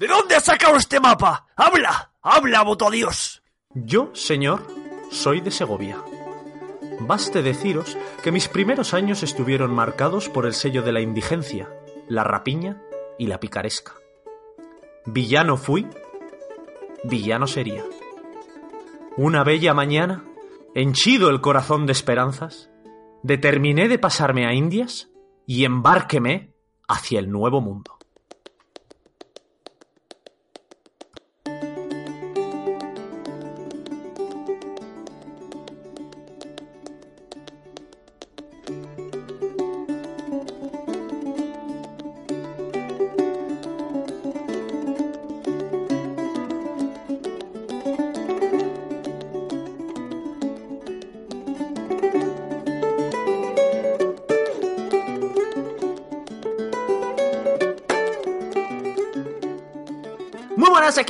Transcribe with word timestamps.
¿De 0.00 0.08
dónde 0.08 0.34
has 0.34 0.46
sacado 0.46 0.76
este 0.76 0.98
mapa? 0.98 1.46
¡Habla! 1.54 2.14
¡Habla, 2.22 2.62
voto 2.62 2.90
Dios! 2.90 3.42
Yo, 3.74 4.08
señor, 4.14 4.66
soy 5.10 5.42
de 5.42 5.50
Segovia. 5.50 5.98
Baste 7.00 7.42
deciros 7.42 7.98
que 8.22 8.32
mis 8.32 8.48
primeros 8.48 8.94
años 8.94 9.22
estuvieron 9.22 9.74
marcados 9.74 10.30
por 10.30 10.46
el 10.46 10.54
sello 10.54 10.80
de 10.80 10.92
la 10.92 11.02
indigencia, 11.02 11.68
la 12.08 12.24
rapiña 12.24 12.80
y 13.18 13.26
la 13.26 13.40
picaresca. 13.40 13.92
Villano 15.04 15.58
fui, 15.58 15.86
villano 17.04 17.46
sería. 17.46 17.84
Una 19.18 19.44
bella 19.44 19.74
mañana, 19.74 20.24
henchido 20.74 21.28
el 21.28 21.42
corazón 21.42 21.84
de 21.84 21.92
esperanzas, 21.92 22.70
determiné 23.22 23.86
de 23.86 23.98
pasarme 23.98 24.46
a 24.46 24.54
Indias 24.54 25.10
y 25.44 25.66
embárqueme 25.66 26.54
hacia 26.88 27.18
el 27.18 27.30
nuevo 27.30 27.60
mundo. 27.60 27.99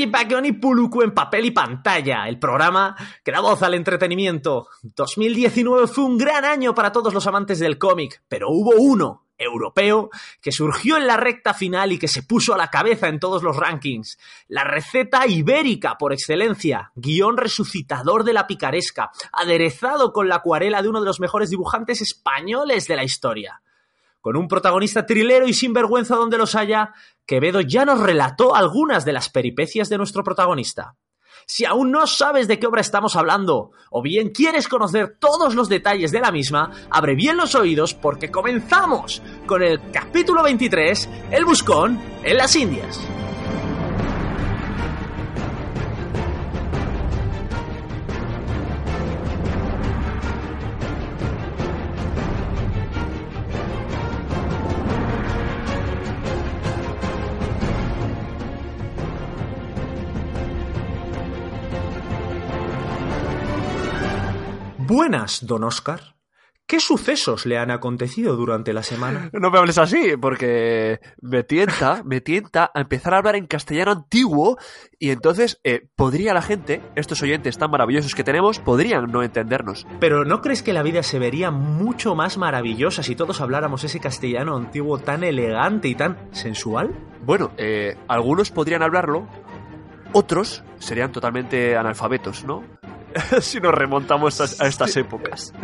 Aquí 0.04 0.34
y 0.44 0.52
Puluku 0.52 1.02
en 1.02 1.12
papel 1.12 1.46
y 1.46 1.50
pantalla, 1.50 2.28
el 2.28 2.38
programa 2.38 2.96
que 3.24 3.32
da 3.32 3.40
voz 3.40 3.62
al 3.62 3.74
entretenimiento. 3.74 4.68
2019 4.82 5.86
fue 5.86 6.04
un 6.04 6.16
gran 6.16 6.44
año 6.44 6.74
para 6.74 6.92
todos 6.92 7.12
los 7.12 7.26
amantes 7.26 7.58
del 7.58 7.78
cómic, 7.78 8.22
pero 8.28 8.48
hubo 8.50 8.72
uno, 8.76 9.26
europeo, 9.40 10.10
que 10.40 10.52
surgió 10.52 10.96
en 10.96 11.06
la 11.06 11.16
recta 11.16 11.54
final 11.54 11.92
y 11.92 11.98
que 11.98 12.08
se 12.08 12.22
puso 12.22 12.54
a 12.54 12.58
la 12.58 12.68
cabeza 12.68 13.08
en 13.08 13.18
todos 13.18 13.42
los 13.42 13.56
rankings. 13.56 14.18
La 14.48 14.64
receta 14.64 15.26
ibérica 15.26 15.96
por 15.98 16.12
excelencia, 16.12 16.92
guion 16.94 17.36
resucitador 17.36 18.24
de 18.24 18.34
la 18.34 18.46
picaresca, 18.46 19.10
aderezado 19.32 20.12
con 20.12 20.28
la 20.28 20.36
acuarela 20.36 20.82
de 20.82 20.88
uno 20.88 21.00
de 21.00 21.06
los 21.06 21.20
mejores 21.20 21.50
dibujantes 21.50 22.00
españoles 22.00 22.86
de 22.86 22.96
la 22.96 23.04
historia. 23.04 23.62
Con 24.20 24.36
un 24.36 24.48
protagonista 24.48 25.06
trilero 25.06 25.48
y 25.48 25.54
sinvergüenza 25.54 26.16
donde 26.16 26.38
los 26.38 26.54
haya, 26.54 26.92
Quevedo 27.26 27.60
ya 27.60 27.84
nos 27.84 28.00
relató 28.00 28.54
algunas 28.54 29.04
de 29.04 29.12
las 29.12 29.28
peripecias 29.28 29.88
de 29.88 29.98
nuestro 29.98 30.22
protagonista. 30.22 30.96
Si 31.46 31.64
aún 31.64 31.90
no 31.90 32.06
sabes 32.06 32.46
de 32.46 32.58
qué 32.58 32.66
obra 32.66 32.80
estamos 32.80 33.16
hablando, 33.16 33.72
o 33.90 34.02
bien 34.02 34.30
quieres 34.30 34.68
conocer 34.68 35.16
todos 35.18 35.54
los 35.54 35.68
detalles 35.68 36.12
de 36.12 36.20
la 36.20 36.30
misma, 36.30 36.70
abre 36.90 37.14
bien 37.14 37.36
los 37.36 37.54
oídos 37.54 37.94
porque 37.94 38.30
comenzamos 38.30 39.22
con 39.46 39.62
el 39.62 39.80
capítulo 39.90 40.42
23, 40.42 41.08
El 41.30 41.44
Buscón 41.44 41.98
en 42.22 42.36
las 42.36 42.54
Indias. 42.54 43.00
Buenas, 65.00 65.46
don 65.46 65.64
Oscar. 65.64 66.14
¿Qué 66.66 66.78
sucesos 66.78 67.46
le 67.46 67.56
han 67.56 67.70
acontecido 67.70 68.36
durante 68.36 68.74
la 68.74 68.82
semana? 68.82 69.30
No 69.32 69.50
me 69.50 69.58
hables 69.58 69.78
así, 69.78 70.18
porque 70.20 71.00
me 71.22 71.42
tienta, 71.42 72.02
me 72.04 72.20
tienta 72.20 72.70
a 72.74 72.82
empezar 72.82 73.14
a 73.14 73.16
hablar 73.16 73.34
en 73.34 73.46
castellano 73.46 73.92
antiguo 73.92 74.58
y 74.98 75.08
entonces 75.08 75.58
eh, 75.64 75.88
podría 75.96 76.34
la 76.34 76.42
gente, 76.42 76.82
estos 76.96 77.22
oyentes 77.22 77.56
tan 77.56 77.70
maravillosos 77.70 78.14
que 78.14 78.24
tenemos, 78.24 78.58
podrían 78.58 79.10
no 79.10 79.22
entendernos. 79.22 79.86
Pero 80.00 80.26
¿no 80.26 80.42
crees 80.42 80.62
que 80.62 80.74
la 80.74 80.82
vida 80.82 81.02
se 81.02 81.18
vería 81.18 81.50
mucho 81.50 82.14
más 82.14 82.36
maravillosa 82.36 83.02
si 83.02 83.16
todos 83.16 83.40
habláramos 83.40 83.84
ese 83.84 84.00
castellano 84.00 84.54
antiguo 84.54 84.98
tan 84.98 85.24
elegante 85.24 85.88
y 85.88 85.94
tan 85.94 86.18
sensual? 86.32 86.94
Bueno, 87.24 87.52
eh, 87.56 87.96
algunos 88.06 88.50
podrían 88.50 88.82
hablarlo, 88.82 89.26
otros 90.12 90.62
serían 90.78 91.10
totalmente 91.10 91.74
analfabetos, 91.74 92.44
¿no? 92.44 92.62
si 93.40 93.60
nos 93.60 93.74
remontamos 93.74 94.40
a, 94.40 94.64
a 94.64 94.68
estas 94.68 94.96
épocas. 94.96 95.52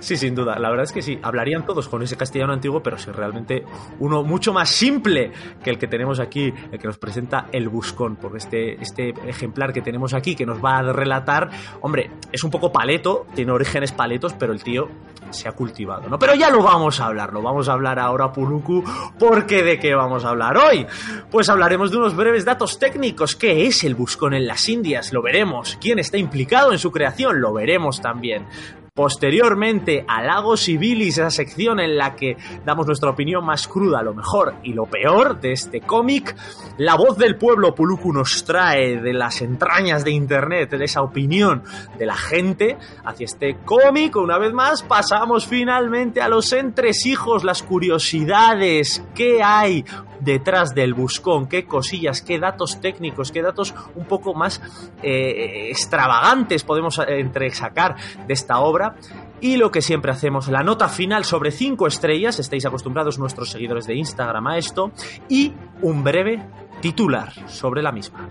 Sí, 0.00 0.16
sin 0.16 0.34
duda. 0.34 0.58
La 0.58 0.70
verdad 0.70 0.84
es 0.84 0.92
que 0.92 1.02
sí, 1.02 1.18
hablarían 1.22 1.64
todos 1.66 1.88
con 1.88 2.02
ese 2.02 2.16
castellano 2.16 2.52
antiguo, 2.52 2.82
pero 2.82 2.98
sí 2.98 3.10
realmente 3.10 3.64
uno 3.98 4.22
mucho 4.22 4.52
más 4.52 4.70
simple 4.70 5.32
que 5.62 5.70
el 5.70 5.78
que 5.78 5.86
tenemos 5.86 6.20
aquí, 6.20 6.52
el 6.70 6.78
que 6.78 6.86
nos 6.86 6.98
presenta 6.98 7.48
el 7.52 7.68
Buscón, 7.68 8.16
porque 8.16 8.38
este, 8.38 8.82
este 8.82 9.14
ejemplar 9.26 9.72
que 9.72 9.82
tenemos 9.82 10.14
aquí, 10.14 10.34
que 10.34 10.46
nos 10.46 10.62
va 10.62 10.78
a 10.78 10.92
relatar, 10.92 11.50
hombre, 11.80 12.10
es 12.30 12.42
un 12.44 12.50
poco 12.50 12.72
paleto, 12.72 13.26
tiene 13.34 13.52
orígenes 13.52 13.92
paletos, 13.92 14.34
pero 14.34 14.52
el 14.52 14.62
tío 14.62 14.88
se 15.30 15.48
ha 15.48 15.52
cultivado, 15.52 16.08
¿no? 16.08 16.18
Pero 16.18 16.34
ya 16.34 16.50
lo 16.50 16.62
vamos 16.62 17.00
a 17.00 17.06
hablar, 17.06 17.32
lo 17.32 17.42
vamos 17.42 17.68
a 17.68 17.72
hablar 17.72 17.98
ahora, 17.98 18.32
Puluku, 18.32 18.84
porque 19.18 19.62
¿de 19.62 19.78
qué 19.78 19.94
vamos 19.94 20.24
a 20.24 20.30
hablar 20.30 20.56
hoy? 20.56 20.86
Pues 21.30 21.48
hablaremos 21.48 21.90
de 21.90 21.96
unos 21.96 22.14
breves 22.14 22.44
datos 22.44 22.78
técnicos. 22.78 23.36
¿Qué 23.36 23.66
es 23.66 23.84
el 23.84 23.94
Buscón 23.94 24.34
en 24.34 24.46
las 24.46 24.68
Indias? 24.68 25.12
Lo 25.12 25.22
veremos. 25.22 25.78
¿Quién 25.80 25.98
está 25.98 26.18
implicado 26.18 26.72
en 26.72 26.78
su 26.78 26.90
creación? 26.90 27.40
Lo 27.40 27.52
veremos 27.52 28.00
también. 28.00 28.46
Posteriormente 28.94 30.04
a 30.06 30.22
Lagos 30.22 30.68
y 30.68 31.08
esa 31.08 31.30
sección 31.30 31.80
en 31.80 31.96
la 31.96 32.14
que 32.14 32.36
damos 32.62 32.86
nuestra 32.86 33.08
opinión 33.08 33.42
más 33.42 33.66
cruda, 33.66 34.02
lo 34.02 34.12
mejor 34.12 34.56
y 34.64 34.74
lo 34.74 34.84
peor 34.84 35.40
de 35.40 35.52
este 35.52 35.80
cómic, 35.80 36.36
la 36.76 36.94
voz 36.94 37.16
del 37.16 37.38
pueblo 37.38 37.74
Puluku 37.74 38.12
nos 38.12 38.44
trae 38.44 39.00
de 39.00 39.14
las 39.14 39.40
entrañas 39.40 40.04
de 40.04 40.10
internet, 40.10 40.72
de 40.72 40.84
esa 40.84 41.00
opinión 41.00 41.62
de 41.96 42.04
la 42.04 42.16
gente 42.16 42.76
hacia 43.02 43.24
este 43.24 43.56
cómic. 43.64 44.14
Una 44.16 44.36
vez 44.36 44.52
más, 44.52 44.82
pasamos 44.82 45.46
finalmente 45.46 46.20
a 46.20 46.28
los 46.28 46.52
entresijos, 46.52 47.44
las 47.44 47.62
curiosidades, 47.62 49.02
qué 49.14 49.42
hay 49.42 49.86
detrás 50.24 50.74
del 50.74 50.94
buscón, 50.94 51.46
qué 51.46 51.66
cosillas, 51.66 52.22
qué 52.22 52.38
datos 52.38 52.80
técnicos, 52.80 53.32
qué 53.32 53.42
datos 53.42 53.74
un 53.94 54.04
poco 54.06 54.34
más 54.34 54.60
eh, 55.02 55.68
extravagantes 55.70 56.64
podemos 56.64 57.00
entresacar 57.06 57.96
de 58.26 58.32
esta 58.32 58.60
obra 58.60 58.96
y 59.42 59.56
lo 59.56 59.72
que 59.72 59.82
siempre 59.82 60.12
hacemos, 60.12 60.48
la 60.48 60.62
nota 60.62 60.88
final 60.88 61.24
sobre 61.24 61.50
5 61.50 61.88
estrellas, 61.88 62.38
estáis 62.38 62.64
acostumbrados 62.64 63.18
nuestros 63.18 63.50
seguidores 63.50 63.86
de 63.86 63.96
Instagram 63.96 64.46
a 64.46 64.56
esto, 64.56 64.92
y 65.28 65.52
un 65.82 66.04
breve 66.04 66.40
titular 66.80 67.32
sobre 67.48 67.82
la 67.82 67.90
misma. 67.90 68.28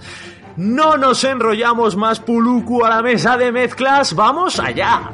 No 0.56 0.98
nos 0.98 1.24
enrollamos 1.26 1.98
más 1.98 2.22
Puluku 2.22 2.86
a 2.86 2.90
la 2.90 3.02
mesa 3.02 3.38
de 3.38 3.52
mezclas, 3.52 4.16
vamos 4.16 4.60
allá. 4.60 5.12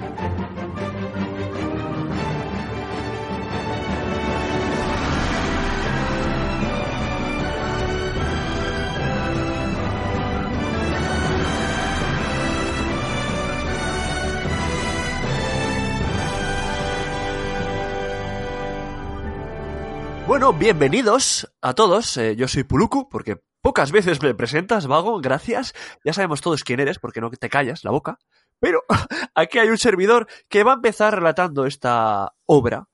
Bueno, 20.27 20.51
bienvenidos 20.51 21.49
a 21.61 21.73
todos. 21.73 22.17
Eh, 22.17 22.35
yo 22.35 22.49
soy 22.49 22.65
Puluku, 22.65 23.07
porque 23.07 23.37
pocas 23.61 23.93
veces 23.93 24.21
me 24.21 24.35
presentas, 24.35 24.85
vago, 24.85 25.21
gracias. 25.21 25.73
Ya 26.03 26.11
sabemos 26.11 26.41
todos 26.41 26.65
quién 26.65 26.81
eres, 26.81 26.99
porque 26.99 27.21
no 27.21 27.31
te 27.31 27.47
callas 27.47 27.85
la 27.85 27.91
boca. 27.91 28.19
Pero 28.59 28.83
aquí 29.35 29.57
hay 29.57 29.69
un 29.69 29.77
servidor 29.77 30.27
que 30.49 30.65
va 30.65 30.73
a 30.73 30.75
empezar 30.75 31.15
relatando 31.15 31.65
esta 31.65 32.33
obra. 32.45 32.89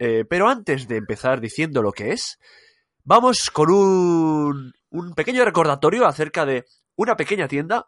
Eh, 0.00 0.24
pero 0.28 0.48
antes 0.48 0.88
de 0.88 0.96
empezar 0.96 1.40
diciendo 1.40 1.82
lo 1.82 1.92
que 1.92 2.10
es, 2.10 2.40
vamos 3.04 3.50
con 3.52 3.70
un, 3.70 4.72
un 4.90 5.14
pequeño 5.14 5.44
recordatorio 5.44 6.04
acerca 6.04 6.44
de 6.44 6.64
una 6.96 7.16
pequeña 7.16 7.46
tienda 7.46 7.86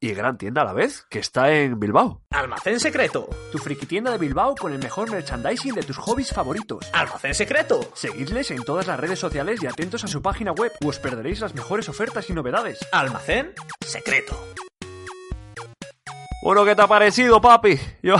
y 0.00 0.12
gran 0.14 0.38
tienda 0.38 0.62
a 0.62 0.64
la 0.64 0.72
vez, 0.72 1.06
que 1.10 1.18
está 1.18 1.52
en 1.52 1.78
Bilbao. 1.78 2.22
Almacén 2.30 2.80
Secreto. 2.80 3.28
Tu 3.50 3.58
friki 3.58 3.86
tienda 3.86 4.10
de 4.10 4.18
Bilbao 4.18 4.54
con 4.54 4.72
el 4.72 4.78
mejor 4.78 5.10
merchandising 5.10 5.74
de 5.74 5.82
tus 5.82 5.96
hobbies 5.98 6.32
favoritos. 6.32 6.88
Almacén 6.92 7.34
Secreto. 7.34 7.80
Seguidles 7.94 8.50
en 8.50 8.62
todas 8.62 8.86
las 8.86 8.98
redes 8.98 9.18
sociales 9.18 9.62
y 9.62 9.66
atentos 9.66 10.04
a 10.04 10.08
su 10.08 10.22
página 10.22 10.52
web, 10.52 10.72
o 10.84 10.88
os 10.88 10.98
perderéis 10.98 11.40
las 11.40 11.54
mejores 11.54 11.88
ofertas 11.88 12.28
y 12.30 12.32
novedades. 12.32 12.78
Almacén 12.92 13.52
Secreto. 13.80 14.38
Bueno, 16.42 16.64
¿qué 16.64 16.76
te 16.76 16.82
ha 16.82 16.86
parecido, 16.86 17.40
papi? 17.40 17.78
Yo... 18.02 18.16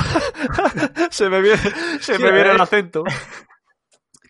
se 1.11 1.29
me 1.29 1.41
viene, 1.41 1.63
se 2.01 2.19
me 2.19 2.33
viene 2.33 2.51
el 2.51 2.61
acento. 2.61 3.05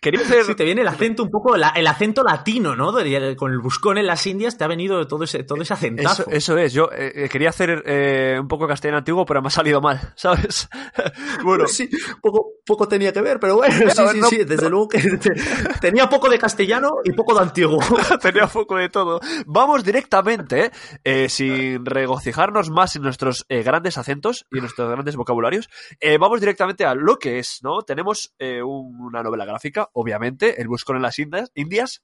quería 0.01 0.21
hacer... 0.21 0.43
Sí, 0.45 0.55
te 0.55 0.65
viene 0.65 0.81
el 0.81 0.87
acento 0.87 1.23
un 1.23 1.29
poco, 1.29 1.57
la- 1.57 1.69
el 1.69 1.85
acento 1.87 2.23
latino, 2.23 2.75
¿no? 2.75 2.91
Con 3.35 3.51
el 3.51 3.59
buscón 3.59 3.97
en 3.97 4.07
las 4.07 4.25
Indias 4.27 4.57
te 4.57 4.63
ha 4.63 4.67
venido 4.67 5.05
todo 5.07 5.23
ese, 5.23 5.43
todo 5.43 5.61
ese 5.61 5.73
acentazo. 5.73 6.23
Eso, 6.23 6.31
eso 6.31 6.57
es, 6.57 6.73
yo 6.73 6.89
eh, 6.91 7.11
eh, 7.25 7.29
quería 7.29 7.49
hacer 7.49 7.83
eh, 7.85 8.37
un 8.39 8.47
poco 8.47 8.67
castellano 8.67 8.99
antiguo, 8.99 9.25
pero 9.25 9.41
me 9.41 9.47
ha 9.47 9.51
salido 9.51 9.81
mal, 9.81 9.99
¿sabes? 10.15 10.69
bueno, 11.43 11.67
sí, 11.67 11.89
poco, 12.21 12.51
poco 12.69 12.87
tenía 12.87 13.11
que 13.11 13.21
ver, 13.21 13.39
pero 13.39 13.55
bueno, 13.57 13.73
sí, 13.91 14.03
sí, 14.13 14.19
no- 14.19 14.27
sí, 14.29 14.43
desde 14.45 14.69
luego 14.69 14.87
que 14.87 14.99
te- 15.17 15.33
tenía 15.81 16.07
poco 16.07 16.29
de 16.29 16.37
castellano 16.37 16.91
y 17.03 17.11
poco 17.13 17.33
de 17.33 17.41
antiguo. 17.41 17.79
tenía 18.21 18.45
poco 18.47 18.75
de 18.77 18.89
todo. 18.89 19.19
Vamos 19.47 19.83
directamente, 19.83 20.71
eh, 21.03 21.27
sin 21.29 21.83
regocijarnos 21.85 22.69
más 22.69 22.95
en 22.95 23.01
nuestros 23.01 23.45
eh, 23.49 23.63
grandes 23.63 23.97
acentos 23.97 24.45
y 24.51 24.59
nuestros 24.61 24.89
grandes 24.89 25.15
vocabularios, 25.15 25.67
eh, 25.99 26.17
vamos 26.19 26.39
directamente 26.39 26.85
a 26.85 26.93
lo 26.93 27.17
que 27.17 27.39
es, 27.39 27.59
¿no? 27.63 27.81
Tenemos 27.81 28.33
un- 28.39 28.97
una 29.01 29.23
novela 29.23 29.45
gráfica, 29.45 29.89
obviamente, 29.93 30.61
El 30.61 30.67
Buscón 30.67 30.97
en 30.97 31.01
las 31.01 31.17
Indias, 31.19 31.51
Indias 31.55 32.03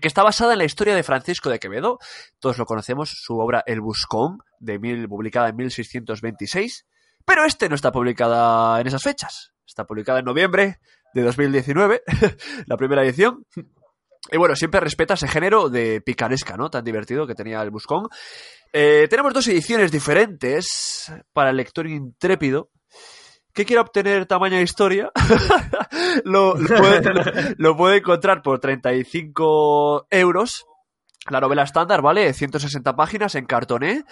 que 0.00 0.08
está 0.08 0.22
basada 0.22 0.52
en 0.54 0.58
la 0.58 0.64
historia 0.64 0.94
de 0.94 1.02
Francisco 1.02 1.50
de 1.50 1.58
Quevedo. 1.60 1.98
Todos 2.40 2.58
lo 2.58 2.64
conocemos, 2.66 3.10
su 3.10 3.38
obra 3.38 3.62
El 3.66 3.80
Buscón, 3.80 4.38
de 4.58 4.78
mil, 4.78 5.08
publicada 5.08 5.48
en 5.50 5.56
1626. 5.56 6.84
Pero 7.28 7.44
este 7.44 7.68
no 7.68 7.76
está 7.76 7.92
publicada 7.92 8.80
en 8.80 8.86
esas 8.88 9.02
fechas. 9.02 9.52
Está 9.66 9.84
publicada 9.84 10.18
en 10.18 10.24
noviembre 10.24 10.78
de 11.14 11.22
2019, 11.22 12.02
la 12.66 12.76
primera 12.76 13.04
edición. 13.04 13.44
Y 14.32 14.36
bueno, 14.36 14.56
siempre 14.56 14.80
respeta 14.80 15.14
ese 15.14 15.28
género 15.28 15.68
de 15.68 16.00
picaresca, 16.00 16.56
¿no? 16.56 16.70
Tan 16.70 16.84
divertido 16.84 17.26
que 17.26 17.34
tenía 17.34 17.62
el 17.62 17.70
Buscón. 17.70 18.08
Eh, 18.72 19.06
tenemos 19.08 19.32
dos 19.32 19.46
ediciones 19.48 19.92
diferentes 19.92 21.12
para 21.32 21.50
el 21.50 21.56
lector 21.56 21.86
intrépido 21.86 22.70
que 23.54 23.64
quiera 23.64 23.82
obtener 23.82 24.26
tamaño 24.26 24.56
de 24.56 24.62
historia. 24.62 25.10
lo, 26.24 26.56
lo 26.56 26.76
puede, 26.76 27.54
lo- 27.56 27.76
puede 27.76 27.96
encontrar 27.98 28.42
por 28.42 28.58
35 28.58 30.06
euros. 30.10 30.64
La 31.30 31.40
novela 31.40 31.62
estándar, 31.62 32.02
¿vale? 32.02 32.32
160 32.32 32.96
páginas 32.96 33.34
en 33.34 33.46
cartoné. 33.46 34.04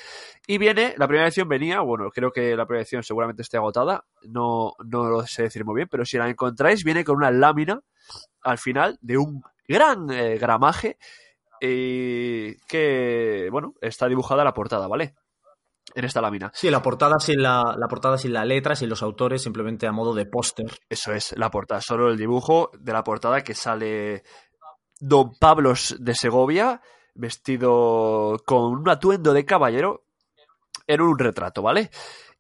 Y 0.47 0.59
viene, 0.59 0.95
la 0.99 1.07
primera 1.07 1.27
edición 1.27 1.49
venía, 1.49 1.81
bueno, 1.81 2.11
creo 2.11 2.31
que 2.31 2.57
la 2.57 2.67
primera 2.67 2.83
edición 2.83 3.03
seguramente 3.03 3.43
esté 3.43 3.57
agotada. 3.57 4.05
No, 4.23 4.73
no 4.85 5.09
lo 5.09 5.27
sé 5.27 5.45
decir 5.45 5.65
muy 5.65 5.77
bien, 5.77 5.89
pero 5.91 6.05
si 6.05 6.19
la 6.19 6.29
encontráis, 6.29 6.85
viene 6.85 7.05
con 7.05 7.17
una 7.17 7.31
lámina 7.31 7.81
al 8.43 8.59
final 8.59 8.99
de 9.01 9.19
un 9.19 9.43
gran 9.67 10.11
eh, 10.11 10.39
gramaje 10.39 10.99
eh, 11.61 12.57
que, 12.69 13.49
bueno, 13.51 13.75
está 13.81 14.09
dibujada 14.09 14.45
la 14.45 14.55
portada, 14.55 14.87
¿vale? 14.87 15.15
En 15.95 16.05
esta 16.05 16.21
lámina. 16.21 16.51
Sí, 16.53 16.69
la 16.69 16.83
portada 16.83 17.19
sin 17.19 17.43
la, 17.43 17.75
la 17.79 17.89
portada 17.89 18.19
sin 18.19 18.33
la 18.33 18.45
letra, 18.45 18.77
sin 18.77 18.91
los 18.91 19.03
autores, 19.03 19.43
simplemente 19.43 19.87
a 19.87 19.93
modo 19.93 20.15
de 20.15 20.27
póster. 20.27 20.67
Eso 20.89 21.13
es, 21.13 21.35
la 21.39 21.51
portada, 21.51 21.81
solo 21.81 22.11
el 22.11 22.19
dibujo 22.19 22.71
de 22.79 22.93
la 22.93 23.03
portada 23.03 23.43
que 23.43 23.55
sale 23.55 24.23
Don 25.01 25.33
Pablos 25.39 25.97
de 25.99 26.15
Segovia 26.15 26.83
vestido 27.17 28.43
con 28.47 28.73
un 28.73 28.89
atuendo 28.89 29.33
de 29.33 29.45
caballero 29.45 30.05
en 30.87 31.01
un 31.01 31.19
retrato, 31.19 31.63
¿vale? 31.63 31.91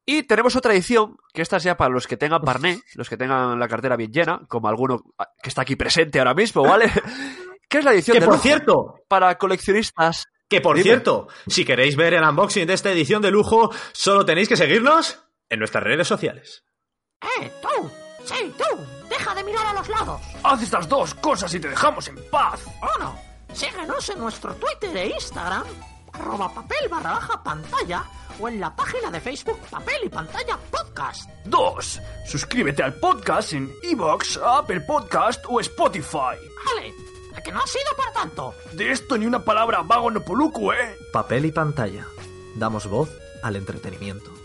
Y 0.05 0.23
tenemos 0.23 0.55
otra 0.55 0.73
edición, 0.73 1.17
que 1.34 1.43
esta 1.43 1.56
es 1.56 1.64
ya 1.64 1.76
para 1.76 1.90
los 1.90 2.06
que 2.06 2.17
tengan 2.17 2.43
parné, 2.43 2.81
los 2.94 3.08
que 3.08 3.17
tengan 3.17 3.58
la 3.58 3.69
cartera 3.69 3.96
bien 3.96 4.12
llena, 4.12 4.40
como 4.49 4.69
alguno 4.69 5.02
que 5.43 5.49
está 5.49 5.62
aquí 5.62 5.75
presente 5.76 6.19
ahora 6.19 6.34
mismo, 6.34 6.62
¿vale? 6.62 6.90
que 7.69 7.78
es 7.78 7.84
la 7.84 7.93
edición 7.93 8.14
Que 8.14 8.20
de 8.20 8.26
por 8.26 8.34
lujo 8.34 8.43
cierto, 8.44 8.94
para 9.08 9.37
coleccionistas. 9.37 10.26
que 10.49 10.61
por 10.61 10.76
Dime. 10.76 10.84
cierto, 10.84 11.26
si 11.49 11.64
queréis 11.64 11.96
ver 11.96 12.14
el 12.14 12.22
unboxing 12.22 12.67
de 12.67 12.75
esta 12.75 12.93
edición 12.93 13.20
de 13.20 13.32
lujo, 13.32 13.70
solo 13.93 14.25
tenéis 14.25 14.49
que 14.49 14.56
seguirnos 14.56 15.20
en 15.49 15.58
nuestras 15.58 15.82
redes 15.82 16.06
sociales. 16.06 16.64
¡Eh, 17.40 17.50
tú! 17.61 17.90
¡Sí, 18.25 18.52
tú! 18.56 19.08
¡Deja 19.08 19.34
de 19.34 19.43
mirar 19.43 19.67
a 19.67 19.72
los 19.72 19.88
lados! 19.88 20.20
Haz 20.44 20.62
estas 20.62 20.88
dos 20.88 21.14
cosas 21.14 21.52
y 21.55 21.58
te 21.61 21.69
dejamos 21.69 22.06
en 22.08 22.17
paz. 22.31 22.64
Uno, 22.99 23.19
síguenos 23.56 24.08
en 24.11 24.19
nuestro 24.19 24.55
Twitter 24.55 24.97
e 24.97 25.06
Instagram, 25.14 25.64
arroba 26.12 26.53
papel 26.53 26.88
barra 26.91 27.12
baja 27.14 27.43
pantalla, 27.43 28.05
o 28.38 28.49
en 28.49 28.61
la 28.61 28.75
página 28.75 29.11
de 29.11 29.20
Facebook 29.20 29.58
Papel 29.70 29.97
y 30.05 30.08
Pantalla 30.08 30.58
Podcast. 30.70 31.31
Dos, 31.44 32.00
suscríbete 32.26 32.82
al 32.82 32.94
podcast 32.94 33.55
en 33.55 33.73
Evox, 33.82 34.38
Apple 34.44 34.82
Podcast 34.82 35.44
o 35.49 35.58
Spotify. 35.61 36.37
Vale, 36.67 36.93
¿a 37.35 37.41
que 37.41 37.50
no 37.50 37.61
ha 37.61 37.67
sido 37.67 37.97
para 37.97 38.12
tanto? 38.12 38.55
De 38.73 38.91
esto 38.91 39.17
ni 39.17 39.25
una 39.25 39.43
palabra 39.43 39.81
vago 39.82 40.11
no 40.11 40.20
poluco, 40.20 40.75
¿eh? 40.75 40.97
Papel 41.12 41.47
y 41.47 41.53
pantalla. 41.53 42.06
Damos 42.56 42.87
voz 42.87 43.08
al 43.43 43.56
entretenimiento. 43.56 44.35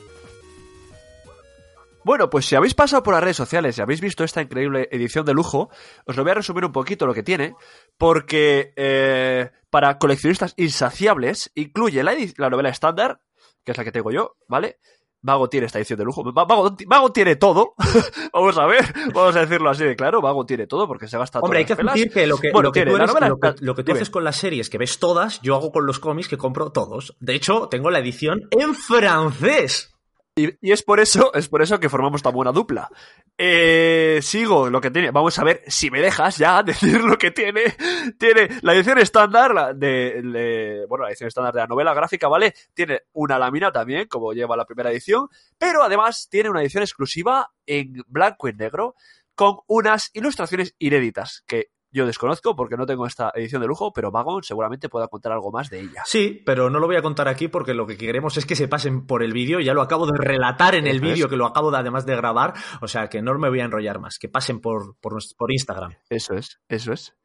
Bueno, 2.04 2.30
pues 2.30 2.46
si 2.46 2.56
habéis 2.56 2.74
pasado 2.74 3.04
por 3.04 3.14
las 3.14 3.24
redes 3.24 3.38
sociales 3.38 3.78
y 3.78 3.82
habéis 3.82 4.02
visto 4.02 4.24
esta 4.24 4.42
increíble 4.42 4.90
edición 4.92 5.26
de 5.26 5.34
lujo, 5.34 5.70
os 6.06 6.16
lo 6.16 6.24
voy 6.24 6.32
a 6.32 6.36
resumir 6.36 6.66
un 6.66 6.72
poquito 6.72 7.06
lo 7.06 7.14
que 7.14 7.24
tiene, 7.24 7.56
porque 7.98 8.74
eh, 8.76 9.52
para 9.70 9.98
coleccionistas 10.00 10.54
insaciables 10.58 11.52
incluye 11.56 12.04
la, 12.04 12.16
novela 12.50 12.70
estándar, 12.70 13.22
que 13.64 13.72
es 13.74 13.78
la 13.78 13.84
que 13.84 13.92
tengo 13.92 14.12
yo, 14.12 14.38
¿vale? 14.48 14.80
Vago 15.24 15.50
tiene 15.50 15.68
esta 15.68 15.78
edición 15.78 16.00
de 16.00 16.06
lujo. 16.06 16.24
Vago, 16.34 16.76
Vago 16.88 17.12
tiene 17.12 17.36
todo. 17.36 17.76
vamos 18.34 18.58
a 18.58 18.66
ver, 18.66 18.84
vamos 19.14 19.36
a 19.36 19.42
decirlo 19.42 19.70
así 19.70 19.84
de 19.84 19.96
claro. 19.96 20.20
Vago 20.20 20.48
tiene 20.48 20.66
todo 20.66 20.88
porque 20.88 21.08
se 21.08 21.16
gasta 21.20 21.40
Hombre, 21.42 21.60
hay 21.60 21.66
que 21.66 21.74
admitir 21.74 22.12
que 22.12 22.26
lo 22.26 22.38
que, 22.38 22.50
Bueno, 22.52 22.70
lo 22.70 22.72
que 22.72 22.80
tiene 22.80 22.92
tú, 22.92 22.98
la 22.98 23.04
eres- 23.04 23.14
novela 23.14 23.30
lo 23.30 23.38
que- 23.40 23.48
está- 23.50 23.64
lo 23.64 23.76
que 23.76 23.84
tú 23.84 23.92
haces 23.92 24.10
con 24.10 24.24
las 24.24 24.38
series 24.38 24.72
que 24.72 24.80
ves 24.80 24.98
todas, 24.98 25.40
yo 25.44 25.56
hago 25.56 25.72
con 25.72 25.86
los 25.86 26.00
cómics 26.00 26.28
que 26.28 26.38
compro 26.40 26.72
todos. 26.72 27.16
De 27.20 27.36
hecho, 27.36 27.68
tengo 27.70 27.92
la 27.92 28.00
edición 28.00 28.48
en 28.50 28.74
francés. 28.74 29.91
Y, 30.38 30.72
es 30.72 30.82
por 30.82 31.02
eso, 31.02 31.34
es 31.34 31.50
por 31.50 31.62
eso 31.62 31.80
que 31.80 31.90
formamos 31.90 32.24
tan 32.24 32.34
buena 32.34 32.54
dupla. 32.54 32.90
Eh, 33.38 34.20
sigo 34.22 34.70
lo 34.70 34.80
que 34.80 34.90
tiene. 34.90 35.12
Vamos 35.12 35.38
a 35.38 35.44
ver 35.44 35.62
si 35.68 35.92
me 35.92 36.00
dejas 36.00 36.38
ya 36.38 36.64
decir 36.64 37.02
lo 37.04 37.18
que 37.18 37.32
tiene. 37.32 37.76
Tiene 38.18 38.48
la 38.62 38.74
edición 38.74 38.98
estándar 38.98 39.76
de, 39.76 40.22
de- 40.24 40.86
bueno, 40.88 41.04
la 41.04 41.10
edición 41.10 41.28
estándar 41.28 41.54
de 41.54 41.60
la 41.60 41.68
novela 41.68 41.94
gráfica, 41.94 42.30
¿vale? 42.30 42.54
Tiene 42.74 43.02
una 43.12 43.38
lámina 43.38 43.72
también, 43.74 44.08
como 44.08 44.32
lleva 44.32 44.56
la 44.56 44.66
primera 44.66 44.90
edición, 44.92 45.28
pero 45.58 45.84
además 45.84 46.28
tiene 46.30 46.50
una 46.50 46.62
edición 46.62 46.84
exclusiva 46.84 47.52
en 47.66 48.02
blanco 48.08 48.48
y 48.48 48.54
negro 48.54 48.96
con 49.36 49.58
unas 49.68 50.12
ilustraciones 50.14 50.76
inéditas 50.80 51.44
que 51.46 51.72
yo 51.92 52.06
desconozco 52.06 52.56
porque 52.56 52.78
no 52.78 52.86
tengo 52.86 53.06
esta 53.06 53.32
edición 53.36 53.62
de 53.62 53.68
lujo, 53.68 53.92
pero 53.92 54.12
Vagon 54.12 54.44
seguramente 54.44 54.90
pueda 54.90 55.08
contar 55.08 55.34
algo 55.34 55.52
más 55.52 55.70
de 55.70 55.82
ella. 55.82 56.04
Sí, 56.06 56.42
pero 56.46 56.70
no 56.70 56.80
lo 56.80 56.88
voy 56.88 56.96
a 56.96 57.02
contar 57.02 57.28
aquí 57.28 57.48
porque 57.48 57.74
lo 57.74 57.86
que 57.86 57.98
queremos 57.98 58.38
es 58.38 58.46
que 58.46 58.56
se 58.56 58.68
pasen 58.68 59.06
por 59.06 59.24
el 59.24 59.34
vídeo. 59.34 59.60
Ya 59.60 59.74
lo 59.74 59.82
acabo 59.82 60.06
de 60.06 60.18
relatar 60.18 60.76
en 60.76 60.88
el 60.88 61.02
vídeo, 61.02 61.28
que 61.28 61.36
lo 61.36 61.46
acabo 61.46 61.72
de, 61.72 61.78
además 61.78 62.06
de 62.06 62.16
grabar. 62.16 62.54
O 62.82 62.88
sea 62.88 63.10
que 63.10 63.22
no 63.22 63.38
me 63.38 63.50
voy 63.50 63.60
a 63.60 63.66
enrollar 63.66 64.00
más. 64.00 64.18
Que 64.20 64.30
pasen 64.30 64.62
por, 64.62 64.98
por, 65.00 65.52
Instagram. 65.52 65.94
Eso 66.10 66.36
es, 66.36 66.62
eso 66.70 66.94
es. 66.94 67.16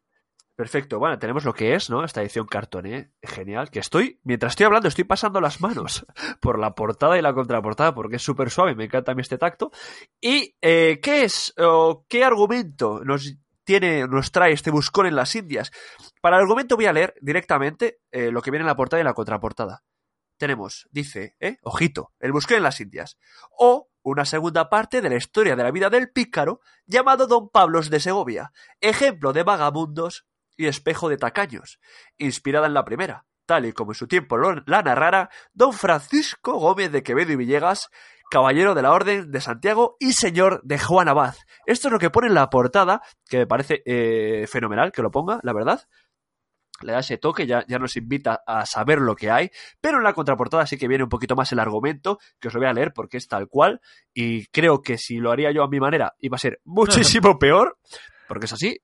Perfecto, 0.56 0.98
bueno, 0.98 1.18
tenemos 1.18 1.44
lo 1.44 1.52
que 1.52 1.74
es, 1.74 1.90
¿no? 1.90 2.02
Esta 2.02 2.22
edición 2.22 2.46
cartoné, 2.46 3.12
genial, 3.22 3.70
que 3.70 3.78
estoy, 3.78 4.20
mientras 4.24 4.52
estoy 4.52 4.64
hablando, 4.64 4.88
estoy 4.88 5.04
pasando 5.04 5.38
las 5.38 5.60
manos 5.60 6.06
por 6.40 6.58
la 6.58 6.74
portada 6.74 7.18
y 7.18 7.20
la 7.20 7.34
contraportada 7.34 7.94
porque 7.94 8.16
es 8.16 8.22
súper 8.22 8.48
suave, 8.48 8.74
me 8.74 8.84
encanta 8.84 9.12
a 9.12 9.14
mí 9.14 9.20
este 9.20 9.36
tacto. 9.36 9.70
¿Y 10.18 10.56
eh, 10.62 10.98
qué 11.02 11.24
es, 11.24 11.52
o 11.58 12.06
qué 12.08 12.24
argumento 12.24 13.04
nos 13.04 13.36
tiene, 13.66 14.06
nos 14.06 14.30
trae 14.30 14.52
este 14.52 14.70
buscón 14.70 15.06
en 15.06 15.16
las 15.16 15.34
Indias? 15.34 15.72
Para 16.22 16.36
el 16.36 16.42
argumento 16.42 16.76
voy 16.76 16.86
a 16.86 16.92
leer 16.92 17.14
directamente 17.20 17.98
eh, 18.12 18.30
lo 18.30 18.40
que 18.40 18.50
viene 18.50 18.62
en 18.62 18.68
la 18.68 18.76
portada 18.76 19.00
y 19.00 19.04
la 19.04 19.12
contraportada. 19.12 19.82
Tenemos, 20.38 20.88
dice, 20.90 21.36
¿eh? 21.40 21.58
Ojito, 21.62 22.12
el 22.20 22.32
buscón 22.32 22.58
en 22.58 22.62
las 22.62 22.80
Indias. 22.80 23.18
O 23.58 23.90
una 24.02 24.24
segunda 24.24 24.70
parte 24.70 25.00
de 25.00 25.10
la 25.10 25.16
historia 25.16 25.56
de 25.56 25.64
la 25.64 25.72
vida 25.72 25.90
del 25.90 26.10
pícaro 26.10 26.60
llamado 26.86 27.26
Don 27.26 27.50
Pablos 27.50 27.90
de 27.90 27.98
Segovia, 27.98 28.52
ejemplo 28.80 29.32
de 29.32 29.42
vagabundos 29.42 30.26
y 30.56 30.66
espejo 30.66 31.08
de 31.08 31.16
tacaños, 31.16 31.80
inspirada 32.16 32.68
en 32.68 32.74
la 32.74 32.84
primera, 32.84 33.26
tal 33.46 33.66
y 33.66 33.72
como 33.72 33.90
en 33.90 33.96
su 33.96 34.06
tiempo 34.06 34.38
la 34.38 34.82
narrara 34.82 35.30
don 35.54 35.72
Francisco 35.72 36.54
Gómez 36.54 36.92
de 36.92 37.02
Quevedo 37.02 37.32
y 37.32 37.36
Villegas, 37.36 37.90
caballero 38.30 38.74
de 38.74 38.82
la 38.82 38.92
Orden 38.92 39.30
de 39.30 39.40
Santiago 39.40 39.96
y 40.00 40.12
señor 40.12 40.60
de 40.64 40.78
Juan 40.78 41.08
Abad. 41.08 41.34
Esto 41.64 41.88
es 41.88 41.92
lo 41.92 41.98
que 41.98 42.10
pone 42.10 42.28
en 42.28 42.34
la 42.34 42.50
portada, 42.50 43.02
que 43.28 43.38
me 43.38 43.46
parece 43.46 43.82
eh, 43.86 44.46
fenomenal 44.48 44.92
que 44.92 45.02
lo 45.02 45.10
ponga, 45.10 45.40
la 45.42 45.52
verdad. 45.52 45.82
Le 46.82 46.92
da 46.92 46.98
ese 46.98 47.16
toque, 47.16 47.46
ya, 47.46 47.64
ya 47.66 47.78
nos 47.78 47.96
invita 47.96 48.42
a 48.46 48.66
saber 48.66 48.98
lo 48.98 49.16
que 49.16 49.30
hay, 49.30 49.50
pero 49.80 49.96
en 49.96 50.04
la 50.04 50.12
contraportada 50.12 50.66
sí 50.66 50.76
que 50.76 50.88
viene 50.88 51.04
un 51.04 51.08
poquito 51.08 51.34
más 51.34 51.50
el 51.52 51.58
argumento, 51.58 52.18
que 52.38 52.48
os 52.48 52.54
lo 52.54 52.60
voy 52.60 52.68
a 52.68 52.74
leer 52.74 52.92
porque 52.92 53.16
es 53.16 53.28
tal 53.28 53.48
cual, 53.48 53.80
y 54.12 54.46
creo 54.48 54.82
que 54.82 54.98
si 54.98 55.16
lo 55.16 55.30
haría 55.30 55.50
yo 55.52 55.62
a 55.62 55.68
mi 55.68 55.80
manera 55.80 56.14
iba 56.18 56.36
a 56.36 56.38
ser 56.38 56.60
muchísimo 56.64 57.38
peor, 57.38 57.78
porque 58.28 58.44
es 58.44 58.52
así. 58.52 58.80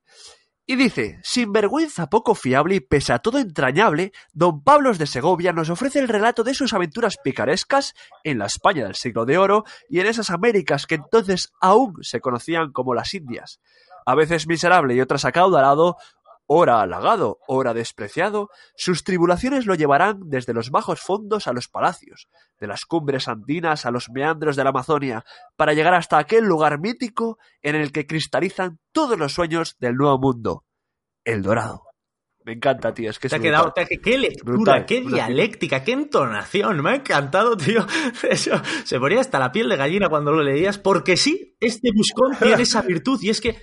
Y 0.72 0.76
dice, 0.76 1.20
sin 1.22 1.52
vergüenza 1.52 2.08
poco 2.08 2.34
fiable 2.34 2.76
y 2.76 2.80
pese 2.80 3.12
a 3.12 3.18
todo 3.18 3.38
entrañable, 3.38 4.10
don 4.32 4.64
Pablos 4.64 4.96
de 4.96 5.06
Segovia 5.06 5.52
nos 5.52 5.68
ofrece 5.68 5.98
el 5.98 6.08
relato 6.08 6.44
de 6.44 6.54
sus 6.54 6.72
aventuras 6.72 7.18
picarescas 7.22 7.92
en 8.24 8.38
la 8.38 8.46
España 8.46 8.84
del 8.84 8.94
siglo 8.94 9.26
de 9.26 9.36
oro 9.36 9.64
y 9.90 10.00
en 10.00 10.06
esas 10.06 10.30
Américas 10.30 10.86
que 10.86 10.94
entonces 10.94 11.52
aún 11.60 11.96
se 12.00 12.22
conocían 12.22 12.72
como 12.72 12.94
las 12.94 13.12
Indias. 13.12 13.60
A 14.06 14.14
veces 14.14 14.46
miserable 14.46 14.94
y 14.94 15.02
otras 15.02 15.26
acaudalado, 15.26 15.98
ora 16.54 16.82
halagado, 16.82 17.38
ora 17.46 17.72
despreciado, 17.72 18.50
sus 18.76 19.04
tribulaciones 19.04 19.64
lo 19.64 19.74
llevarán 19.74 20.20
desde 20.26 20.52
los 20.52 20.70
bajos 20.70 21.00
fondos 21.00 21.46
a 21.46 21.54
los 21.54 21.68
palacios, 21.68 22.28
de 22.60 22.66
las 22.66 22.84
cumbres 22.84 23.26
andinas 23.26 23.86
a 23.86 23.90
los 23.90 24.10
meandros 24.10 24.54
de 24.56 24.64
la 24.64 24.70
Amazonia, 24.70 25.24
para 25.56 25.72
llegar 25.72 25.94
hasta 25.94 26.18
aquel 26.18 26.44
lugar 26.44 26.78
mítico 26.78 27.38
en 27.62 27.76
el 27.76 27.90
que 27.90 28.06
cristalizan 28.06 28.78
todos 28.92 29.18
los 29.18 29.32
sueños 29.32 29.76
del 29.78 29.94
nuevo 29.94 30.18
mundo, 30.18 30.64
el 31.24 31.42
dorado. 31.42 31.84
Me 32.44 32.52
encanta, 32.52 32.92
tío. 32.92 33.08
Es 33.08 33.18
que 33.18 33.28
te 33.28 33.36
ha 33.36 33.38
quedado, 33.38 33.72
te 33.72 33.86
qué 33.86 34.18
lectura, 34.18 34.52
Brutal, 34.52 34.84
qué 34.86 35.00
brutal. 35.00 35.14
dialéctica, 35.14 35.84
qué 35.84 35.92
entonación. 35.92 36.82
Me 36.82 36.90
ha 36.90 36.94
encantado, 36.96 37.56
tío. 37.56 37.86
Eso, 38.28 38.60
se 38.84 38.98
ponía 38.98 39.20
hasta 39.20 39.38
la 39.38 39.52
piel 39.52 39.68
de 39.68 39.76
gallina 39.76 40.08
cuando 40.08 40.32
lo 40.32 40.42
leías, 40.42 40.78
porque 40.78 41.16
sí, 41.16 41.56
este 41.60 41.90
buscón 41.94 42.36
tiene 42.42 42.62
esa 42.62 42.82
virtud 42.82 43.20
y 43.22 43.30
es 43.30 43.40
que 43.40 43.56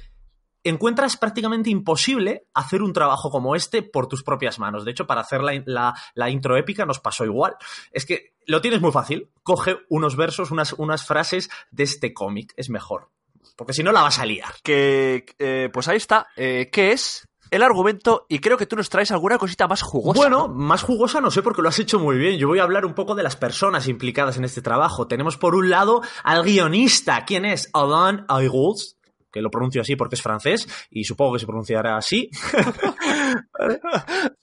encuentras 0.63 1.17
prácticamente 1.17 1.69
imposible 1.69 2.45
hacer 2.53 2.81
un 2.81 2.93
trabajo 2.93 3.29
como 3.29 3.55
este 3.55 3.81
por 3.81 4.07
tus 4.07 4.23
propias 4.23 4.59
manos. 4.59 4.85
De 4.85 4.91
hecho, 4.91 5.07
para 5.07 5.21
hacer 5.21 5.41
la, 5.41 5.61
la- 5.65 5.93
la 6.15 6.29
intro 6.29 6.57
épica 6.57 6.85
nos 6.85 6.99
pasó 6.99 7.25
igual. 7.25 7.55
Es 7.91 8.05
que 8.05 8.33
lo 8.45 8.61
tienes 8.61 8.81
muy 8.81 8.91
fácil. 8.91 9.29
Coge 9.43 9.77
unos 9.89 10.15
versos, 10.15 10.51
unas, 10.51 10.73
unas 10.73 11.05
frases 11.05 11.49
de 11.71 11.83
este 11.83 12.13
cómic. 12.13 12.53
Es 12.57 12.69
mejor. 12.69 13.09
Porque 13.55 13.73
si 13.73 13.83
no, 13.83 13.91
la 13.91 14.01
vas 14.01 14.19
a 14.19 14.25
liar. 14.25 14.53
Que, 14.63 15.25
eh, 15.39 15.69
pues 15.71 15.87
ahí 15.87 15.97
está. 15.97 16.27
Eh, 16.35 16.69
¿Qué 16.71 16.91
es 16.93 17.27
el 17.51 17.61
argumento? 17.63 18.25
Y 18.29 18.39
creo 18.39 18.57
que 18.57 18.65
tú 18.65 18.75
nos 18.75 18.89
traes 18.89 19.11
alguna 19.11 19.37
cosita 19.37 19.67
más 19.67 19.81
jugosa. 19.81 20.17
Bueno, 20.17 20.47
¿no? 20.47 20.53
más 20.53 20.81
jugosa 20.83 21.19
no 21.19 21.29
sé 21.31 21.41
porque 21.41 21.61
lo 21.61 21.69
has 21.69 21.79
hecho 21.79 21.99
muy 21.99 22.17
bien. 22.17 22.37
Yo 22.37 22.47
voy 22.47 22.59
a 22.59 22.63
hablar 22.63 22.85
un 22.85 22.93
poco 22.93 23.15
de 23.15 23.23
las 23.23 23.35
personas 23.35 23.87
implicadas 23.87 24.37
en 24.37 24.45
este 24.45 24.61
trabajo. 24.61 25.07
Tenemos 25.07 25.35
por 25.37 25.55
un 25.55 25.69
lado 25.69 26.01
al 26.23 26.43
guionista. 26.43 27.25
¿Quién 27.25 27.43
es? 27.45 27.69
Alain 27.73 28.23
Ayguls, 28.29 28.97
que 29.31 29.41
lo 29.41 29.50
pronuncio 29.50 29.81
así 29.81 29.95
porque 29.95 30.15
es 30.15 30.21
francés 30.21 30.67
y 30.89 31.03
supongo 31.03 31.33
que 31.33 31.39
se 31.39 31.45
pronunciará 31.45 31.98
así. 31.98 32.29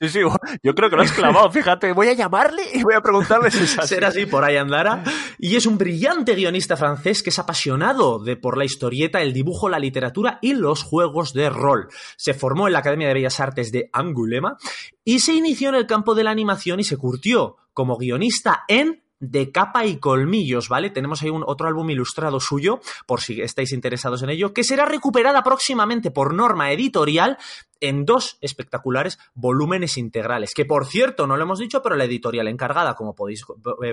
Sí, 0.00 0.08
sí, 0.10 0.20
yo 0.62 0.74
creo 0.74 0.90
que 0.90 0.96
lo 0.96 1.02
has 1.02 1.12
clavado. 1.12 1.50
Fíjate, 1.50 1.92
voy 1.92 2.08
a 2.08 2.12
llamarle 2.12 2.62
y 2.74 2.82
voy 2.82 2.94
a 2.94 3.00
preguntarle 3.00 3.50
si 3.50 3.64
es 3.64 3.78
así. 3.78 3.94
Ser 3.94 4.04
así 4.04 4.26
por 4.26 4.44
ahí 4.44 4.56
andará. 4.56 5.02
Y 5.38 5.56
es 5.56 5.66
un 5.66 5.78
brillante 5.78 6.34
guionista 6.34 6.76
francés 6.76 7.22
que 7.22 7.30
es 7.30 7.38
apasionado 7.38 8.22
de 8.22 8.36
por 8.36 8.58
la 8.58 8.64
historieta, 8.64 9.22
el 9.22 9.32
dibujo, 9.32 9.68
la 9.68 9.78
literatura 9.78 10.38
y 10.42 10.52
los 10.52 10.82
juegos 10.82 11.32
de 11.32 11.48
rol. 11.48 11.88
Se 12.16 12.34
formó 12.34 12.66
en 12.66 12.74
la 12.74 12.80
Academia 12.80 13.08
de 13.08 13.14
Bellas 13.14 13.40
Artes 13.40 13.72
de 13.72 13.88
Angulema 13.92 14.58
y 15.04 15.20
se 15.20 15.32
inició 15.32 15.70
en 15.70 15.76
el 15.76 15.86
campo 15.86 16.14
de 16.14 16.24
la 16.24 16.30
animación 16.30 16.78
y 16.80 16.84
se 16.84 16.96
curtió 16.96 17.56
como 17.72 17.96
guionista 17.96 18.64
en 18.68 19.02
de 19.20 19.50
capa 19.50 19.86
y 19.86 19.98
colmillos, 19.98 20.68
¿vale? 20.68 20.90
Tenemos 20.90 21.22
ahí 21.22 21.30
un 21.30 21.44
otro 21.46 21.68
álbum 21.68 21.88
ilustrado 21.90 22.40
suyo, 22.40 22.80
por 23.06 23.20
si 23.20 23.40
estáis 23.40 23.72
interesados 23.72 24.22
en 24.22 24.30
ello, 24.30 24.52
que 24.52 24.64
será 24.64 24.84
recuperada 24.84 25.42
próximamente 25.42 26.10
por 26.10 26.34
norma 26.34 26.70
editorial 26.72 27.38
en 27.80 28.04
dos 28.04 28.38
espectaculares 28.40 29.18
volúmenes 29.34 29.96
integrales. 29.98 30.54
Que 30.54 30.64
por 30.64 30.86
cierto, 30.86 31.26
no 31.26 31.36
lo 31.36 31.42
hemos 31.42 31.58
dicho, 31.58 31.82
pero 31.82 31.96
la 31.96 32.04
editorial 32.04 32.48
encargada, 32.48 32.94
como 32.94 33.14
podéis 33.14 33.44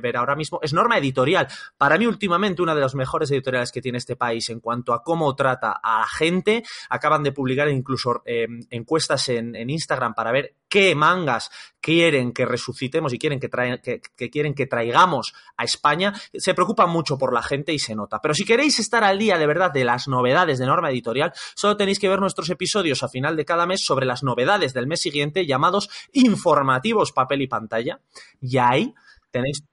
ver 0.01 0.17
ahora 0.17 0.35
mismo, 0.35 0.59
es 0.61 0.73
Norma 0.73 0.97
Editorial. 0.97 1.47
Para 1.77 1.97
mí, 1.97 2.05
últimamente, 2.05 2.61
una 2.61 2.75
de 2.75 2.81
las 2.81 2.95
mejores 2.95 3.31
editoriales 3.31 3.71
que 3.71 3.81
tiene 3.81 3.97
este 3.97 4.15
país 4.15 4.49
en 4.49 4.59
cuanto 4.59 4.93
a 4.93 5.03
cómo 5.03 5.35
trata 5.35 5.79
a 5.83 6.01
la 6.01 6.07
gente. 6.07 6.63
Acaban 6.89 7.23
de 7.23 7.31
publicar 7.31 7.67
incluso 7.69 8.21
eh, 8.25 8.47
encuestas 8.69 9.29
en, 9.29 9.53
Instagram 9.63 10.13
para 10.13 10.31
ver 10.31 10.55
qué 10.67 10.93
mangas 10.93 11.49
quieren 11.79 12.33
que 12.33 12.45
resucitemos 12.45 13.13
y 13.13 13.19
quieren 13.19 13.39
que, 13.39 13.49
traen, 13.49 13.79
que, 13.81 14.01
que 14.15 14.29
quieren 14.29 14.53
que 14.53 14.67
traigamos 14.67 15.33
a 15.57 15.63
España. 15.63 16.13
Se 16.33 16.53
preocupan 16.53 16.89
mucho 16.89 17.17
por 17.17 17.33
la 17.33 17.41
gente 17.41 17.73
y 17.73 17.79
se 17.79 17.95
nota. 17.95 18.19
Pero 18.21 18.33
si 18.33 18.45
queréis 18.45 18.79
estar 18.79 19.03
al 19.03 19.19
día 19.19 19.37
de 19.37 19.47
verdad 19.47 19.71
de 19.71 19.85
las 19.85 20.07
novedades 20.07 20.59
de 20.59 20.65
Norma 20.65 20.91
Editorial, 20.91 21.33
solo 21.55 21.77
tenéis 21.77 21.99
que 21.99 22.09
ver 22.09 22.19
nuestros 22.19 22.49
episodios 22.49 23.03
a 23.03 23.09
final 23.09 23.35
de 23.35 23.45
cada 23.45 23.65
mes 23.65 23.72
sobre 23.81 24.05
las 24.05 24.23
novedades 24.23 24.73
del 24.73 24.87
mes 24.87 25.01
siguiente 25.01 25.45
llamados 25.45 25.89
informativos 26.11 27.11
papel 27.11 27.41
y 27.41 27.47
pantalla. 27.47 27.99
Y 28.41 28.57
ahí 28.57 28.93
tenéis 29.31 29.63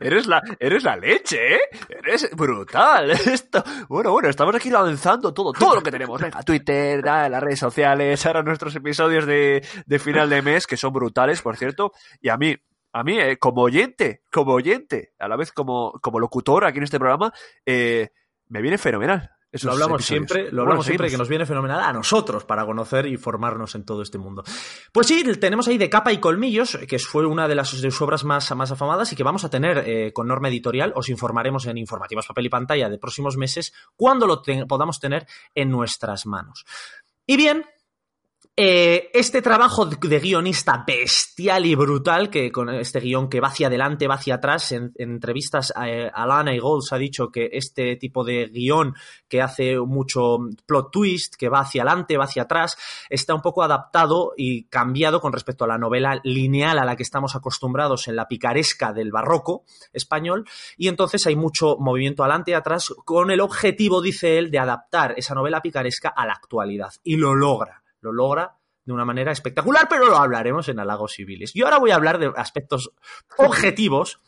Eres 0.00 0.26
la, 0.26 0.42
eres 0.58 0.82
la 0.82 0.96
leche, 0.96 1.54
¿eh? 1.54 1.60
Eres 1.88 2.28
brutal. 2.34 3.10
Esto. 3.26 3.62
Bueno, 3.88 4.10
bueno, 4.10 4.28
estamos 4.28 4.54
aquí 4.54 4.70
lanzando 4.70 5.32
todo, 5.32 5.52
todo 5.52 5.76
lo 5.76 5.82
que 5.82 5.90
tenemos. 5.90 6.20
Venga, 6.20 6.42
Twitter, 6.42 7.02
las 7.04 7.40
redes 7.40 7.60
sociales, 7.60 8.24
ahora 8.26 8.42
nuestros 8.42 8.74
episodios 8.74 9.24
de, 9.26 9.64
de 9.86 9.98
final 9.98 10.28
de 10.30 10.42
mes, 10.42 10.66
que 10.66 10.76
son 10.76 10.92
brutales, 10.92 11.42
por 11.42 11.56
cierto. 11.56 11.92
Y 12.20 12.28
a 12.28 12.36
mí, 12.36 12.56
a 12.92 13.04
mí, 13.04 13.18
eh, 13.20 13.38
como 13.38 13.62
oyente, 13.62 14.22
como 14.32 14.52
oyente, 14.52 15.12
a 15.18 15.28
la 15.28 15.36
vez 15.36 15.52
como, 15.52 15.92
como 16.02 16.18
locutor 16.18 16.64
aquí 16.64 16.78
en 16.78 16.84
este 16.84 16.98
programa, 16.98 17.32
eh, 17.64 18.10
me 18.48 18.60
viene 18.60 18.78
fenomenal. 18.78 19.30
Lo 19.62 19.72
hablamos 19.72 20.04
siempre, 20.04 20.52
lo 20.52 20.62
hablamos 20.62 20.66
bueno, 20.66 20.82
siempre 20.82 21.10
que 21.10 21.16
nos 21.16 21.28
viene 21.28 21.46
fenomenal 21.46 21.80
a 21.80 21.92
nosotros 21.92 22.44
para 22.44 22.66
conocer 22.66 23.06
y 23.06 23.16
formarnos 23.16 23.74
en 23.74 23.84
todo 23.84 24.02
este 24.02 24.18
mundo. 24.18 24.44
Pues 24.92 25.06
sí, 25.06 25.24
tenemos 25.40 25.66
ahí 25.68 25.78
de 25.78 25.88
capa 25.88 26.12
y 26.12 26.18
colmillos, 26.18 26.78
que 26.86 26.98
fue 26.98 27.24
una 27.24 27.48
de 27.48 27.54
las 27.54 27.72
de 27.80 27.90
sus 27.90 28.02
obras 28.02 28.24
más, 28.24 28.54
más 28.54 28.70
afamadas 28.70 29.10
y 29.12 29.16
que 29.16 29.22
vamos 29.22 29.44
a 29.44 29.50
tener 29.50 29.84
eh, 29.86 30.12
con 30.12 30.28
norma 30.28 30.48
editorial. 30.48 30.92
Os 30.94 31.08
informaremos 31.08 31.66
en 31.66 31.78
informativos 31.78 32.26
papel 32.26 32.46
y 32.46 32.50
pantalla 32.50 32.90
de 32.90 32.98
próximos 32.98 33.38
meses 33.38 33.72
cuando 33.96 34.26
lo 34.26 34.42
podamos 34.68 35.00
tener 35.00 35.26
en 35.54 35.70
nuestras 35.70 36.26
manos. 36.26 36.66
Y 37.26 37.38
bien, 37.38 37.64
eh, 38.60 39.10
este 39.14 39.40
trabajo 39.40 39.86
de 39.86 40.18
guionista 40.18 40.82
bestial 40.84 41.64
y 41.64 41.76
brutal, 41.76 42.28
que 42.28 42.50
con 42.50 42.68
este 42.70 42.98
guion 42.98 43.28
que 43.28 43.38
va 43.38 43.46
hacia 43.46 43.68
adelante, 43.68 44.08
va 44.08 44.16
hacia 44.16 44.34
atrás, 44.34 44.72
en, 44.72 44.90
en 44.96 45.12
entrevistas 45.12 45.72
eh, 45.80 46.10
Alana 46.12 46.52
y 46.52 46.58
Golds 46.58 46.92
ha 46.92 46.98
dicho 46.98 47.30
que 47.30 47.50
este 47.52 47.94
tipo 47.94 48.24
de 48.24 48.48
guion 48.48 48.96
que 49.28 49.42
hace 49.42 49.78
mucho 49.78 50.38
plot 50.66 50.90
twist, 50.90 51.36
que 51.36 51.48
va 51.48 51.60
hacia 51.60 51.82
adelante, 51.82 52.16
va 52.16 52.24
hacia 52.24 52.42
atrás, 52.42 52.76
está 53.08 53.32
un 53.32 53.42
poco 53.42 53.62
adaptado 53.62 54.32
y 54.36 54.64
cambiado 54.64 55.20
con 55.20 55.32
respecto 55.32 55.62
a 55.62 55.68
la 55.68 55.78
novela 55.78 56.20
lineal 56.24 56.80
a 56.80 56.84
la 56.84 56.96
que 56.96 57.04
estamos 57.04 57.36
acostumbrados 57.36 58.08
en 58.08 58.16
la 58.16 58.26
picaresca 58.26 58.92
del 58.92 59.12
barroco 59.12 59.62
español, 59.92 60.44
y 60.76 60.88
entonces 60.88 61.24
hay 61.28 61.36
mucho 61.36 61.76
movimiento 61.78 62.24
adelante 62.24 62.50
y 62.50 62.54
atrás 62.54 62.92
con 63.04 63.30
el 63.30 63.40
objetivo, 63.40 64.02
dice 64.02 64.36
él, 64.36 64.50
de 64.50 64.58
adaptar 64.58 65.14
esa 65.16 65.36
novela 65.36 65.62
picaresca 65.62 66.08
a 66.08 66.26
la 66.26 66.32
actualidad, 66.32 66.90
y 67.04 67.14
lo 67.14 67.36
logra 67.36 67.84
lo 68.00 68.12
logra 68.12 68.56
de 68.84 68.92
una 68.92 69.04
manera 69.04 69.32
espectacular, 69.32 69.86
pero 69.88 70.06
lo 70.06 70.16
hablaremos 70.16 70.68
en 70.68 70.80
halagos 70.80 71.12
civiles. 71.12 71.52
Yo 71.54 71.66
ahora 71.66 71.78
voy 71.78 71.90
a 71.90 71.96
hablar 71.96 72.18
de 72.18 72.32
aspectos 72.36 72.92
objetivos, 73.36 74.20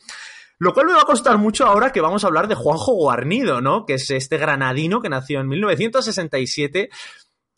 lo 0.58 0.74
cual 0.74 0.86
me 0.86 0.92
va 0.92 1.02
a 1.02 1.06
costar 1.06 1.38
mucho 1.38 1.64
ahora 1.66 1.92
que 1.92 2.02
vamos 2.02 2.24
a 2.24 2.26
hablar 2.26 2.46
de 2.46 2.54
Juanjo 2.54 2.92
Guarnido, 2.92 3.62
¿no? 3.62 3.86
Que 3.86 3.94
es 3.94 4.10
este 4.10 4.36
granadino 4.36 5.00
que 5.00 5.08
nació 5.08 5.40
en 5.40 5.48
1967 5.48 6.90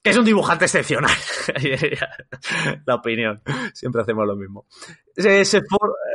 que 0.02 0.10
es 0.10 0.16
un 0.16 0.24
dibujante 0.24 0.64
excepcional. 0.64 1.12
La 2.86 2.96
opinión. 2.96 3.40
Siempre 3.72 4.02
hacemos 4.02 4.26
lo 4.26 4.34
mismo. 4.34 4.66
Se, 5.16 5.44
se. 5.44 5.62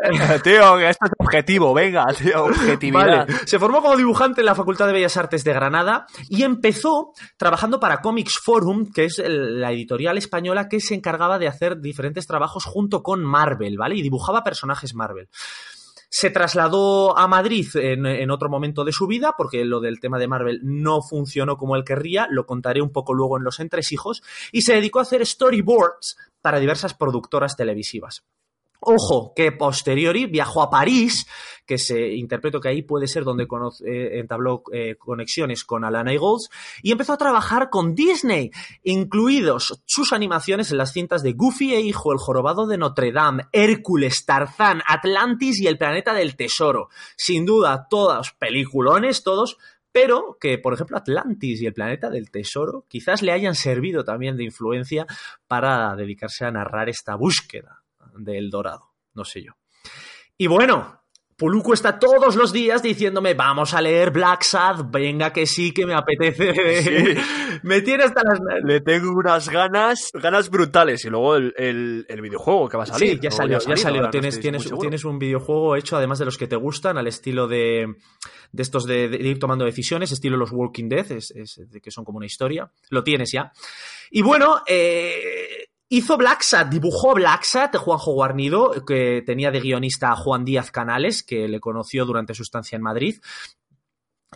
tío, 0.44 0.80
esto 0.80 1.06
es 1.06 1.12
objetivo, 1.18 1.74
venga, 1.74 2.06
tío. 2.14 2.48
Vale. 2.92 3.26
Se 3.46 3.60
formó 3.60 3.82
como 3.82 3.98
dibujante 3.98 4.42
en 4.42 4.46
la 4.46 4.56
Facultad 4.56 4.88
de 4.88 4.94
Bellas 4.94 5.18
Artes 5.18 5.44
de 5.44 5.54
Granada 5.54 6.06
y 6.30 6.44
empezó 6.44 7.14
trabajando 7.38 7.80
para 7.80 8.02
Comics 8.02 8.40
Forum, 8.44 8.92
que 8.92 9.06
es 9.06 9.22
la 9.26 9.72
editorial 9.72 10.18
española 10.18 10.68
que 10.68 10.80
se 10.80 10.96
encargaba 10.96 11.40
de 11.40 11.48
hacer 11.48 11.80
diferentes 11.80 12.28
trabajos 12.28 12.66
junto 12.66 13.04
con 13.04 13.24
Marvel, 13.24 13.78
¿vale? 13.78 13.96
Y 13.96 14.02
dibujaba 14.02 14.44
personajes 14.44 14.94
Marvel. 14.94 15.30
Se 16.10 16.30
trasladó 16.30 17.18
a 17.18 17.28
Madrid 17.28 17.68
en, 17.76 18.06
en, 18.06 18.32
otro 18.32 18.50
momento 18.50 18.86
de 18.86 18.94
su 18.94 19.08
vida, 19.08 19.34
porque 19.38 19.66
lo 19.66 19.82
del 19.82 20.00
tema 20.00 20.18
de 20.18 20.28
Marvel 20.30 20.62
no 20.64 21.02
funcionó 21.02 21.58
como 21.58 21.76
él 21.76 21.84
querría, 21.84 22.28
lo 22.30 22.46
contaré 22.46 22.82
un 22.82 22.94
poco 22.94 23.14
luego 23.14 23.38
en 23.38 23.44
los 23.44 23.60
entresijos, 23.60 24.24
y 24.54 24.62
se 24.62 24.74
dedicó 24.74 25.00
a 25.00 25.02
hacer 25.02 25.26
storyboards 25.26 26.16
para 26.42 26.60
diversas 26.60 26.94
productoras 26.94 27.58
televisivas. 27.58 28.24
Ojo, 28.80 29.34
que 29.36 29.52
posteriori 29.52 30.28
viajó 30.28 30.62
a 30.62 30.70
París, 30.70 31.26
que 31.66 31.78
se 31.78 32.14
interpreto 32.16 32.62
que 32.62 32.70
ahí 32.70 32.82
puede 32.84 33.08
ser 33.08 33.24
donde 33.24 33.48
eh, 33.86 34.20
entabló 34.20 34.64
eh, 34.72 34.96
conexiones 34.98 35.64
con 35.64 35.84
Alana 35.84 36.14
Eagles, 36.14 36.50
y 36.84 36.92
empezó 36.92 37.14
a 37.14 37.18
trabajar 37.18 37.70
con 37.70 37.96
Disney, 37.96 38.52
incluidos 38.84 39.82
sus 39.86 40.14
animaciones 40.14 40.72
en 40.72 40.78
las 40.78 40.94
cintas 40.94 41.24
de 41.24 41.34
Goofy 41.34 41.74
e 41.74 41.82
Hijo, 41.82 42.12
El 42.12 42.20
Jorobado 42.20 42.68
de 42.68 42.78
Notre 42.78 43.12
Dame, 43.12 43.46
Hércules, 43.52 44.26
Tarzán, 44.26 44.82
Atlantis 44.88 45.60
y 45.60 45.68
El 45.68 45.78
Planeta 45.78 46.14
del 46.14 46.36
Tesoro. 46.36 46.90
Sin 47.16 47.46
duda, 47.46 47.88
todos 47.90 48.32
peliculones, 48.34 49.24
todos, 49.24 49.58
pero 49.92 50.38
que, 50.40 50.60
por 50.60 50.76
ejemplo, 50.76 50.98
Atlantis 50.98 51.62
y 51.62 51.66
el 51.66 51.74
planeta 51.74 52.12
del 52.12 52.30
tesoro 52.30 52.86
quizás 52.88 53.24
le 53.24 53.32
hayan 53.32 53.56
servido 53.56 54.04
también 54.04 54.38
de 54.38 54.44
influencia 54.44 55.08
para 55.48 55.96
dedicarse 55.96 56.46
a 56.46 56.52
narrar 56.52 56.88
esta 56.88 57.16
búsqueda 57.16 57.82
del 58.18 58.50
dorado, 58.50 58.92
no 59.14 59.24
sé 59.24 59.44
yo. 59.44 59.54
Y 60.38 60.48
bueno, 60.48 60.98
Puluku 61.38 61.74
está 61.74 62.00
todos 62.00 62.36
los 62.36 62.52
días 62.52 62.82
diciéndome, 62.82 63.36
vamos 63.36 63.76
a 63.76 63.82
leer 63.82 64.10
Black 64.10 64.42
Sad, 64.42 64.86
venga 64.90 65.32
que 65.32 65.46
sí, 65.46 65.72
que 65.72 65.86
me 65.86 65.94
apetece. 65.94 66.82
Sí. 66.82 67.22
me 67.64 67.82
tiene 67.82 68.06
hasta 68.06 68.24
las... 68.24 68.40
Le 68.64 68.82
tengo 68.82 69.12
unas 69.12 69.48
ganas, 69.48 70.10
ganas 70.16 70.50
brutales. 70.50 71.06
Y 71.06 71.10
luego 71.10 71.36
el, 71.36 71.54
el, 71.56 72.08
el 72.10 72.22
videojuego 72.22 72.68
que 72.68 72.78
va 72.78 72.84
a 72.84 72.88
salir. 72.88 73.12
Sí, 73.12 73.20
ya 73.22 73.30
salió, 73.30 73.60
ya 73.60 73.78
salió. 73.78 74.10
Tienes, 74.10 74.40
tienes, 74.40 74.68
tienes, 74.80 75.06
un 75.06 75.20
videojuego 75.20 75.76
hecho, 75.76 75.96
además 75.96 76.18
de 76.18 76.26
los 76.26 76.40
que 76.40 76.48
te 76.48 76.56
gustan, 76.56 76.98
al 76.98 77.06
estilo 77.06 77.48
de, 77.48 77.86
de 78.52 78.64
estos 78.64 78.88
de, 78.88 79.08
de, 79.08 79.18
ir 79.18 79.38
tomando 79.38 79.64
decisiones, 79.64 80.12
estilo 80.12 80.38
los 80.38 80.52
Walking 80.52 80.90
Dead, 80.90 81.12
es, 81.12 81.30
es, 81.30 81.60
que 81.84 81.92
son 81.92 82.04
como 82.04 82.18
una 82.18 82.26
historia. 82.26 82.72
Lo 82.90 83.04
tienes 83.04 83.32
ya. 83.32 83.52
Y 84.10 84.24
bueno, 84.24 84.64
eh, 84.66 85.68
Hizo 85.90 86.18
Black 86.18 86.42
Sat, 86.42 86.68
dibujó 86.68 87.14
Black 87.14 87.44
Sat, 87.44 87.78
Juanjo 87.78 88.12
Guarnido, 88.12 88.86
que 88.86 89.24
tenía 89.26 89.52
de 89.52 89.62
guionista 89.62 90.12
a 90.12 90.18
Juan 90.18 90.44
Díaz 90.44 90.70
Canales, 90.70 91.24
que 91.24 91.48
le 91.48 91.62
conoció 91.62 92.06
durante 92.06 92.34
su 92.34 92.44
estancia 92.44 92.76
en 92.76 92.82
Madrid. 92.82 93.22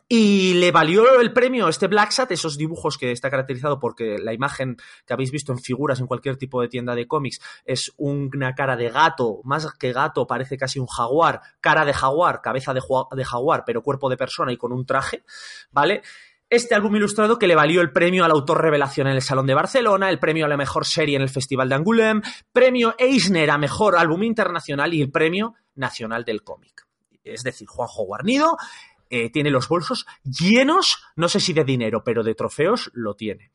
Y 0.08 0.54
le 0.54 0.72
valió 0.72 1.20
el 1.20 1.34
premio 1.34 1.68
este 1.68 1.88
Black 1.88 2.12
Sat, 2.12 2.32
esos 2.32 2.58
dibujos 2.58 2.98
que 2.98 3.12
está 3.12 3.30
caracterizado 3.30 3.80
porque 3.80 4.18
la 4.18 4.34
imagen 4.34 4.78
que 5.06 5.14
habéis 5.14 5.32
visto 5.32 5.52
en 5.52 5.60
figuras 5.60 6.00
en 6.00 6.08
cualquier 6.08 6.38
tipo 6.38 6.62
de 6.62 6.70
tienda 6.70 6.96
de 6.96 7.08
cómics 7.08 7.42
es 7.66 7.92
una 7.98 8.56
cara 8.56 8.78
de 8.78 8.90
gato, 8.90 9.42
más 9.44 9.68
que 9.78 9.92
gato, 9.92 10.26
parece 10.26 10.58
casi 10.58 10.80
un 10.80 10.88
jaguar, 10.88 11.42
cara 11.60 11.84
de 11.84 11.94
jaguar, 11.94 12.42
cabeza 12.42 12.74
de, 12.74 12.82
de 13.12 13.26
jaguar, 13.26 13.64
pero 13.66 13.84
cuerpo 13.84 14.10
de 14.10 14.16
persona 14.16 14.54
y 14.54 14.58
con 14.58 14.72
un 14.72 14.86
traje, 14.86 15.24
¿vale? 15.72 16.02
Este 16.52 16.76
álbum 16.76 16.94
ilustrado 16.98 17.40
que 17.40 17.48
le 17.48 17.56
valió 17.56 17.80
el 17.82 17.94
premio 17.94 18.26
al 18.26 18.32
autor 18.32 18.62
revelación 18.62 19.08
en 19.08 19.16
el 19.16 19.22
Salón 19.22 19.48
de 19.48 19.54
Barcelona, 19.54 20.10
el 20.10 20.20
premio 20.20 20.46
a 20.46 20.50
la 20.50 20.58
mejor 20.58 20.86
serie 20.86 21.16
en 21.16 21.22
el 21.22 21.30
Festival 21.30 21.70
de 21.70 21.76
Angoulême, 21.76 22.22
premio 22.52 22.94
Eisner 23.00 23.50
a 23.50 23.58
mejor 23.58 23.98
álbum 23.98 24.22
internacional 24.24 24.94
y 24.94 25.02
el 25.02 25.12
premio 25.12 25.56
nacional 25.76 26.26
del 26.26 26.44
cómic. 26.44 26.86
Es 27.24 27.44
decir, 27.44 27.68
Juanjo 27.70 28.04
Guarnido 28.04 28.58
eh, 29.10 29.32
tiene 29.32 29.50
los 29.50 29.70
bolsos 29.70 30.06
llenos, 30.24 31.02
no 31.16 31.30
sé 31.30 31.40
si 31.40 31.54
de 31.54 31.64
dinero, 31.64 32.04
pero 32.04 32.22
de 32.22 32.36
trofeos 32.36 32.92
lo 32.94 33.16
tiene. 33.16 33.52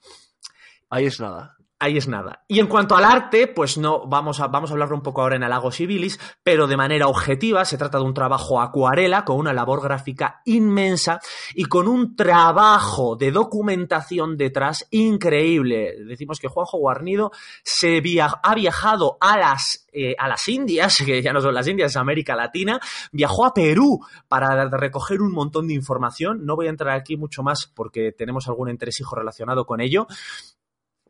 Ahí 0.89 1.05
es 1.05 1.21
nada 1.21 1.57
ahí 1.79 1.97
es 1.97 2.09
nada. 2.09 2.45
Y 2.49 2.61
en 2.61 2.67
cuanto 2.67 2.97
al 2.97 3.05
arte, 3.05 3.47
pues 3.47 3.79
no, 3.79 4.07
vamos 4.07 4.41
a, 4.41 4.49
vamos 4.49 4.71
a 4.71 4.75
hablarlo 4.75 4.97
un 4.97 5.03
poco 5.03 5.23
ahora 5.23 5.37
en 5.37 5.45
Alago 5.45 5.71
Civilis, 5.71 6.19
pero 6.43 6.67
de 6.67 6.77
manera 6.77 7.09
objetiva, 7.09 7.65
se 7.65 7.77
trata 7.77 7.99
de 7.99 8.05
un 8.05 8.15
trabajo 8.15 8.61
acuarela 8.61 9.25
con 9.25 9.37
una 9.37 9.53
labor 9.53 9.83
gráfica 9.83 10.41
inmensa 10.45 11.21
y 11.55 11.65
con 11.65 11.89
un 11.89 12.17
trabajo 12.17 13.17
de 13.17 13.31
documentación 13.31 14.37
detrás 14.37 14.87
increíble. 14.91 16.05
Decimos 16.07 16.41
que 16.41 16.49
Juanjo 16.49 16.79
Guarnido 16.79 17.31
se 17.63 18.03
ha 18.43 18.55
viajado 18.55 19.19
a 19.21 19.39
las, 19.39 19.87
eh, 19.93 20.15
a 20.19 20.29
las 20.29 20.49
Indias, 20.49 21.03
que 21.05 21.23
ya 21.23 21.33
no 21.33 21.41
son 21.41 21.55
las 21.55 21.69
Indias, 21.69 21.91
es 21.91 21.97
América 21.97 22.35
Latina, 22.37 22.81
viajó 23.13 23.45
a 23.45 23.53
Perú 23.53 24.01
para 24.29 24.69
recoger 24.71 25.21
un 25.21 25.33
montón 25.33 25.69
de 25.69 25.75
información. 25.75 26.45
No 26.47 26.57
voy 26.57 26.67
a 26.67 26.71
entrar 26.71 26.97
aquí 26.97 27.17
mucho 27.17 27.43
más 27.43 27.71
porque 27.75 28.13
tenemos 28.13 28.49
algún 28.49 28.69
entresijo 28.69 29.15
relacionado 29.15 29.67
con 29.67 29.81
ello, 29.81 30.07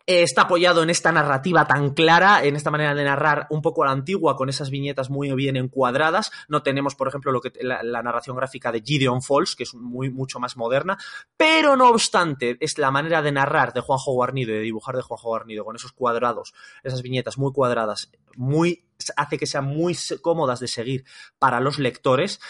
está 0.06 0.42
apoyado 0.42 0.82
en 0.82 0.90
esta 0.90 1.10
narrativa 1.10 1.66
tan 1.66 1.90
clara, 1.90 2.44
en 2.44 2.54
esta 2.54 2.70
manera 2.70 2.94
de 2.94 3.04
narrar 3.04 3.46
un 3.50 3.60
poco 3.60 3.82
a 3.82 3.86
la 3.86 3.92
antigua, 3.92 4.36
con 4.36 4.48
esas 4.48 4.70
viñetas 4.70 5.10
muy 5.10 5.32
bien 5.34 5.56
encuadradas. 5.56 6.30
No 6.48 6.62
tenemos, 6.62 6.94
por 6.94 7.08
ejemplo, 7.08 7.32
lo 7.32 7.40
que, 7.40 7.52
la, 7.60 7.82
narración 8.02 8.36
gráfica 8.36 8.70
de 8.70 8.82
Gideon 8.82 9.20
Falls, 9.20 9.56
que 9.56 9.64
es 9.64 9.75
muy, 9.75 10.10
mucho 10.10 10.38
más 10.38 10.56
moderna, 10.56 10.96
pero 11.36 11.76
no 11.76 11.88
obstante, 11.88 12.56
es 12.60 12.78
la 12.78 12.92
manera 12.92 13.20
de 13.20 13.32
narrar 13.32 13.72
de 13.72 13.80
Juanjo 13.80 14.12
Guarnido 14.12 14.52
y 14.52 14.58
de 14.58 14.60
dibujar 14.60 14.94
de 14.94 15.02
Juanjo 15.02 15.28
Guarnido 15.28 15.64
con 15.64 15.75
esos 15.75 15.92
cuadrados, 15.92 16.54
esas 16.84 17.02
viñetas 17.02 17.36
muy 17.36 17.52
cuadradas, 17.52 18.12
muy, 18.36 18.84
hace 19.16 19.38
que 19.38 19.46
sean 19.46 19.64
muy 19.64 19.96
cómodas 20.22 20.60
de 20.60 20.68
seguir 20.68 21.04
para 21.38 21.58
los 21.58 21.80
lectores 21.80 22.40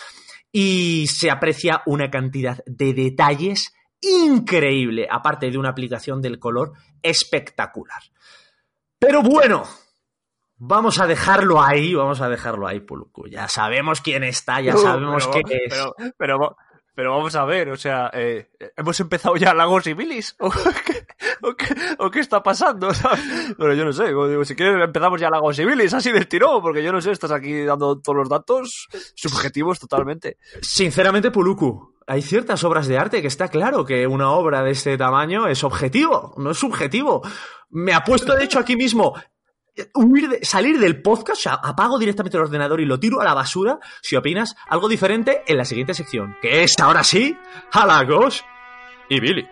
y 0.52 1.06
se 1.08 1.30
aprecia 1.30 1.82
una 1.86 2.10
cantidad 2.10 2.62
de 2.66 2.92
detalles 2.92 3.74
increíble, 4.00 5.06
aparte 5.10 5.50
de 5.50 5.58
una 5.58 5.70
aplicación 5.70 6.20
del 6.20 6.38
color 6.38 6.72
espectacular. 7.02 8.02
Pero 8.98 9.22
bueno, 9.22 9.64
vamos 10.56 11.00
a 11.00 11.06
dejarlo 11.06 11.62
ahí, 11.62 11.94
vamos 11.94 12.20
a 12.20 12.28
dejarlo 12.28 12.66
ahí, 12.66 12.80
Puluku. 12.80 13.28
Ya 13.28 13.48
sabemos 13.48 14.00
quién 14.00 14.24
está, 14.24 14.60
ya 14.60 14.76
sabemos 14.76 15.28
qué 15.28 15.40
es. 15.40 15.72
Pero, 15.72 15.94
pero, 16.16 16.56
vamos 17.12 17.34
a 17.36 17.44
ver, 17.44 17.68
o 17.68 17.76
sea, 17.76 18.10
eh, 18.14 18.48
¿hemos 18.74 18.98
empezado 19.00 19.36
ya 19.36 19.52
Lagos 19.52 19.86
y? 19.86 19.92
¿O 21.42 21.54
qué, 21.54 21.74
o 21.98 22.10
qué, 22.10 22.20
está 22.20 22.42
pasando? 22.42 22.88
Pero 23.58 23.74
yo 23.74 23.84
no 23.84 23.92
sé, 23.92 24.06
si 24.44 24.56
quieres 24.56 24.82
empezamos 24.82 25.20
ya 25.20 25.28
Lagos 25.28 25.58
y 25.58 25.62
así 25.92 26.10
del 26.10 26.26
tirón, 26.26 26.62
porque 26.62 26.82
yo 26.82 26.92
no 26.92 27.02
sé, 27.02 27.12
estás 27.12 27.32
aquí 27.32 27.64
dando 27.64 28.00
todos 28.00 28.16
los 28.16 28.28
datos 28.30 28.88
subjetivos 29.14 29.78
totalmente. 29.78 30.38
Sinceramente, 30.62 31.30
Puluku, 31.30 31.94
hay 32.06 32.22
ciertas 32.22 32.64
obras 32.64 32.86
de 32.86 32.96
arte 32.96 33.20
que 33.20 33.28
está 33.28 33.48
claro 33.48 33.84
que 33.84 34.06
una 34.06 34.30
obra 34.30 34.62
de 34.62 34.70
este 34.70 34.96
tamaño 34.96 35.48
es 35.48 35.64
objetivo, 35.64 36.32
no 36.38 36.52
es 36.52 36.58
subjetivo. 36.58 37.22
Me 37.68 37.92
apuesto, 37.92 38.34
de 38.34 38.44
hecho, 38.44 38.58
aquí 38.58 38.74
mismo 38.74 39.14
salir 40.42 40.78
del 40.78 41.02
podcast, 41.02 41.38
o 41.38 41.42
sea, 41.42 41.54
apago 41.54 41.98
directamente 41.98 42.36
el 42.36 42.44
ordenador 42.44 42.80
y 42.80 42.86
lo 42.86 42.98
tiro 42.98 43.20
a 43.20 43.24
la 43.24 43.34
basura 43.34 43.78
si 44.02 44.16
opinas 44.16 44.56
algo 44.68 44.88
diferente 44.88 45.42
en 45.46 45.56
la 45.56 45.64
siguiente 45.64 45.94
sección, 45.94 46.36
que 46.40 46.62
es 46.62 46.78
ahora 46.80 47.04
sí, 47.04 47.36
halagos 47.72 48.44
y 49.08 49.20
bilis. 49.20 49.46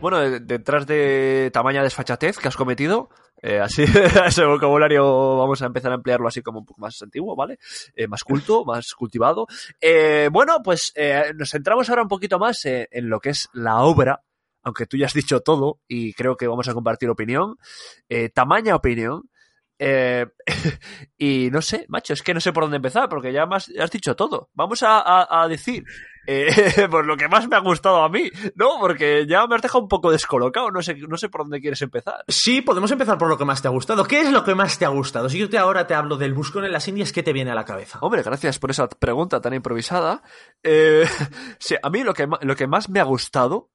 Bueno, 0.00 0.20
detrás 0.20 0.86
de 0.86 1.50
tamaña 1.52 1.82
desfachatez 1.82 2.38
que 2.38 2.46
has 2.46 2.56
cometido, 2.56 3.10
eh, 3.42 3.60
así, 3.60 3.84
ese 4.26 4.44
vocabulario 4.44 5.36
vamos 5.36 5.60
a 5.62 5.66
empezar 5.66 5.92
a 5.92 5.96
emplearlo 5.96 6.28
así 6.28 6.42
como 6.42 6.60
un 6.60 6.64
poco 6.64 6.80
más 6.80 7.00
antiguo, 7.02 7.36
¿vale? 7.36 7.58
Eh, 7.94 8.08
más 8.08 8.24
culto, 8.24 8.64
más 8.64 8.94
cultivado. 8.94 9.46
Eh, 9.80 10.28
bueno, 10.32 10.62
pues 10.62 10.92
nos 11.34 11.50
centramos 11.50 11.88
ahora 11.88 12.02
un 12.02 12.08
poquito 12.08 12.38
más 12.38 12.64
en 12.64 13.08
lo 13.08 13.20
que 13.20 13.30
es 13.30 13.48
la 13.52 13.82
obra, 13.82 14.22
aunque 14.62 14.86
tú 14.86 14.96
ya 14.96 15.06
has 15.06 15.14
dicho 15.14 15.40
todo 15.40 15.80
y 15.86 16.12
creo 16.14 16.36
que 16.36 16.46
vamos 16.46 16.68
a 16.68 16.74
compartir 16.74 17.08
opinión, 17.10 17.56
tamaña 18.34 18.74
opinión. 18.74 19.30
y 21.18 21.50
no 21.50 21.60
sé, 21.60 21.84
macho, 21.88 22.14
es 22.14 22.22
que 22.22 22.32
no 22.32 22.40
sé 22.40 22.52
por 22.52 22.64
dónde 22.64 22.78
empezar, 22.78 23.08
porque 23.08 23.32
ya, 23.32 23.44
has 23.44 23.90
dicho 23.90 24.16
todo. 24.16 24.50
Vamos 24.54 24.80
a 24.82 25.46
decir 25.48 25.84
eh, 26.26 26.86
por 26.90 27.06
lo 27.06 27.16
que 27.16 27.28
más 27.28 27.48
me 27.48 27.56
ha 27.56 27.60
gustado 27.60 28.02
a 28.02 28.08
mí, 28.08 28.30
¿no? 28.54 28.78
Porque 28.80 29.26
ya 29.26 29.46
me 29.46 29.56
has 29.56 29.62
dejado 29.62 29.82
un 29.82 29.88
poco 29.88 30.10
descolocado, 30.10 30.70
no 30.70 30.82
sé, 30.82 30.94
no 31.08 31.16
sé 31.16 31.28
por 31.28 31.42
dónde 31.42 31.60
quieres 31.60 31.80
empezar. 31.82 32.24
Sí, 32.28 32.62
podemos 32.62 32.90
empezar 32.90 33.18
por 33.18 33.28
lo 33.28 33.38
que 33.38 33.44
más 33.44 33.62
te 33.62 33.68
ha 33.68 33.70
gustado. 33.70 34.04
¿Qué 34.04 34.20
es 34.20 34.30
lo 34.30 34.44
que 34.44 34.54
más 34.54 34.78
te 34.78 34.84
ha 34.84 34.88
gustado? 34.88 35.28
Si 35.28 35.38
yo 35.38 35.48
te 35.48 35.58
ahora 35.58 35.86
te 35.86 35.94
hablo 35.94 36.16
del 36.16 36.34
buscón 36.34 36.64
en 36.64 36.72
las 36.72 36.88
Indias, 36.88 37.12
¿qué 37.12 37.22
te 37.22 37.32
viene 37.32 37.50
a 37.50 37.54
la 37.54 37.64
cabeza? 37.64 37.98
Hombre, 38.00 38.22
gracias 38.22 38.58
por 38.58 38.70
esa 38.70 38.88
pregunta 38.88 39.40
tan 39.40 39.54
improvisada. 39.54 40.22
Eh, 40.62 41.06
sí, 41.58 41.76
a 41.82 41.90
mí 41.90 42.02
lo 42.02 42.14
que, 42.14 42.28
lo 42.40 42.56
que 42.56 42.66
más 42.66 42.88
me 42.88 43.00
ha 43.00 43.04
gustado 43.04 43.70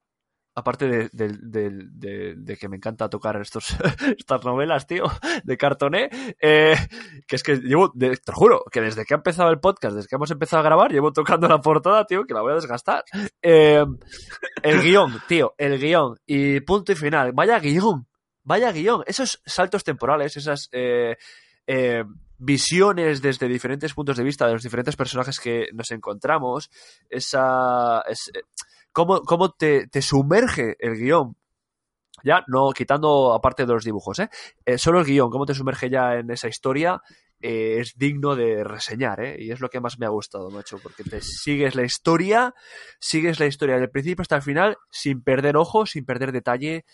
aparte 0.54 1.10
de, 1.12 2.58
que 2.58 2.68
me 2.68 2.76
encanta 2.76 3.08
tocar 3.08 3.40
estos, 3.40 3.76
estas 4.18 4.44
novelas, 4.44 4.86
tío, 4.86 5.04
de 5.44 5.56
cartoné, 5.56 6.10
eh, 6.40 6.74
que 7.26 7.36
es 7.36 7.42
que 7.42 7.56
llevo, 7.56 7.92
te 7.92 8.32
juro, 8.32 8.64
que 8.70 8.80
desde 8.80 9.04
que 9.04 9.14
ha 9.14 9.18
empezado 9.18 9.50
el 9.50 9.60
podcast, 9.60 9.96
desde 9.96 10.08
que 10.08 10.16
hemos 10.16 10.30
empezado 10.30 10.60
a 10.60 10.64
grabar, 10.64 10.92
llevo 10.92 11.12
tocando 11.12 11.48
la 11.48 11.60
portada, 11.60 12.06
tío, 12.06 12.24
que 12.24 12.34
la 12.34 12.42
voy 12.42 12.52
a 12.52 12.56
desgastar. 12.56 13.04
Eh, 13.40 13.84
el 14.62 14.82
guion, 14.82 15.20
tío, 15.26 15.54
el 15.56 15.78
guion, 15.78 16.18
y 16.26 16.60
punto 16.60 16.92
y 16.92 16.96
final. 16.96 17.32
Vaya 17.32 17.58
guion, 17.58 18.06
vaya 18.42 18.72
guion. 18.72 19.02
Esos 19.06 19.42
saltos 19.44 19.84
temporales, 19.84 20.36
esas... 20.36 20.68
Eh, 20.72 21.16
visiones 22.44 23.22
desde 23.22 23.46
diferentes 23.46 23.94
puntos 23.94 24.16
de 24.16 24.24
vista 24.24 24.46
de 24.46 24.54
los 24.54 24.64
diferentes 24.64 24.96
personajes 24.96 25.38
que 25.38 25.68
nos 25.72 25.92
encontramos, 25.92 26.70
esa, 27.08 28.02
cómo, 28.92 29.22
cómo 29.22 29.50
te, 29.50 29.86
te 29.88 30.02
sumerge 30.02 30.76
el 30.78 30.96
guion 30.96 31.36
ya 32.24 32.44
no 32.46 32.70
quitando 32.70 33.32
aparte 33.32 33.66
de 33.66 33.72
los 33.72 33.84
dibujos, 33.84 34.18
¿eh? 34.18 34.28
¿eh? 34.64 34.78
solo 34.78 35.00
el 35.00 35.06
guion, 35.06 35.30
cómo 35.30 35.46
te 35.46 35.54
sumerge 35.54 35.90
ya 35.90 36.14
en 36.14 36.30
esa 36.30 36.48
historia, 36.48 37.00
eh, 37.40 37.78
es 37.80 37.94
digno 37.96 38.36
de 38.36 38.64
reseñar, 38.64 39.20
¿eh? 39.20 39.36
Y 39.38 39.50
es 39.50 39.60
lo 39.60 39.68
que 39.68 39.80
más 39.80 39.98
me 39.98 40.06
ha 40.06 40.10
gustado, 40.10 40.50
macho, 40.50 40.78
porque 40.82 41.04
te 41.04 41.20
sigues 41.20 41.74
la 41.74 41.82
historia, 41.82 42.54
sigues 43.00 43.40
la 43.40 43.46
historia 43.46 43.78
del 43.78 43.90
principio 43.90 44.22
hasta 44.22 44.36
el 44.36 44.42
final, 44.42 44.76
sin 44.90 45.22
perder 45.22 45.56
ojo, 45.56 45.86
sin 45.86 46.04
perder 46.04 46.32
detalle, 46.32 46.84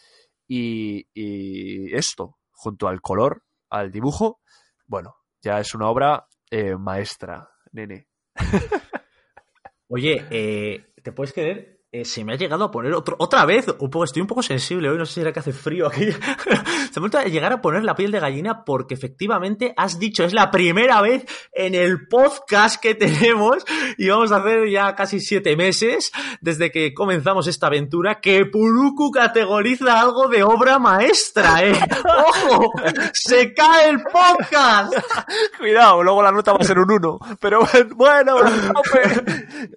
y, 0.46 1.06
y 1.12 1.94
esto, 1.94 2.38
junto 2.50 2.88
al 2.88 3.00
color, 3.02 3.42
al 3.68 3.90
dibujo, 3.90 4.40
bueno, 4.86 5.16
ya 5.42 5.60
es 5.60 5.74
una 5.74 5.88
obra 5.88 6.26
eh, 6.50 6.76
maestra, 6.76 7.50
nene. 7.72 8.08
Oye, 9.88 10.84
¿te 11.02 11.12
puedes 11.12 11.32
creer 11.32 11.77
eh, 11.90 12.04
se 12.04 12.22
me 12.22 12.34
ha 12.34 12.36
llegado 12.36 12.64
a 12.64 12.70
poner 12.70 12.92
otro, 12.92 13.16
otra 13.18 13.46
vez, 13.46 13.66
un 13.78 13.88
poco, 13.88 14.04
estoy 14.04 14.20
un 14.20 14.28
poco 14.28 14.42
sensible 14.42 14.90
hoy, 14.90 14.98
no 14.98 15.06
sé 15.06 15.14
si 15.14 15.20
era 15.22 15.32
que 15.32 15.40
hace 15.40 15.54
frío 15.54 15.86
aquí. 15.86 16.06
se 16.92 17.00
me 17.00 17.08
ha 17.14 17.24
llegar 17.24 17.50
a 17.52 17.62
poner 17.62 17.82
la 17.82 17.94
piel 17.94 18.10
de 18.10 18.20
gallina 18.20 18.62
porque 18.64 18.92
efectivamente 18.92 19.72
has 19.74 19.98
dicho, 19.98 20.22
es 20.22 20.34
la 20.34 20.50
primera 20.50 21.00
vez 21.00 21.24
en 21.50 21.74
el 21.74 22.06
podcast 22.06 22.78
que 22.82 22.94
tenemos 22.94 23.64
y 23.96 24.06
vamos 24.08 24.32
a 24.32 24.36
hacer 24.36 24.68
ya 24.68 24.94
casi 24.94 25.18
siete 25.20 25.56
meses 25.56 26.12
desde 26.42 26.70
que 26.70 26.92
comenzamos 26.92 27.46
esta 27.46 27.68
aventura 27.68 28.20
que 28.20 28.44
Puruku 28.44 29.10
categoriza 29.10 29.98
algo 29.98 30.28
de 30.28 30.42
obra 30.42 30.78
maestra, 30.78 31.64
eh. 31.64 31.72
¡Ojo! 32.04 32.70
¡Se 33.14 33.54
cae 33.54 33.88
el 33.88 34.02
podcast! 34.02 34.92
Cuidado, 35.58 36.02
luego 36.02 36.22
la 36.22 36.32
nota 36.32 36.52
va 36.52 36.58
a 36.60 36.64
ser 36.64 36.78
un 36.78 36.90
uno. 36.90 37.18
Pero 37.40 37.60
bueno, 37.94 38.36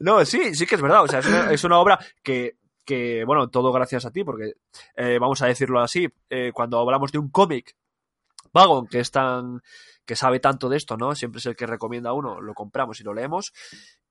no, 0.01 0.25
sí, 0.25 0.53
sí 0.55 0.65
que 0.65 0.75
es 0.75 0.81
verdad, 0.81 1.03
o 1.03 1.07
sea, 1.07 1.21
es 1.51 1.63
una 1.63 1.79
obra 1.79 2.00
que, 2.23 2.57
que 2.85 3.23
bueno, 3.25 3.49
todo 3.49 3.71
gracias 3.71 4.05
a 4.05 4.11
ti, 4.11 4.23
porque 4.23 4.53
eh, 4.95 5.17
vamos 5.19 5.41
a 5.41 5.47
decirlo 5.47 5.81
así, 5.81 6.07
eh, 6.29 6.51
cuando 6.53 6.79
hablamos 6.79 7.11
de 7.11 7.19
un 7.19 7.29
cómic 7.29 7.75
Vagon, 8.53 8.87
que 8.87 8.99
es 8.99 9.11
tan 9.11 9.61
que 10.05 10.15
sabe 10.15 10.39
tanto 10.39 10.67
de 10.67 10.77
esto, 10.77 10.97
¿no? 10.97 11.15
Siempre 11.15 11.39
es 11.39 11.45
el 11.45 11.55
que 11.55 11.67
recomienda 11.67 12.09
a 12.09 12.13
uno, 12.13 12.41
lo 12.41 12.53
compramos 12.53 12.99
y 12.99 13.03
lo 13.03 13.13
leemos. 13.13 13.53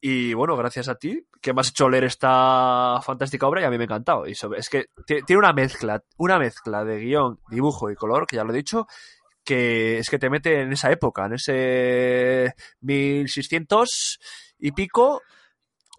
Y 0.01 0.33
bueno, 0.35 0.57
gracias 0.57 0.89
a 0.89 0.95
ti, 0.95 1.27
que 1.43 1.53
me 1.53 1.61
has 1.61 1.71
hecho 1.71 1.89
leer 1.91 2.05
esta 2.05 3.01
fantástica 3.03 3.47
obra 3.47 3.61
y 3.61 3.65
a 3.65 3.71
mí 3.71 3.77
me 3.77 3.85
ha 3.85 3.87
encantado. 3.87 4.27
Y 4.27 4.35
sobre, 4.35 4.61
es 4.61 4.71
que 4.71 4.87
tiene 5.05 5.39
una 5.39 5.53
mezcla, 5.53 6.03
una 6.17 6.39
mezcla 6.39 6.85
de 6.85 7.01
guion, 7.01 7.41
dibujo 7.51 7.91
y 7.91 7.97
color, 7.97 8.27
que 8.27 8.37
ya 8.37 8.45
lo 8.45 8.53
he 8.53 8.57
dicho, 8.57 8.87
que 9.45 9.99
es 9.99 10.09
que 10.09 10.19
te 10.19 10.31
mete 10.31 10.63
en 10.63 10.73
esa 10.73 10.91
época, 10.91 11.27
en 11.27 11.35
ese 11.35 12.55
1600 12.81 14.21
y 14.59 14.73
pico, 14.73 15.23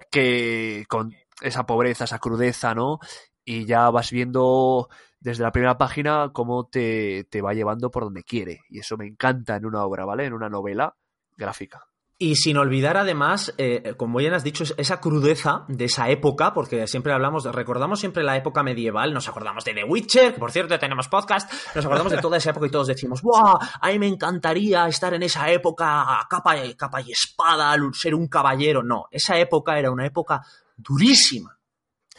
que 0.10 0.86
con 0.88 1.14
esa 1.42 1.66
pobreza, 1.66 2.06
esa 2.06 2.20
crudeza, 2.20 2.76
¿no? 2.76 3.00
Y 3.46 3.66
ya 3.66 3.90
vas 3.90 4.12
viendo 4.12 4.90
desde 5.20 5.44
la 5.44 5.52
primera 5.52 5.78
página 5.78 6.32
cómo 6.34 6.68
te, 6.68 7.26
te 7.26 7.42
va 7.42 7.54
llevando 7.54 7.92
por 7.92 8.04
donde 8.06 8.24
quiere. 8.24 8.62
Y 8.70 8.80
eso 8.80 8.98
me 8.98 9.08
encanta 9.08 9.56
en 9.56 9.66
una 9.66 9.84
obra, 9.86 10.06
¿vale? 10.06 10.26
En 10.26 10.34
una 10.34 10.50
novela 10.50 10.96
gráfica. 11.38 11.91
Y 12.24 12.36
sin 12.36 12.56
olvidar 12.58 12.98
además, 12.98 13.52
eh, 13.58 13.96
como 13.98 14.20
bien 14.20 14.36
has 14.36 14.44
dicho, 14.44 14.64
esa 14.78 15.02
crudeza 15.02 15.66
de 15.68 15.86
esa 15.86 16.08
época, 16.12 16.54
porque 16.54 16.86
siempre 16.86 17.14
hablamos, 17.14 17.46
recordamos 17.46 18.00
siempre 18.00 18.22
la 18.22 18.38
época 18.38 18.62
medieval, 18.62 19.12
nos 19.12 19.28
acordamos 19.28 19.66
de 19.66 19.74
The 19.74 19.86
Witcher, 19.86 20.36
que 20.36 20.40
por 20.40 20.52
cierto 20.52 20.78
tenemos 20.78 21.08
podcast, 21.08 21.52
nos 21.74 21.84
acordamos 21.84 22.12
de 22.12 22.20
toda 22.20 22.38
esa 22.38 22.52
época 22.52 22.68
y 22.68 22.70
todos 22.70 22.86
decimos, 22.86 23.24
¡Wow! 23.24 23.58
A 23.82 23.88
mí 23.88 23.98
me 23.98 24.08
encantaría 24.08 24.88
estar 24.88 25.16
en 25.16 25.24
esa 25.24 25.50
época, 25.50 26.28
capa, 26.30 26.58
capa 26.78 27.02
y 27.02 27.12
espada, 27.12 27.76
ser 27.94 28.14
un 28.14 28.28
caballero. 28.28 28.84
No, 28.84 29.08
esa 29.10 29.40
época 29.40 29.80
era 29.80 29.90
una 29.90 30.06
época 30.06 30.46
durísima, 30.78 31.58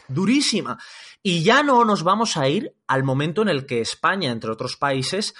durísima. 0.09 0.77
Y 1.21 1.45
ya 1.45 1.63
no 1.63 1.85
nos 1.85 2.03
vamos 2.03 2.35
a 2.35 2.49
ir 2.49 2.75
al 2.87 3.03
momento 3.03 3.41
en 3.41 3.47
el 3.47 3.65
que 3.65 3.79
España, 3.79 4.31
entre 4.31 4.51
otros 4.51 4.75
países, 4.75 5.33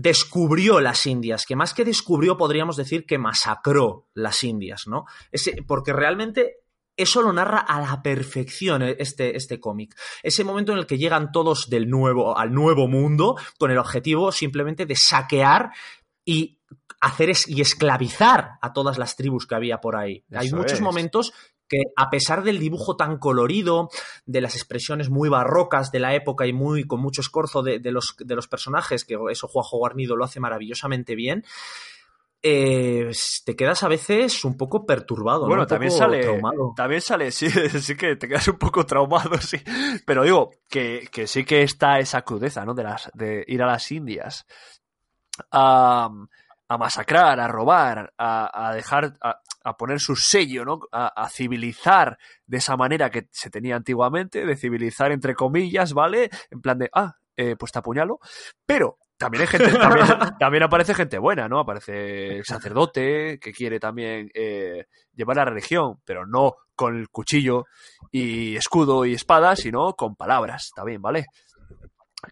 descubrió 0.00 0.80
las 0.80 1.06
Indias, 1.06 1.44
que 1.44 1.56
más 1.56 1.74
que 1.74 1.84
descubrió 1.84 2.36
podríamos 2.36 2.76
decir 2.76 3.04
que 3.04 3.18
masacró 3.18 4.06
las 4.14 4.44
Indias, 4.44 4.86
¿no? 4.86 5.06
Ese, 5.32 5.64
porque 5.66 5.92
realmente 5.92 6.58
eso 6.96 7.20
lo 7.20 7.32
narra 7.32 7.58
a 7.58 7.80
la 7.80 8.00
perfección 8.00 8.82
este, 8.82 9.36
este 9.36 9.58
cómic. 9.58 9.96
Ese 10.22 10.44
momento 10.44 10.70
en 10.70 10.78
el 10.78 10.86
que 10.86 10.98
llegan 10.98 11.32
todos 11.32 11.68
del 11.68 11.90
nuevo, 11.90 12.38
al 12.38 12.54
nuevo 12.54 12.86
mundo 12.86 13.34
con 13.58 13.72
el 13.72 13.78
objetivo 13.78 14.30
simplemente 14.30 14.86
de 14.86 14.94
saquear 14.94 15.72
y 16.24 16.60
hacer 17.00 17.32
y 17.48 17.60
esclavizar 17.60 18.52
a 18.62 18.72
todas 18.72 18.98
las 18.98 19.16
tribus 19.16 19.48
que 19.48 19.56
había 19.56 19.80
por 19.80 19.96
ahí. 19.96 20.24
Hay 20.32 20.52
muchos 20.52 20.80
momentos 20.80 21.32
que 21.68 21.82
a 21.96 22.10
pesar 22.10 22.42
del 22.42 22.58
dibujo 22.58 22.96
tan 22.96 23.18
colorido, 23.18 23.90
de 24.26 24.40
las 24.40 24.54
expresiones 24.54 25.10
muy 25.10 25.28
barrocas 25.28 25.90
de 25.90 26.00
la 26.00 26.14
época 26.14 26.46
y 26.46 26.52
muy 26.52 26.84
con 26.84 27.00
mucho 27.00 27.20
escorzo 27.20 27.62
de, 27.62 27.80
los, 27.92 28.14
de 28.18 28.34
los, 28.34 28.48
personajes, 28.48 29.04
que 29.04 29.18
eso 29.30 29.48
Juanjo 29.48 29.78
Guarnido 29.78 30.16
lo 30.16 30.24
hace 30.24 30.40
maravillosamente 30.40 31.14
bien, 31.14 31.44
eh, 32.40 33.10
te 33.44 33.56
quedas 33.56 33.82
a 33.82 33.88
veces 33.88 34.44
un 34.44 34.56
poco 34.56 34.86
perturbado. 34.86 35.46
Bueno, 35.46 35.62
¿no? 35.62 35.66
también 35.66 35.90
sale. 35.90 36.40
También 36.76 37.00
sale, 37.00 37.32
sí, 37.32 37.50
sí 37.80 37.96
que 37.96 38.16
te 38.16 38.28
quedas 38.28 38.48
un 38.48 38.58
poco 38.58 38.86
traumado, 38.86 39.36
sí. 39.38 39.58
Pero 40.06 40.22
digo, 40.22 40.50
que, 40.68 41.08
que 41.10 41.26
sí 41.26 41.44
que 41.44 41.62
está 41.62 41.98
esa 41.98 42.22
crudeza, 42.22 42.64
¿no? 42.64 42.74
De, 42.74 42.84
las, 42.84 43.10
de 43.14 43.44
ir 43.48 43.62
a 43.62 43.66
las 43.66 43.90
Indias. 43.90 44.46
A, 45.50 46.08
a 46.68 46.78
masacrar, 46.78 47.40
a 47.40 47.48
robar, 47.48 48.12
a, 48.18 48.68
a 48.68 48.74
dejar, 48.74 49.14
a, 49.20 49.40
a, 49.68 49.76
poner 49.76 50.00
su 50.00 50.16
sello, 50.16 50.64
¿no? 50.64 50.80
A, 50.92 51.08
a, 51.08 51.28
civilizar 51.28 52.18
de 52.46 52.58
esa 52.58 52.76
manera 52.76 53.10
que 53.10 53.28
se 53.30 53.50
tenía 53.50 53.76
antiguamente, 53.76 54.44
de 54.44 54.56
civilizar 54.56 55.12
entre 55.12 55.34
comillas, 55.34 55.92
¿vale? 55.92 56.30
En 56.50 56.60
plan 56.60 56.78
de, 56.78 56.90
ah, 56.94 57.14
eh, 57.36 57.54
pues 57.56 57.70
te 57.70 57.78
apuñalo. 57.78 58.18
Pero 58.66 58.98
también 59.16 59.42
hay 59.42 59.46
gente, 59.46 59.72
también, 59.72 60.06
también, 60.40 60.62
aparece 60.64 60.94
gente 60.94 61.18
buena, 61.18 61.48
¿no? 61.48 61.60
Aparece 61.60 62.38
el 62.38 62.44
sacerdote 62.44 63.38
que 63.40 63.52
quiere 63.52 63.78
también 63.78 64.30
eh, 64.34 64.86
llevar 65.14 65.36
la 65.36 65.44
religión, 65.44 66.00
pero 66.04 66.26
no 66.26 66.56
con 66.74 66.96
el 66.96 67.08
cuchillo 67.08 67.66
y 68.10 68.56
escudo 68.56 69.04
y 69.04 69.14
espada, 69.14 69.54
sino 69.56 69.94
con 69.94 70.16
palabras 70.16 70.70
también, 70.74 71.00
¿vale? 71.00 71.26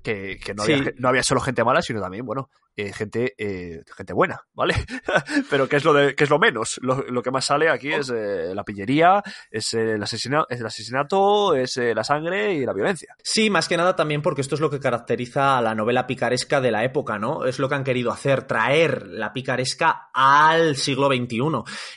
Que, 0.03 0.39
que 0.45 0.55
no, 0.55 0.65
sí. 0.65 0.73
había, 0.73 0.93
no 0.97 1.09
había 1.09 1.23
solo 1.23 1.41
gente 1.41 1.65
mala, 1.65 1.83
sino 1.83 2.01
también, 2.01 2.27
bueno, 2.27 2.51
eh, 2.79 2.93
gente, 2.93 3.35
eh, 3.39 3.83
gente 3.97 4.13
buena, 4.13 4.43
¿vale? 4.53 4.75
Pero 5.51 5.67
¿qué 5.67 5.77
es 5.77 5.85
lo, 5.85 5.95
de, 5.95 6.15
qué 6.15 6.25
es 6.25 6.31
lo 6.31 6.39
menos? 6.39 6.79
Lo, 6.83 7.03
lo 7.09 7.23
que 7.23 7.31
más 7.31 7.47
sale 7.47 7.71
aquí 7.71 7.91
es 7.91 8.11
eh, 8.11 8.55
la 8.55 8.65
pillería, 8.65 9.23
es, 9.51 9.73
el 9.73 10.03
asesina, 10.03 10.45
es 10.51 10.61
el 10.61 10.67
asesinato, 10.67 11.55
es 11.55 11.79
la 11.79 12.05
sangre 12.05 12.53
y 12.53 12.67
la 12.67 12.75
violencia. 12.75 13.15
Sí, 13.23 13.49
más 13.49 13.67
que 13.67 13.79
nada 13.79 13.97
también 13.97 14.21
porque 14.21 14.43
esto 14.43 14.57
es 14.57 14.61
lo 14.61 14.69
que 14.69 14.79
caracteriza 14.79 15.57
a 15.57 15.63
la 15.63 15.75
novela 15.75 16.07
picaresca 16.07 16.61
de 16.61 16.71
la 16.71 16.85
época, 16.85 17.19
¿no? 17.19 17.47
Es 17.47 17.59
lo 17.59 17.67
que 17.71 17.77
han 17.77 17.85
querido 17.85 18.13
hacer, 18.13 18.43
traer 18.43 19.07
la 19.07 19.33
picaresca 19.33 20.11
al 20.13 20.77
siglo 20.77 21.09
XXI. 21.09 21.41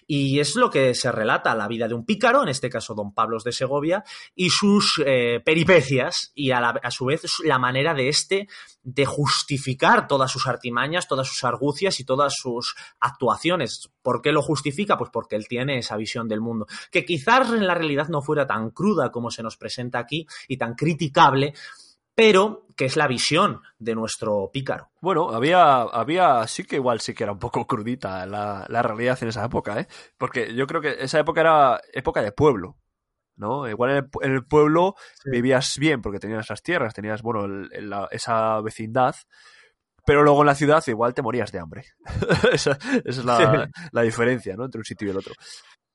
Y 0.08 0.40
es 0.40 0.56
lo 0.56 0.70
que 0.70 0.96
se 0.96 1.12
relata, 1.12 1.56
la 1.56 1.68
vida 1.68 1.90
de 1.90 1.94
un 1.94 2.06
pícaro, 2.06 2.42
en 2.44 2.50
este 2.50 2.70
caso 2.70 2.94
don 2.94 3.14
Pablos 3.14 3.44
de 3.44 3.52
Segovia, 3.52 4.06
y 4.34 4.50
sus 4.50 5.04
peripecias, 5.44 6.32
y 6.36 6.52
a, 6.52 6.60
a 6.60 6.92
su 6.92 7.06
vez 7.06 7.24
la 7.44 7.60
manera 7.60 7.94
de 7.94 8.08
este 8.08 8.48
de 8.84 9.06
justificar 9.06 10.08
todas 10.08 10.32
sus 10.32 10.48
artimañas, 10.48 11.08
todas 11.08 11.28
sus 11.28 11.44
argucias 11.44 12.00
y 12.00 12.06
todas 12.06 12.34
sus 12.36 12.76
actuaciones. 13.00 13.90
¿Por 14.02 14.22
qué 14.22 14.32
lo 14.32 14.42
justifica? 14.42 14.98
Pues 14.98 15.10
porque 15.12 15.36
él 15.36 15.48
tiene 15.48 15.78
esa 15.78 15.98
visión 15.98 16.28
del 16.28 16.42
mundo, 16.42 16.68
que 16.92 17.06
quizás 17.06 17.50
en 17.50 17.68
la 17.68 17.76
realidad 17.76 18.08
no 18.10 18.22
fuera 18.22 18.48
tan 18.48 18.72
cruda 18.72 19.12
como 19.12 19.32
se 19.32 19.44
nos 19.44 19.58
presenta 19.58 20.00
aquí 20.00 20.26
y 20.48 20.58
tan 20.58 20.76
criticable, 20.76 21.54
pero 22.16 22.66
que 22.76 22.86
es 22.86 22.96
la 22.96 23.08
visión 23.08 23.62
de 23.78 23.96
nuestro 23.96 24.50
pícaro. 24.52 24.90
Bueno, 25.02 25.30
había, 25.30 25.82
había, 25.82 26.46
sí 26.48 26.64
que 26.64 26.78
igual 26.78 27.02
sí 27.02 27.14
que 27.14 27.24
era 27.24 27.34
un 27.34 27.40
poco 27.40 27.68
crudita 27.68 28.26
la, 28.26 28.66
la 28.70 28.82
realidad 28.82 29.18
en 29.22 29.30
esa 29.30 29.46
época, 29.46 29.80
¿eh? 29.80 29.88
Porque 30.18 30.54
yo 30.54 30.68
creo 30.68 30.82
que 30.82 30.96
esa 31.00 31.20
época 31.20 31.42
era 31.42 31.82
época 31.94 32.22
de 32.22 32.32
pueblo, 32.32 32.78
¿no? 33.40 33.68
Igual 33.68 33.92
en 33.92 33.98
el, 33.98 34.10
en 34.22 34.32
el 34.34 34.46
pueblo 34.46 34.96
sí. 35.24 35.32
vivías 35.32 35.78
bien 35.80 36.02
porque 36.02 36.20
tenías 36.20 36.46
esas 36.46 36.62
tierras, 36.62 36.94
tenías, 36.94 37.22
bueno, 37.22 37.46
el, 37.46 37.70
el, 37.72 37.90
la, 37.90 38.08
esa 38.12 38.62
vecindad, 38.62 39.16
pero 40.06 40.24
luego 40.24 40.42
en 40.42 40.48
la 40.48 40.56
ciudad 40.56 40.84
igual 40.88 41.14
te 41.14 41.22
morías 41.22 41.52
de 41.52 41.60
hambre. 41.60 41.84
esa, 42.54 42.72
esa, 42.72 43.02
es 43.06 43.26
la, 43.26 43.66
sí. 43.66 43.72
la, 43.92 44.02
diferencia, 44.02 44.56
¿no? 44.56 44.66
Entre 44.66 44.80
un 44.80 44.86
sitio 44.86 45.08
y 45.08 45.12
el 45.12 45.18
otro. 45.18 45.34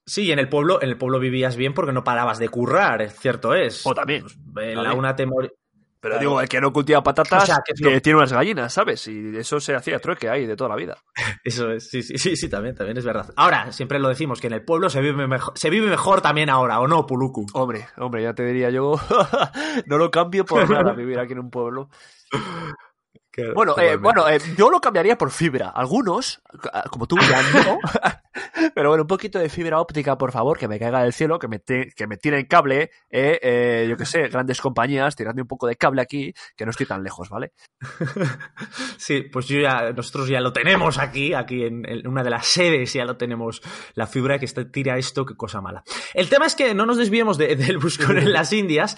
Sí, 0.07 0.30
en 0.33 0.38
el 0.38 0.48
pueblo, 0.48 0.83
en 0.83 0.88
el 0.88 0.98
pueblo 0.98 1.18
vivías 1.18 1.57
bien 1.57 1.72
porque 1.72 1.92
no 1.92 2.04
parabas 2.04 2.38
de 2.38 2.48
currar, 2.48 3.09
cierto 3.11 3.54
es. 3.54 3.87
O 3.87 3.94
también. 3.94 4.24
Pues, 4.52 4.68
en 4.68 4.83
la 4.83 4.92
una 4.94 5.16
te 5.16 5.26
mor... 5.26 5.54
Pero 6.04 6.18
digo, 6.18 6.38
el 6.38 6.50
que 6.50 6.60
no 6.60 6.70
cultiva 6.70 7.02
patatas, 7.02 7.44
o 7.44 7.46
sea, 7.46 7.56
que, 7.64 7.72
que 7.72 7.98
tiene 8.02 8.18
unas 8.18 8.30
gallinas, 8.30 8.70
¿sabes? 8.74 9.08
Y 9.08 9.34
eso 9.38 9.58
se 9.58 9.74
hacía 9.74 9.98
trueque 9.98 10.28
ahí 10.28 10.44
de 10.44 10.54
toda 10.54 10.68
la 10.68 10.76
vida. 10.76 10.98
Eso 11.42 11.70
es, 11.70 11.88
sí, 11.88 12.02
sí, 12.02 12.18
sí, 12.18 12.36
sí, 12.36 12.50
también, 12.50 12.74
también 12.74 12.98
es 12.98 13.06
verdad. 13.06 13.32
Ahora, 13.36 13.72
siempre 13.72 13.98
lo 13.98 14.10
decimos, 14.10 14.38
que 14.38 14.48
en 14.48 14.52
el 14.52 14.62
pueblo 14.62 14.90
se 14.90 15.00
vive 15.00 15.26
mejor, 15.26 15.56
se 15.56 15.70
vive 15.70 15.88
mejor 15.88 16.20
también 16.20 16.50
ahora, 16.50 16.78
¿o 16.80 16.86
no, 16.86 17.06
Puluku? 17.06 17.46
Hombre, 17.54 17.86
hombre, 17.96 18.22
ya 18.22 18.34
te 18.34 18.44
diría 18.44 18.68
yo, 18.68 19.00
no 19.86 19.96
lo 19.96 20.10
cambio 20.10 20.44
por 20.44 20.68
nada 20.70 20.92
vivir 20.92 21.18
aquí 21.18 21.32
en 21.32 21.38
un 21.38 21.50
pueblo. 21.50 21.88
Claro, 23.35 23.53
bueno, 23.55 23.75
eh, 23.79 23.97
bueno 23.97 24.29
eh, 24.29 24.38
yo 24.57 24.70
lo 24.70 24.81
cambiaría 24.81 25.18
por 25.18 25.33
fibra. 25.33 25.70
Algunos, 25.70 26.40
como 26.90 27.09
tú, 27.09 27.16
ya 27.18 27.42
no. 27.64 27.79
Pero 28.75 28.90
bueno, 28.90 29.03
un 29.03 29.09
poquito 29.09 29.40
de 29.40 29.49
fibra 29.49 29.81
óptica, 29.81 30.16
por 30.16 30.31
favor, 30.31 30.57
que 30.57 30.68
me 30.68 30.79
caiga 30.79 31.03
del 31.03 31.12
cielo, 31.12 31.40
que 31.40 31.49
me, 31.49 31.59
te, 31.59 31.88
que 31.97 32.07
me 32.07 32.16
tiren 32.16 32.47
cable. 32.47 32.92
Eh, 33.11 33.40
eh, 33.42 33.87
yo 33.88 33.97
qué 33.97 34.07
sé, 34.07 34.29
grandes 34.29 34.61
compañías, 34.61 35.16
tirando 35.16 35.42
un 35.42 35.49
poco 35.49 35.66
de 35.66 35.75
cable 35.75 36.01
aquí, 36.01 36.33
que 36.57 36.64
no 36.64 36.70
estoy 36.70 36.87
tan 36.87 37.03
lejos, 37.03 37.29
¿vale? 37.29 37.53
Sí, 38.97 39.23
pues 39.23 39.49
yo 39.49 39.61
ya, 39.61 39.92
nosotros 39.92 40.29
ya 40.29 40.40
lo 40.40 40.53
tenemos 40.53 40.99
aquí, 40.99 41.35
aquí 41.35 41.64
en, 41.64 41.85
en 41.88 42.07
una 42.07 42.23
de 42.23 42.31
las 42.31 42.47
sedes 42.47 42.92
ya 42.92 43.05
lo 43.05 43.16
tenemos, 43.16 43.61
la 43.94 44.07
fibra 44.07 44.38
que 44.38 44.44
está, 44.44 44.70
tira 44.70 44.97
esto, 44.97 45.27
qué 45.27 45.35
cosa 45.35 45.61
mala. 45.61 45.83
El 46.14 46.29
tema 46.29 46.47
es 46.47 46.55
que 46.55 46.73
no 46.75 46.87
nos 46.87 46.97
desviemos 46.97 47.37
de, 47.37 47.57
del 47.57 47.79
buscón 47.79 48.16
en 48.18 48.33
las 48.33 48.53
Indias. 48.53 48.97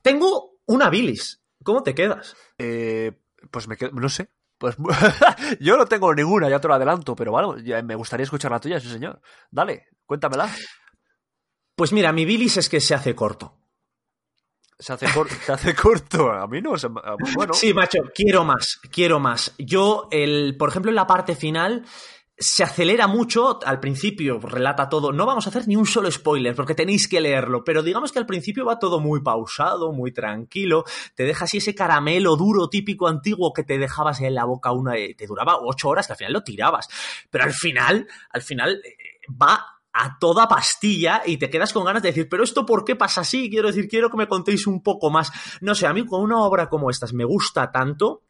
Tengo 0.00 0.58
una 0.66 0.88
bilis. 0.88 1.42
¿Cómo 1.62 1.82
te 1.82 1.94
quedas? 1.94 2.36
Eh, 2.58 3.12
pues 3.50 3.68
me 3.68 3.76
quedo, 3.76 3.92
no 3.92 4.08
sé. 4.08 4.30
Pues 4.58 4.76
yo 5.60 5.76
no 5.76 5.86
tengo 5.86 6.14
ninguna, 6.14 6.48
ya 6.48 6.60
te 6.60 6.68
lo 6.68 6.74
adelanto, 6.74 7.14
pero 7.14 7.32
bueno, 7.32 7.58
ya 7.58 7.82
me 7.82 7.94
gustaría 7.94 8.24
escuchar 8.24 8.50
la 8.50 8.60
tuya, 8.60 8.80
sí 8.80 8.88
señor. 8.88 9.20
Dale, 9.50 9.88
cuéntamela. 10.06 10.48
Pues 11.74 11.92
mira, 11.92 12.12
mi 12.12 12.24
bilis 12.24 12.56
es 12.56 12.68
que 12.68 12.80
se 12.80 12.94
hace 12.94 13.14
corto. 13.14 13.58
Se 14.78 14.92
hace, 14.92 15.10
cor 15.12 15.28
se 15.30 15.52
hace 15.52 15.74
corto, 15.74 16.30
a 16.30 16.46
mí 16.46 16.60
no. 16.60 16.76
Se, 16.76 16.88
bueno. 16.88 17.54
Sí, 17.54 17.72
macho, 17.72 17.98
quiero 18.14 18.44
más, 18.44 18.78
quiero 18.92 19.18
más. 19.18 19.54
Yo, 19.58 20.06
el, 20.10 20.54
por 20.58 20.68
ejemplo, 20.68 20.90
en 20.90 20.96
la 20.96 21.06
parte 21.06 21.34
final, 21.34 21.86
se 22.38 22.62
acelera 22.62 23.06
mucho, 23.06 23.58
al 23.64 23.80
principio 23.80 24.38
relata 24.38 24.88
todo, 24.88 25.12
no 25.12 25.24
vamos 25.24 25.46
a 25.46 25.50
hacer 25.50 25.66
ni 25.66 25.76
un 25.76 25.86
solo 25.86 26.10
spoiler 26.10 26.54
porque 26.54 26.74
tenéis 26.74 27.08
que 27.08 27.20
leerlo, 27.20 27.64
pero 27.64 27.82
digamos 27.82 28.12
que 28.12 28.18
al 28.18 28.26
principio 28.26 28.66
va 28.66 28.78
todo 28.78 29.00
muy 29.00 29.22
pausado, 29.22 29.92
muy 29.92 30.12
tranquilo, 30.12 30.84
te 31.14 31.24
deja 31.24 31.46
así 31.46 31.58
ese 31.58 31.74
caramelo 31.74 32.36
duro 32.36 32.68
típico 32.68 33.08
antiguo 33.08 33.52
que 33.54 33.64
te 33.64 33.78
dejabas 33.78 34.20
en 34.20 34.34
la 34.34 34.44
boca 34.44 34.72
una, 34.72 34.92
te 35.16 35.26
duraba 35.26 35.58
ocho 35.60 35.88
horas 35.88 36.06
que 36.06 36.12
al 36.12 36.18
final 36.18 36.32
lo 36.34 36.44
tirabas, 36.44 36.88
pero 37.30 37.44
al 37.44 37.54
final, 37.54 38.06
al 38.30 38.42
final 38.42 38.82
va 39.30 39.76
a 39.98 40.18
toda 40.18 40.46
pastilla 40.46 41.22
y 41.24 41.38
te 41.38 41.48
quedas 41.48 41.72
con 41.72 41.84
ganas 41.84 42.02
de 42.02 42.10
decir, 42.10 42.28
pero 42.28 42.44
esto 42.44 42.66
por 42.66 42.84
qué 42.84 42.96
pasa 42.96 43.22
así? 43.22 43.48
Quiero 43.48 43.68
decir, 43.68 43.88
quiero 43.88 44.10
que 44.10 44.18
me 44.18 44.28
contéis 44.28 44.66
un 44.66 44.82
poco 44.82 45.10
más. 45.10 45.32
No 45.62 45.74
sé, 45.74 45.86
a 45.86 45.94
mí 45.94 46.04
con 46.04 46.20
una 46.20 46.42
obra 46.42 46.68
como 46.68 46.90
estas 46.90 47.14
me 47.14 47.24
gusta 47.24 47.72
tanto 47.72 48.24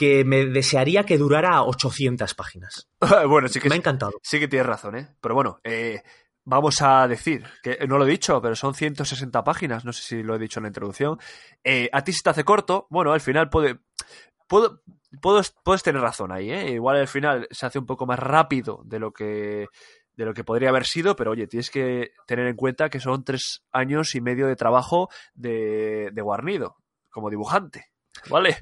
que 0.00 0.24
me 0.24 0.46
desearía 0.46 1.04
que 1.04 1.18
durara 1.18 1.62
800 1.62 2.34
páginas. 2.34 2.88
bueno, 3.28 3.48
sí 3.48 3.60
que, 3.60 3.68
Me 3.68 3.74
ha 3.74 3.78
encantado. 3.78 4.12
sí 4.22 4.40
que 4.40 4.48
tienes 4.48 4.66
razón, 4.66 4.96
¿eh? 4.96 5.08
Pero 5.20 5.34
bueno, 5.34 5.60
eh, 5.62 6.00
vamos 6.42 6.80
a 6.80 7.06
decir, 7.06 7.44
que 7.62 7.86
no 7.86 7.98
lo 7.98 8.06
he 8.06 8.10
dicho, 8.10 8.40
pero 8.40 8.56
son 8.56 8.72
160 8.72 9.44
páginas, 9.44 9.84
no 9.84 9.92
sé 9.92 10.02
si 10.02 10.22
lo 10.22 10.34
he 10.34 10.38
dicho 10.38 10.58
en 10.58 10.62
la 10.64 10.68
introducción. 10.68 11.18
Eh, 11.62 11.90
a 11.92 12.02
ti 12.02 12.14
se 12.14 12.22
te 12.22 12.30
hace 12.30 12.44
corto, 12.44 12.86
bueno, 12.88 13.12
al 13.12 13.20
final 13.20 13.50
puede... 13.50 13.80
Puedo, 14.48 14.80
puedo- 15.20 15.42
puedes 15.62 15.82
tener 15.82 16.00
razón 16.00 16.32
ahí, 16.32 16.50
¿eh? 16.50 16.70
Igual 16.70 16.96
al 16.96 17.06
final 17.08 17.46
se 17.50 17.66
hace 17.66 17.78
un 17.78 17.84
poco 17.86 18.06
más 18.06 18.18
rápido 18.18 18.80
de 18.86 18.98
lo 19.00 19.12
que 19.12 19.66
de 20.16 20.24
lo 20.26 20.34
que 20.34 20.44
podría 20.44 20.70
haber 20.70 20.86
sido, 20.86 21.14
pero 21.16 21.30
oye, 21.30 21.46
tienes 21.46 21.70
que 21.70 22.12
tener 22.26 22.46
en 22.46 22.56
cuenta 22.56 22.88
que 22.90 23.00
son 23.00 23.22
tres 23.24 23.62
años 23.70 24.14
y 24.14 24.20
medio 24.20 24.46
de 24.48 24.56
trabajo 24.56 25.08
de, 25.34 26.10
de 26.12 26.20
Guarnido, 26.22 26.76
como 27.10 27.30
dibujante, 27.30 27.86
¿vale? 28.30 28.56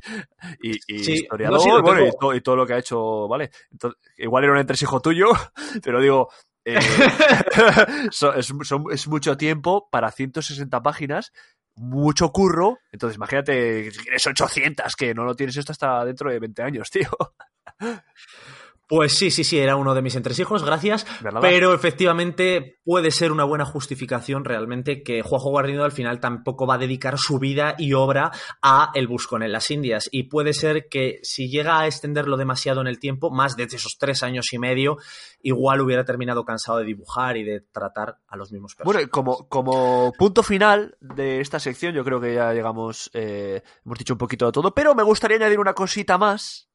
Y, 0.63 0.73
y 0.87 1.05
Sí, 1.05 1.13
historiador, 1.13 1.59
no, 1.59 1.63
sí, 1.63 1.69
lo 1.71 1.83
bueno, 1.83 2.01
y, 2.01 2.05
tengo. 2.05 2.19
to- 2.19 2.35
y 2.35 2.41
todo 2.41 2.57
lo 2.57 2.67
que 2.67 2.75
ha 2.75 2.79
hecho, 2.79 3.27
¿vale? 3.29 3.51
Entonces, 3.71 4.01
igual 4.17 4.45
era 4.45 4.53
un 4.53 4.59
entresijo 4.61 5.01
tuyo, 5.01 5.27
pero 5.83 6.01
digo, 6.01 6.29
eh, 6.65 6.79
so- 8.11 8.35
es, 8.35 8.53
son- 8.63 8.85
es 8.93 9.09
mucho 9.09 9.37
tiempo 9.37 9.89
para 9.91 10.11
160 10.11 10.83
páginas, 10.83 11.33
mucho 11.77 12.31
curro, 12.33 12.79
entonces 12.93 13.17
imagínate, 13.17 13.91
si 13.93 14.01
quieres 14.01 14.27
800, 14.27 14.97
que 14.97 15.15
no 15.15 15.25
lo 15.25 15.35
tienes 15.35 15.57
esto 15.57 15.73
hasta 15.73 16.05
dentro 16.05 16.31
de 16.31 16.39
20 16.41 16.63
años, 16.63 16.91
tío. 16.91 17.09
Pues 18.89 19.19
sí, 19.19 19.31
sí, 19.31 19.45
sí, 19.45 19.59
era 19.59 19.77
uno 19.77 19.95
de 19.95 20.01
mis 20.03 20.17
entresijos, 20.17 20.65
gracias. 20.65 21.07
¿Verdad? 21.23 21.41
Pero 21.43 21.75
efectivamente 21.75 22.81
puede 22.85 23.11
ser 23.11 23.33
una 23.33 23.45
buena 23.45 23.67
justificación 23.67 24.45
realmente 24.45 25.03
que 25.03 25.23
Juanjo 25.23 25.51
Guarnido 25.51 25.85
al 25.85 25.93
final 25.93 26.21
tampoco 26.21 26.67
va 26.67 26.77
a 26.77 26.79
dedicar 26.79 27.19
su 27.19 27.39
vida 27.39 27.75
y 27.77 27.93
obra 27.93 28.31
a 28.63 28.91
El 28.95 29.07
Buscón 29.07 29.43
en 29.43 29.53
las 29.53 29.71
Indias. 29.71 30.09
Y 30.11 30.25
puede 30.25 30.55
ser 30.55 30.89
que 30.89 31.19
si 31.23 31.51
llega 31.51 31.79
a 31.81 31.87
extenderlo 31.87 32.39
demasiado 32.39 32.81
en 32.81 32.87
el 32.87 32.99
tiempo, 32.99 33.31
más 33.31 33.57
de 33.57 33.65
esos 33.65 33.99
tres 33.99 34.23
años 34.23 34.53
y 34.53 34.59
medio, 34.59 34.97
igual 35.43 35.83
hubiera 35.83 36.05
terminado 36.05 36.45
cansado 36.45 36.79
de 36.79 36.85
dibujar 36.87 37.37
y 37.37 37.45
de 37.45 37.61
tratar 37.61 38.17
a 38.27 38.37
los 38.37 38.53
mismos 38.53 38.75
Bueno, 38.77 38.99
personajes. 39.01 39.07
y 39.07 39.11
como, 39.11 39.49
como 39.49 40.13
punto 40.19 40.43
final 40.43 40.97
de 41.01 41.41
esta 41.41 41.61
sección, 41.61 41.95
yo 41.95 42.05
creo 42.05 42.21
que 42.21 42.35
ya 42.35 42.53
llegamos, 42.55 43.11
eh, 43.13 43.63
hemos 43.85 43.99
dicho 43.99 44.15
un 44.15 44.19
poquito 44.19 44.47
de 44.47 44.53
todo, 44.53 44.73
pero 44.73 44.95
me 44.95 45.03
gustaría 45.03 45.37
añadir 45.37 45.61
una 45.61 45.75
cosita 45.75 46.17
más, 46.17 46.71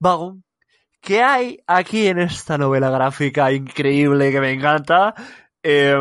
Vago, 0.00 0.38
que 1.02 1.20
hay 1.20 1.58
aquí 1.66 2.06
en 2.06 2.20
esta 2.20 2.56
novela 2.56 2.88
gráfica 2.88 3.52
increíble 3.52 4.30
que 4.30 4.40
me 4.40 4.52
encanta. 4.52 5.14
Eh, 5.62 5.96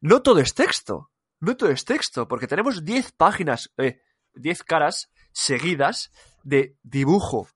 no 0.00 0.22
todo 0.22 0.40
es 0.40 0.54
texto, 0.54 1.10
no 1.38 1.54
todo 1.56 1.68
es 1.68 1.84
texto, 1.84 2.26
porque 2.26 2.46
tenemos 2.46 2.82
10 2.84 3.12
páginas, 3.12 3.70
eh, 3.76 4.00
10 4.34 4.64
caras 4.64 5.10
seguidas 5.32 6.10
de 6.42 6.76
dibujo 6.82 7.48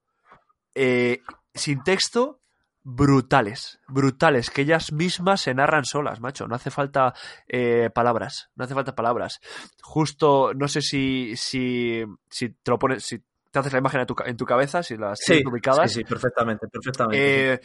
eh, 0.75 1.23
sin 1.55 1.83
texto 1.83 2.43
brutales, 2.83 3.81
brutales, 3.89 4.51
que 4.51 4.63
ellas 4.63 4.93
mismas 4.93 5.41
se 5.41 5.55
narran 5.55 5.87
solas, 5.87 6.21
macho. 6.21 6.47
No 6.47 6.57
hace 6.57 6.71
falta 6.71 7.15
eh, 7.49 7.89
palabras, 7.95 8.51
no 8.55 8.65
hace 8.65 8.75
falta 8.75 8.95
palabras. 8.95 9.41
Justo, 9.83 10.53
no 10.53 10.69
sé 10.69 10.83
si, 10.83 11.35
si, 11.37 12.05
si 12.29 12.51
te 12.51 12.71
lo 12.71 12.79
pones, 12.79 13.03
si 13.03 13.25
te 13.55 13.61
haces 13.61 13.73
la 13.73 13.79
imagen 13.79 14.01
en 14.01 14.07
tu, 14.07 14.15
ca- 14.17 14.25
en 14.29 14.37
tu 14.37 14.45
cabeza, 14.45 14.83
si 14.83 14.97
las 14.97 15.19
Sí, 15.21 15.35
tienes 15.35 15.47
ubicadas. 15.47 15.91
sí, 15.93 16.01
sí, 16.01 16.05
perfectamente, 16.05 16.67
perfectamente. 16.67 17.53
Eh, 17.55 17.61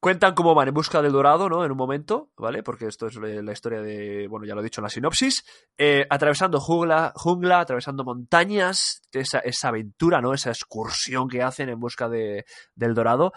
cuentan 0.00 0.34
cómo 0.34 0.54
van 0.54 0.66
en 0.68 0.74
busca 0.74 1.00
del 1.02 1.12
dorado, 1.12 1.48
¿no? 1.48 1.64
En 1.64 1.70
un 1.70 1.76
momento, 1.76 2.30
¿vale? 2.36 2.62
Porque 2.64 2.86
esto 2.86 3.06
es 3.06 3.14
la 3.16 3.52
historia 3.52 3.80
de, 3.80 4.26
bueno, 4.28 4.44
ya 4.44 4.54
lo 4.54 4.60
he 4.60 4.64
dicho 4.64 4.80
en 4.80 4.84
la 4.84 4.90
sinopsis. 4.90 5.44
Eh, 5.76 6.04
atravesando 6.10 6.60
jungla, 6.60 7.12
jungla, 7.14 7.60
atravesando 7.60 8.02
montañas, 8.04 9.02
esa, 9.12 9.38
esa 9.38 9.68
aventura, 9.68 10.20
¿no? 10.20 10.34
Esa 10.34 10.50
excursión 10.50 11.28
que 11.28 11.42
hacen 11.42 11.68
en 11.68 11.78
busca 11.78 12.08
de, 12.08 12.44
del 12.74 12.94
dorado. 12.94 13.32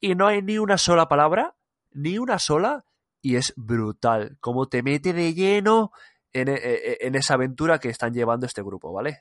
Y 0.00 0.14
no 0.14 0.26
hay 0.26 0.42
ni 0.42 0.58
una 0.58 0.76
sola 0.78 1.08
palabra, 1.08 1.54
ni 1.92 2.18
una 2.18 2.38
sola, 2.38 2.84
y 3.22 3.36
es 3.36 3.54
brutal. 3.56 4.36
Como 4.40 4.68
te 4.68 4.82
mete 4.82 5.12
de 5.14 5.32
lleno 5.32 5.92
en, 6.32 6.48
eh, 6.48 6.98
en 7.00 7.14
esa 7.14 7.34
aventura 7.34 7.78
que 7.78 7.88
están 7.88 8.12
llevando 8.12 8.44
este 8.44 8.62
grupo, 8.62 8.92
¿vale? 8.92 9.20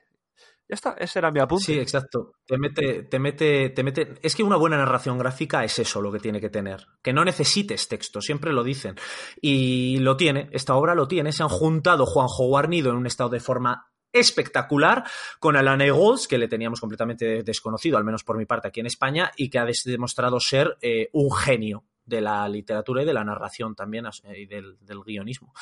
Ya 0.67 0.73
está, 0.73 0.95
ese 0.97 1.19
era 1.19 1.29
mi 1.29 1.39
apunte. 1.39 1.65
Sí, 1.65 1.79
exacto. 1.79 2.33
Te 2.45 2.57
mete, 2.57 3.03
te 3.03 3.19
mete, 3.19 3.69
te 3.69 3.83
mete. 3.83 4.15
Es 4.23 4.35
que 4.35 4.41
una 4.41 4.55
buena 4.55 4.77
narración 4.77 5.17
gráfica 5.19 5.63
es 5.63 5.77
eso 5.77 6.01
lo 6.01 6.11
que 6.11 6.19
tiene 6.19 6.41
que 6.41 6.49
tener. 6.49 6.87
Que 7.03 7.13
no 7.13 7.23
necesites 7.23 7.87
texto, 7.87 8.19
siempre 8.19 8.51
lo 8.51 8.63
dicen. 8.63 8.95
Y 9.39 9.99
lo 9.99 10.17
tiene, 10.17 10.49
esta 10.51 10.73
obra 10.75 10.95
lo 10.95 11.07
tiene. 11.07 11.31
Se 11.31 11.43
han 11.43 11.49
juntado 11.49 12.07
Juanjo 12.07 12.47
Guarnido 12.47 12.89
en 12.89 12.97
un 12.97 13.05
estado 13.05 13.29
de 13.29 13.39
forma 13.39 13.91
espectacular 14.11 15.03
con 15.39 15.55
Alan 15.55 15.81
Eagles, 15.81 16.27
que 16.27 16.37
le 16.37 16.47
teníamos 16.47 16.79
completamente 16.79 17.43
desconocido, 17.43 17.97
al 17.97 18.05
menos 18.05 18.23
por 18.23 18.37
mi 18.37 18.45
parte 18.45 18.69
aquí 18.69 18.79
en 18.79 18.85
España, 18.87 19.31
y 19.35 19.49
que 19.49 19.59
ha 19.59 19.67
demostrado 19.85 20.39
ser 20.39 20.77
eh, 20.81 21.09
un 21.11 21.31
genio 21.31 21.83
de 22.05 22.21
la 22.21 22.47
literatura 22.47 23.03
y 23.03 23.05
de 23.05 23.13
la 23.13 23.23
narración 23.23 23.75
también 23.75 24.05
y 24.35 24.45
del 24.45 24.77
guionismo. 25.05 25.53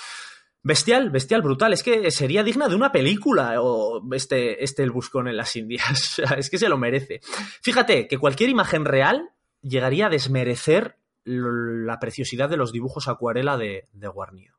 Bestial, 0.65 1.09
bestial, 1.09 1.41
brutal. 1.41 1.73
Es 1.73 1.83
que 1.83 2.09
sería 2.09 2.41
digna 2.41 2.69
de 2.69 2.75
una 2.75 2.93
película 2.93 3.61
o 3.61 4.01
este, 4.13 4.63
este 4.63 4.83
El 4.83 4.91
Buscón 4.91 5.27
en 5.27 5.35
las 5.35 5.55
Indias. 5.57 6.21
Es 6.37 6.49
que 6.49 6.57
se 6.57 6.69
lo 6.69 6.77
merece. 6.77 7.19
Fíjate 7.61 8.07
que 8.07 8.17
cualquier 8.17 8.49
imagen 8.49 8.85
real 8.85 9.31
llegaría 9.61 10.07
a 10.07 10.09
desmerecer 10.09 10.97
la 11.25 11.99
preciosidad 11.99 12.49
de 12.49 12.57
los 12.57 12.71
dibujos 12.71 13.07
acuarela 13.07 13.57
de, 13.57 13.87
de 13.91 14.07
Guarnido. 14.07 14.55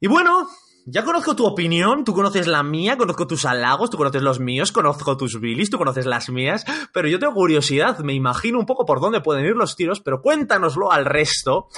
Y 0.00 0.06
bueno, 0.06 0.48
ya 0.86 1.04
conozco 1.04 1.34
tu 1.34 1.46
opinión, 1.46 2.04
tú 2.04 2.12
conoces 2.12 2.46
la 2.46 2.62
mía, 2.62 2.98
conozco 2.98 3.26
tus 3.26 3.46
halagos, 3.46 3.90
tú 3.90 3.96
conoces 3.96 4.22
los 4.22 4.38
míos, 4.38 4.70
conozco 4.70 5.16
tus 5.16 5.40
bilis, 5.40 5.70
tú 5.70 5.78
conoces 5.78 6.06
las 6.06 6.28
mías, 6.28 6.64
pero 6.92 7.08
yo 7.08 7.18
tengo 7.18 7.32
curiosidad, 7.34 7.98
me 8.00 8.12
imagino 8.12 8.58
un 8.58 8.66
poco 8.66 8.84
por 8.84 9.00
dónde 9.00 9.20
pueden 9.20 9.46
ir 9.46 9.56
los 9.56 9.76
tiros, 9.76 10.00
pero 10.00 10.20
cuéntanoslo 10.20 10.92
al 10.92 11.04
resto 11.04 11.68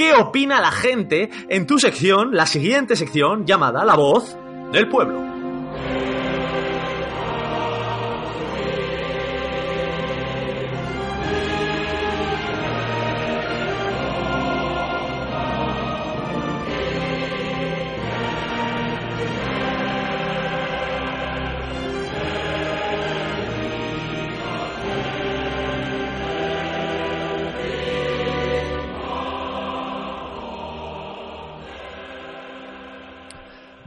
¿Qué 0.00 0.14
opina 0.14 0.62
la 0.62 0.70
gente 0.70 1.28
en 1.50 1.66
tu 1.66 1.78
sección, 1.78 2.34
la 2.34 2.46
siguiente 2.46 2.96
sección 2.96 3.44
llamada 3.44 3.84
La 3.84 3.96
Voz 3.96 4.34
del 4.72 4.88
Pueblo? 4.88 5.29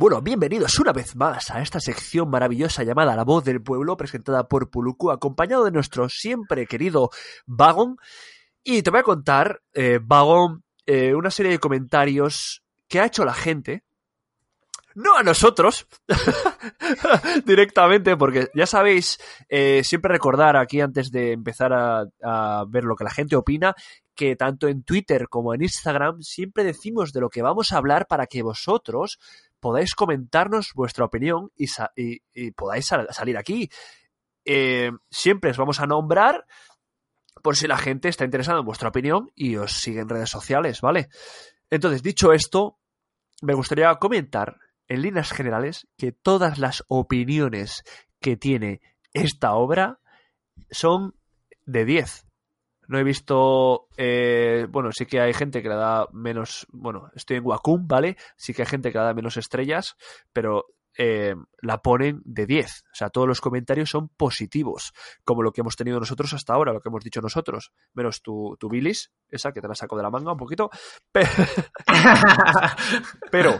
Bueno, 0.03 0.21
bienvenidos 0.21 0.77
una 0.79 0.91
vez 0.91 1.15
más 1.15 1.49
a 1.49 1.61
esta 1.61 1.79
sección 1.79 2.29
maravillosa 2.29 2.83
llamada 2.83 3.15
La 3.15 3.23
Voz 3.23 3.45
del 3.45 3.63
Pueblo, 3.63 3.95
presentada 3.95 4.49
por 4.49 4.69
Puluku, 4.69 5.11
acompañado 5.11 5.63
de 5.63 5.71
nuestro 5.71 6.09
siempre 6.09 6.67
querido 6.67 7.09
Vagon. 7.45 7.95
Y 8.65 8.81
te 8.81 8.89
voy 8.89 8.99
a 8.99 9.03
contar, 9.03 9.61
eh, 9.73 10.01
Vagon, 10.03 10.65
eh, 10.85 11.15
una 11.15 11.31
serie 11.31 11.53
de 11.53 11.59
comentarios 11.59 12.65
que 12.89 12.99
ha 12.99 13.05
hecho 13.05 13.23
la 13.23 13.33
gente. 13.33 13.85
No 14.93 15.15
a 15.15 15.23
nosotros, 15.23 15.87
directamente, 17.45 18.17
porque 18.17 18.49
ya 18.53 18.65
sabéis, 18.65 19.17
eh, 19.47 19.85
siempre 19.85 20.11
recordar 20.11 20.57
aquí 20.57 20.81
antes 20.81 21.11
de 21.11 21.31
empezar 21.31 21.71
a, 21.71 22.03
a 22.21 22.65
ver 22.67 22.83
lo 22.83 22.97
que 22.97 23.05
la 23.05 23.09
gente 23.09 23.37
opina, 23.37 23.73
que 24.13 24.35
tanto 24.35 24.67
en 24.67 24.83
Twitter 24.83 25.29
como 25.29 25.53
en 25.53 25.61
Instagram 25.61 26.21
siempre 26.21 26.65
decimos 26.65 27.13
de 27.13 27.21
lo 27.21 27.29
que 27.29 27.41
vamos 27.41 27.71
a 27.71 27.77
hablar 27.77 28.05
para 28.05 28.27
que 28.27 28.43
vosotros 28.43 29.17
podáis 29.63 29.95
comentarnos 29.95 30.73
vuestra 30.76 31.06
opinión 31.06 31.49
y, 31.56 32.52
podáis 32.52 32.86
sal- 32.86 33.08
salir 33.12 33.38
aquí. 33.38 33.69
Eh, 34.43 34.91
siempre 35.10 35.52
os 35.52 35.58
vamos 35.58 35.80
a 35.80 35.88
nombrar 35.88 36.45
por 37.41 37.56
si 37.56 37.65
la 37.65 37.78
gente 37.78 38.10
está 38.10 38.26
interesada 38.26 38.60
en 38.60 38.65
vuestra 38.65 38.89
opinión 38.89 39.32
y 39.36 39.56
os 39.56 39.71
sigue 39.71 40.02
en 40.02 40.10
redes 40.10 40.30
sociales, 40.30 40.82
¿vale? 40.82 41.08
Entonces, 41.69 42.04
dicho 42.04 42.34
esto, 42.34 42.78
me 43.41 43.54
gustaría 43.54 43.95
comentar 43.95 44.58
en 44.89 45.02
líneas 45.02 45.32
generales 45.32 45.88
que 45.97 46.12
todas 46.12 46.58
las 46.60 46.84
opiniones 46.89 47.84
que 48.19 48.36
tiene 48.36 48.82
esta 49.13 49.54
obra 49.54 50.02
son 50.71 51.15
de 51.65 51.86
10. 51.86 52.26
No 52.93 52.99
he 52.99 53.03
visto. 53.03 53.88
eh, 53.97 54.67
bueno, 54.69 54.91
sí 54.91 55.08
que 55.08 55.19
hay 55.19 55.34
gente 55.34 55.63
que 55.63 55.69
le 55.69 55.73
da 55.75 56.08
menos. 56.13 56.67
Bueno, 56.71 57.10
estoy 57.15 57.38
en 57.38 57.45
Wacom, 57.45 57.88
¿vale? 57.88 58.17
Sí 58.38 58.53
que 58.53 58.62
hay 58.62 58.67
gente 58.67 58.91
que 58.91 58.99
le 58.99 59.03
da 59.03 59.13
menos 59.15 59.36
estrellas, 59.36 59.95
pero 60.32 60.67
eh, 60.95 61.34
la 61.63 61.79
ponen 61.82 62.21
de 62.23 62.45
10. 62.45 62.84
O 62.91 62.95
sea, 62.95 63.10
todos 63.10 63.27
los 63.27 63.41
comentarios 63.41 63.89
son 63.89 64.10
positivos, 64.10 64.93
como 65.25 65.41
lo 65.41 65.51
que 65.51 65.62
hemos 65.62 65.75
tenido 65.75 65.99
nosotros 65.99 66.32
hasta 66.36 66.53
ahora, 66.53 66.71
lo 66.71 66.82
que 66.82 66.89
hemos 66.89 67.03
dicho 67.03 67.19
nosotros. 67.19 67.71
Menos 67.95 68.21
tu, 68.21 68.56
tu 68.60 68.69
bilis, 68.69 69.12
esa 69.27 69.51
que 69.51 69.60
te 69.60 69.67
la 69.67 69.73
saco 69.73 69.97
de 69.97 70.03
la 70.03 70.12
manga 70.12 70.34
un 70.34 70.38
poquito. 70.38 70.69
Pe- 71.12 71.25
Pero 73.32 73.60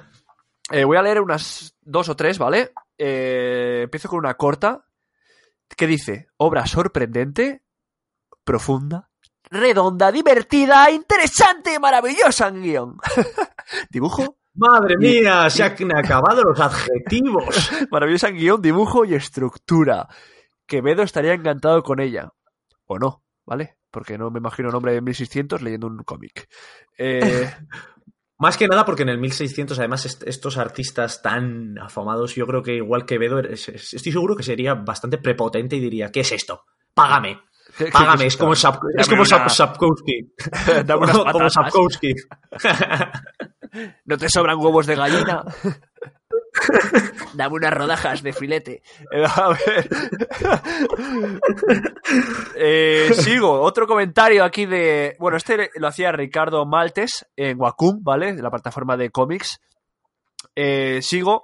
eh, 0.72 0.84
voy 0.86 0.98
a 0.98 1.02
leer 1.02 1.22
unas 1.22 1.76
dos 1.82 2.08
o 2.10 2.15
tres, 2.15 2.38
¿vale? 2.38 2.72
Empiezo 2.98 4.10
con 4.10 4.19
una 4.19 4.36
corta. 4.36 4.86
que 5.76 5.88
dice, 5.88 6.28
obra 6.38 6.67
sorprendente, 6.67 7.63
profunda, 8.43 9.10
redonda, 9.54 10.12
divertida, 10.12 10.89
interesante, 10.92 11.80
maravillosa 11.80 12.48
en 12.50 12.62
guion. 12.63 12.98
Dibujo, 13.89 14.38
Madre 14.56 14.98
mía, 14.98 15.50
se 15.50 15.63
han 15.63 15.96
acabado 15.98 16.44
los 16.44 16.60
adjetivos. 16.60 17.72
maravillosa 17.92 18.28
en 18.30 18.36
guion, 18.36 18.62
dibujo 18.62 19.06
y 19.06 19.16
estructura. 19.16 20.08
Quevedo 20.68 21.02
estaría 21.04 21.34
encantado 21.34 21.82
con 21.84 22.00
ella. 22.00 22.30
O 22.86 23.00
no, 23.00 23.24
¿vale? 23.46 23.78
Porque 23.89 24.18
no 24.18 24.30
me 24.30 24.39
imagino 24.39 24.70
un 24.70 24.76
hombre 24.76 24.94
de 24.94 25.02
1600 25.02 25.62
leyendo 25.62 25.88
un 25.88 25.98
cómic. 26.04 26.48
Eh, 26.98 27.52
Más 28.39 28.58
que 28.58 28.68
nada 28.68 28.84
porque 28.84 29.04
en 29.04 29.10
el 29.10 29.20
1600, 29.20 29.80
además, 29.80 30.06
est- 30.06 30.24
estos 30.28 30.58
artistas 30.58 31.22
tan 31.22 31.78
afamados, 31.80 32.36
yo 32.36 32.46
creo 32.46 32.62
que 32.62 32.76
igual 32.76 33.06
que 33.06 33.18
es- 33.52 33.70
estoy 33.94 34.12
seguro 34.12 34.36
que 34.36 34.44
sería 34.44 34.74
bastante 34.74 35.18
prepotente 35.18 35.78
y 35.78 35.80
diría, 35.80 36.12
¿qué 36.12 36.20
es 36.22 36.32
esto? 36.34 36.66
Págame, 36.94 37.36
¿qué- 37.36 37.42
qué- 37.42 37.53
págame, 37.92 38.22
qué 38.22 38.28
es 38.28 38.38
como, 38.38 38.54
esto? 38.54 38.72
Sap- 38.72 38.84
es 38.98 39.08
Dame 39.08 39.10
como 39.10 39.26
Sap- 39.26 39.42
una- 39.42 39.50
Sapkowski. 39.50 40.34
Dame 40.86 41.02
unas 41.04 41.12
como 41.18 41.26
patatas. 41.26 41.54
Sapkowski. 41.54 42.14
¿No 44.06 44.18
te 44.18 44.30
sobran 44.30 44.58
huevos 44.60 44.86
de 44.86 44.96
gallina? 44.96 45.44
Dame 47.34 47.56
unas 47.56 47.74
rodajas 47.74 48.22
de 48.22 48.32
filete. 48.34 48.84
A 49.36 49.50
ver. 49.50 49.90
Eh, 52.56 53.10
sigo, 53.16 53.62
otro 53.62 53.88
comentario 53.88 54.44
aquí 54.44 54.66
de. 54.66 55.16
Bueno, 55.20 55.38
este 55.38 55.72
lo 55.76 55.88
hacía 55.88 56.12
Ricardo 56.12 56.66
Maltes 56.66 57.26
en 57.36 57.60
Wacom, 57.60 58.04
¿vale? 58.04 58.34
De 58.34 58.42
la 58.44 58.52
plataforma 58.52 58.96
de 58.98 59.10
cómics. 59.10 59.60
Eh, 60.56 61.00
sigo 61.02 61.44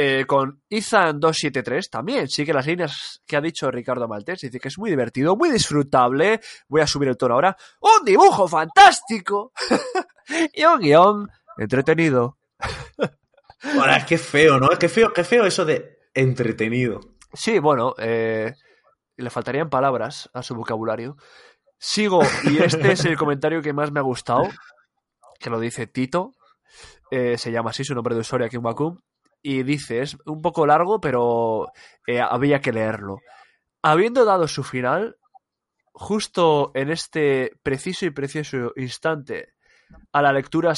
eh, 0.00 0.26
con 0.26 0.62
Ethan273 0.70 1.90
también. 1.90 2.28
Sigue 2.28 2.52
las 2.52 2.68
líneas 2.68 3.20
que 3.26 3.36
ha 3.36 3.40
dicho 3.40 3.68
Ricardo 3.68 4.06
Maltes. 4.06 4.42
Dice 4.42 4.60
que 4.60 4.68
es 4.68 4.78
muy 4.78 4.90
divertido, 4.90 5.34
muy 5.34 5.50
disfrutable. 5.50 6.40
Voy 6.68 6.82
a 6.82 6.86
subir 6.86 7.08
el 7.08 7.16
tono 7.16 7.34
ahora. 7.34 7.56
¡Un 7.80 8.04
dibujo 8.04 8.46
fantástico! 8.46 9.50
y 10.54 10.62
un 10.62 10.78
guion 10.78 11.28
entretenido. 11.56 12.38
Ahora, 13.76 14.06
qué 14.06 14.18
feo, 14.18 14.60
¿no? 14.60 14.68
Qué 14.78 14.88
feo, 14.88 15.12
qué 15.12 15.24
feo 15.24 15.44
eso 15.44 15.64
de 15.64 15.98
entretenido. 16.14 17.00
Sí, 17.32 17.58
bueno, 17.58 17.96
eh, 17.98 18.54
le 19.16 19.30
faltarían 19.30 19.68
palabras 19.68 20.30
a 20.32 20.44
su 20.44 20.54
vocabulario. 20.54 21.16
Sigo, 21.76 22.22
y 22.44 22.58
este 22.58 22.92
es 22.92 23.04
el 23.04 23.16
comentario 23.18 23.62
que 23.62 23.72
más 23.72 23.90
me 23.90 23.98
ha 23.98 24.04
gustado, 24.04 24.48
que 25.40 25.50
lo 25.50 25.58
dice 25.58 25.88
Tito, 25.88 26.34
eh, 27.10 27.36
se 27.36 27.50
llama 27.50 27.70
así 27.70 27.82
su 27.82 27.96
nombre 27.96 28.14
de 28.14 28.20
usuario 28.20 28.46
aquí 28.46 28.54
en 28.54 28.64
Wacom, 28.64 29.00
y 29.42 29.62
dice, 29.62 30.02
es 30.02 30.16
un 30.26 30.42
poco 30.42 30.66
largo, 30.66 31.00
pero 31.00 31.66
eh, 32.06 32.20
había 32.20 32.60
que 32.60 32.72
leerlo. 32.72 33.18
Habiendo 33.82 34.24
dado 34.24 34.48
su 34.48 34.64
final, 34.64 35.16
justo 35.92 36.70
en 36.74 36.90
este 36.90 37.52
preciso 37.62 38.06
y 38.06 38.10
precioso 38.10 38.72
instante, 38.76 39.54
a 40.12 40.22
la 40.22 40.32
lectura 40.32 40.74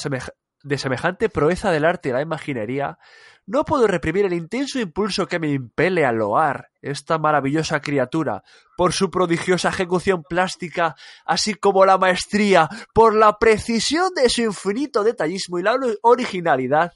de 0.63 0.79
semejante 0.79 1.29
proeza 1.29 1.71
del 1.71 1.85
arte 1.85 2.11
y 2.11 2.13
la 2.13 2.23
imaginería, 2.23 2.99
no 3.47 3.65
puedo 3.65 3.87
reprimir 3.89 4.27
el 4.27 4.35
intenso 4.35 4.79
impulso 4.79 5.27
que 5.27 5.41
me 5.41 5.49
impele 5.49 6.05
a 6.05 6.13
loar 6.13 6.69
esta 6.81 7.19
maravillosa 7.19 7.81
criatura 7.81 8.45
por 8.77 8.93
su 8.93 9.11
prodigiosa 9.11 9.71
ejecución 9.71 10.23
plástica, 10.23 10.95
así 11.25 11.55
como 11.55 11.85
la 11.85 11.99
maestría, 11.99 12.69
por 12.95 13.15
la 13.15 13.39
precisión 13.39 14.11
de 14.15 14.29
su 14.29 14.43
infinito 14.43 15.03
detallismo 15.03 15.59
y 15.59 15.63
la 15.63 15.75
ori- 15.75 15.99
originalidad, 16.03 16.93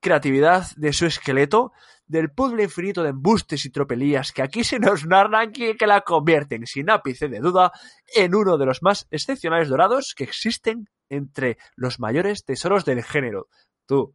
creatividad 0.00 0.66
de 0.76 0.92
su 0.92 1.06
esqueleto, 1.06 1.72
del 2.06 2.30
puzzle 2.30 2.64
infinito 2.64 3.02
de 3.02 3.10
embustes 3.10 3.64
y 3.64 3.70
tropelías 3.70 4.32
que 4.32 4.42
aquí 4.42 4.64
se 4.64 4.80
nos 4.80 5.06
narran 5.06 5.52
y 5.54 5.76
que 5.76 5.86
la 5.86 6.00
convierten, 6.00 6.66
sin 6.66 6.90
ápice 6.90 7.28
de 7.28 7.38
duda, 7.38 7.70
en 8.16 8.34
uno 8.34 8.58
de 8.58 8.66
los 8.66 8.82
más 8.82 9.06
excepcionales 9.10 9.68
dorados 9.68 10.14
que 10.16 10.24
existen 10.24 10.88
entre 11.08 11.56
los 11.76 12.00
mayores 12.00 12.44
tesoros 12.44 12.84
del 12.84 13.04
género. 13.04 13.46
Tú, 13.86 14.14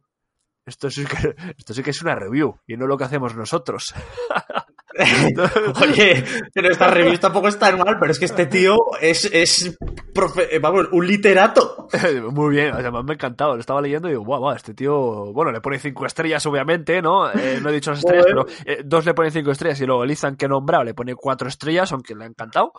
esto 0.66 0.90
sí 0.90 1.04
que, 1.04 1.34
esto 1.58 1.72
sí 1.72 1.82
que 1.82 1.90
es 1.90 2.02
una 2.02 2.14
review 2.14 2.56
y 2.66 2.76
no 2.76 2.86
lo 2.86 2.96
que 2.98 3.04
hacemos 3.04 3.34
nosotros. 3.36 3.94
Oye, 5.82 6.24
pero 6.54 6.70
esta 6.70 6.88
review 6.88 7.18
tampoco 7.18 7.48
es 7.48 7.58
tan 7.58 7.78
mal, 7.78 7.98
pero 8.00 8.12
es 8.12 8.18
que 8.18 8.24
este 8.24 8.46
tío 8.46 8.76
es, 9.00 9.26
es 9.30 9.78
profe- 10.14 10.48
eh, 10.50 10.58
vamos, 10.58 10.86
un 10.92 11.06
literato. 11.06 11.86
Muy 12.32 12.54
bien, 12.56 12.72
además 12.72 13.04
me 13.04 13.12
ha 13.12 13.14
encantado. 13.14 13.54
Lo 13.54 13.60
estaba 13.60 13.82
leyendo 13.82 14.08
y 14.08 14.12
digo, 14.12 14.24
guau, 14.24 14.40
guau, 14.40 14.56
este 14.56 14.72
tío. 14.74 15.32
Bueno, 15.34 15.52
le 15.52 15.60
pone 15.60 15.78
cinco 15.78 16.06
estrellas, 16.06 16.44
obviamente, 16.46 17.02
¿no? 17.02 17.30
Eh, 17.30 17.58
no 17.62 17.68
he 17.68 17.72
dicho 17.74 17.90
las 17.90 17.98
estrellas, 18.00 18.24
pero 18.26 18.46
eh, 18.64 18.82
dos 18.84 19.04
le 19.04 19.12
ponen 19.12 19.32
cinco 19.32 19.50
estrellas 19.50 19.80
y 19.82 19.86
luego 19.86 20.04
el 20.04 20.10
Ethan 20.10 20.36
que 20.36 20.48
nombrado 20.48 20.84
le 20.84 20.94
pone 20.94 21.14
cuatro 21.14 21.48
estrellas, 21.48 21.92
aunque 21.92 22.14
le 22.14 22.24
ha 22.24 22.28
encantado. 22.28 22.72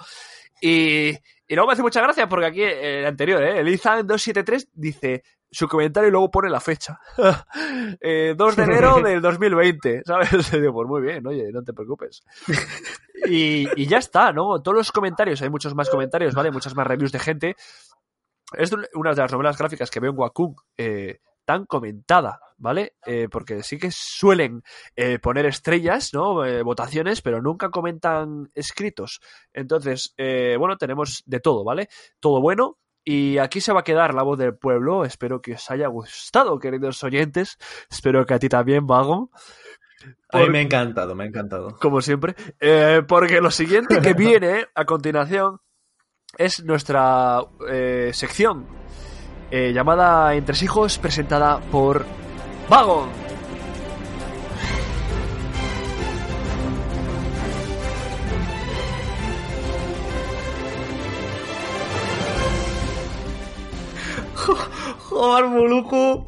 Y, 0.62 1.10
y 1.48 1.56
luego 1.56 1.68
me 1.68 1.74
hace 1.74 1.82
mucha 1.82 2.02
gracia 2.02 2.28
porque 2.28 2.46
aquí 2.48 2.62
el 2.64 3.06
anterior, 3.06 3.44
¿eh? 3.44 3.60
el 3.60 3.68
Ethan 3.68 4.06
273 4.08 4.70
dice 4.74 5.24
su 5.50 5.68
comentario 5.68 6.10
y 6.10 6.12
luego 6.12 6.30
pone 6.30 6.50
la 6.50 6.60
fecha. 6.60 7.00
Eh, 8.00 8.36
2 8.38 8.56
de 8.56 8.64
enero 8.64 9.00
del 9.04 9.22
2020, 9.22 10.04
¿sabes? 10.06 10.54
Y 10.54 10.60
digo, 10.62 10.74
pues 10.74 10.88
muy 10.88 11.02
bien, 11.02 11.26
oye, 11.26 11.52
no 11.52 11.64
te 11.64 11.74
preocupes. 11.74 12.24
Y, 13.26 13.68
y 13.76 13.88
ya 13.88 13.98
está, 13.98 14.32
¿no? 14.32 14.62
Todos 14.62 14.78
los 14.78 14.92
comentarios, 14.92 15.42
hay 15.42 15.50
muchos 15.50 15.74
más 15.74 15.90
comentarios, 15.90 16.36
¿vale? 16.36 16.52
Muchas 16.52 16.76
más 16.76 16.86
reviews 16.86 17.12
de 17.12 17.20
gente. 17.20 17.56
Es 18.54 18.72
una 18.94 19.12
de 19.12 19.22
las 19.22 19.32
novelas 19.32 19.58
gráficas 19.58 19.90
que 19.90 20.00
veo 20.00 20.12
en 20.12 20.18
Wacom 20.20 20.56
eh, 20.78 21.20
tan 21.48 21.66
comentada, 21.66 22.42
¿vale? 22.58 22.98
Eh, 23.06 23.30
porque 23.32 23.64
sí 23.64 23.80
que 23.80 23.90
suelen 23.90 24.64
eh, 24.98 25.18
poner 25.18 25.46
estrellas, 25.46 26.10
¿no? 26.14 26.44
Eh, 26.46 26.62
votaciones, 26.62 27.22
pero 27.22 27.42
nunca 27.42 27.70
comentan 27.70 28.52
escritos. 28.54 29.22
Entonces, 29.54 30.14
eh, 30.18 30.58
bueno, 30.60 30.76
tenemos 30.78 31.24
de 31.26 31.40
todo, 31.40 31.64
¿vale? 31.64 31.88
Todo 32.20 32.42
bueno. 32.42 32.78
Y 33.06 33.38
aquí 33.38 33.62
se 33.62 33.72
va 33.72 33.80
a 33.80 33.84
quedar 33.86 34.14
la 34.14 34.24
voz 34.24 34.38
del 34.38 34.58
pueblo. 34.58 35.06
Espero 35.06 35.42
que 35.42 35.54
os 35.54 35.72
haya 35.72 35.88
gustado, 35.88 36.60
queridos 36.60 37.02
oyentes. 37.06 37.58
Espero 37.90 38.26
que 38.26 38.34
a 38.34 38.40
ti 38.40 38.50
también, 38.50 38.86
Vago. 38.86 39.32
A 40.30 40.40
mí 40.40 40.44
Por- 40.44 40.52
me 40.52 40.58
ha 40.58 40.62
encantado, 40.64 41.16
me 41.16 41.24
ha 41.24 41.28
encantado. 41.28 41.78
como 41.80 42.02
siempre. 42.02 42.36
Eh, 42.60 43.04
porque 43.08 43.40
lo 43.40 43.52
siguiente 43.52 44.02
que 44.02 44.14
viene 44.14 44.66
a 44.76 44.84
continuación 44.84 45.62
es 46.38 46.62
nuestra 46.66 47.40
eh, 47.70 48.12
sección 48.14 48.68
eh, 49.52 49.72
llamada 49.74 50.34
Entresijos, 50.36 50.98
presentada 50.98 51.60
por 51.60 52.06
Vagon. 52.70 53.10
Joder, 65.10 65.46
Muluku, 65.48 66.26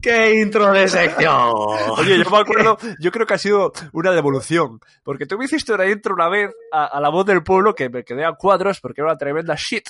qué 0.00 0.40
intro 0.40 0.72
de 0.72 0.88
sección. 0.88 1.52
Oye, 1.98 2.18
yo 2.18 2.30
me 2.30 2.38
acuerdo, 2.38 2.76
yo 2.98 3.12
creo 3.12 3.26
que 3.26 3.34
ha 3.34 3.38
sido 3.38 3.72
una 3.92 4.10
devolución, 4.12 4.80
porque 5.04 5.26
tú 5.26 5.38
me 5.38 5.44
hiciste 5.44 5.72
una 5.72 5.86
intro 5.86 6.14
una 6.14 6.28
vez 6.28 6.50
a, 6.72 6.86
a 6.86 7.00
la 7.00 7.10
voz 7.10 7.24
del 7.26 7.42
pueblo 7.42 7.74
que 7.74 7.88
me 7.88 8.04
quedé 8.04 8.24
a 8.24 8.32
cuadros 8.32 8.80
porque 8.80 9.00
era 9.00 9.10
una 9.10 9.18
tremenda 9.18 9.54
shit. 9.56 9.88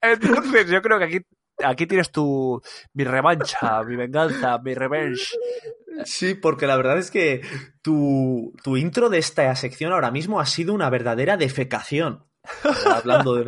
Entonces, 0.00 0.68
yo 0.68 0.82
creo 0.82 0.98
que 0.98 1.04
aquí, 1.04 1.20
aquí 1.64 1.86
tienes 1.86 2.10
tu, 2.10 2.60
mi 2.94 3.04
revancha, 3.04 3.82
mi 3.84 3.96
venganza, 3.96 4.58
mi 4.58 4.74
revenge. 4.74 5.36
Sí, 6.04 6.34
porque 6.34 6.66
la 6.66 6.76
verdad 6.76 6.98
es 6.98 7.10
que 7.10 7.42
tu, 7.82 8.52
tu 8.62 8.76
intro 8.76 9.08
de 9.10 9.18
esta 9.18 9.54
sección 9.56 9.92
ahora 9.92 10.10
mismo 10.10 10.40
ha 10.40 10.46
sido 10.46 10.74
una 10.74 10.90
verdadera 10.90 11.36
defecación. 11.36 12.24
Hablando 12.90 13.36
de, 13.36 13.46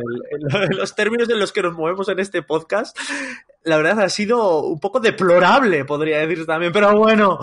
los 0.69 0.95
términos 0.95 1.29
en 1.29 1.39
los 1.39 1.51
que 1.51 1.61
nos 1.61 1.73
movemos 1.73 2.07
en 2.09 2.19
este 2.19 2.41
podcast, 2.41 2.97
la 3.63 3.77
verdad 3.77 3.99
ha 4.01 4.09
sido 4.09 4.61
un 4.61 4.79
poco 4.79 4.99
deplorable, 4.99 5.85
podría 5.85 6.19
decir 6.19 6.45
también, 6.45 6.71
pero 6.71 6.95
bueno, 6.97 7.39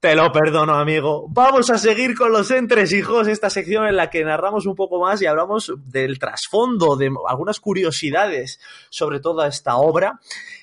te 0.00 0.14
lo 0.14 0.30
perdono, 0.30 0.74
amigo. 0.74 1.26
Vamos 1.30 1.70
a 1.70 1.78
seguir 1.78 2.14
con 2.14 2.30
los 2.30 2.50
entresijos, 2.50 3.28
esta 3.28 3.48
sección 3.48 3.86
en 3.86 3.96
la 3.96 4.10
que 4.10 4.24
narramos 4.24 4.66
un 4.66 4.74
poco 4.74 5.00
más 5.00 5.22
y 5.22 5.26
hablamos 5.26 5.72
del 5.84 6.18
trasfondo, 6.18 6.96
de 6.96 7.10
algunas 7.28 7.60
curiosidades 7.60 8.60
sobre 8.90 9.20
toda 9.20 9.48
esta 9.48 9.76
obra. 9.76 10.20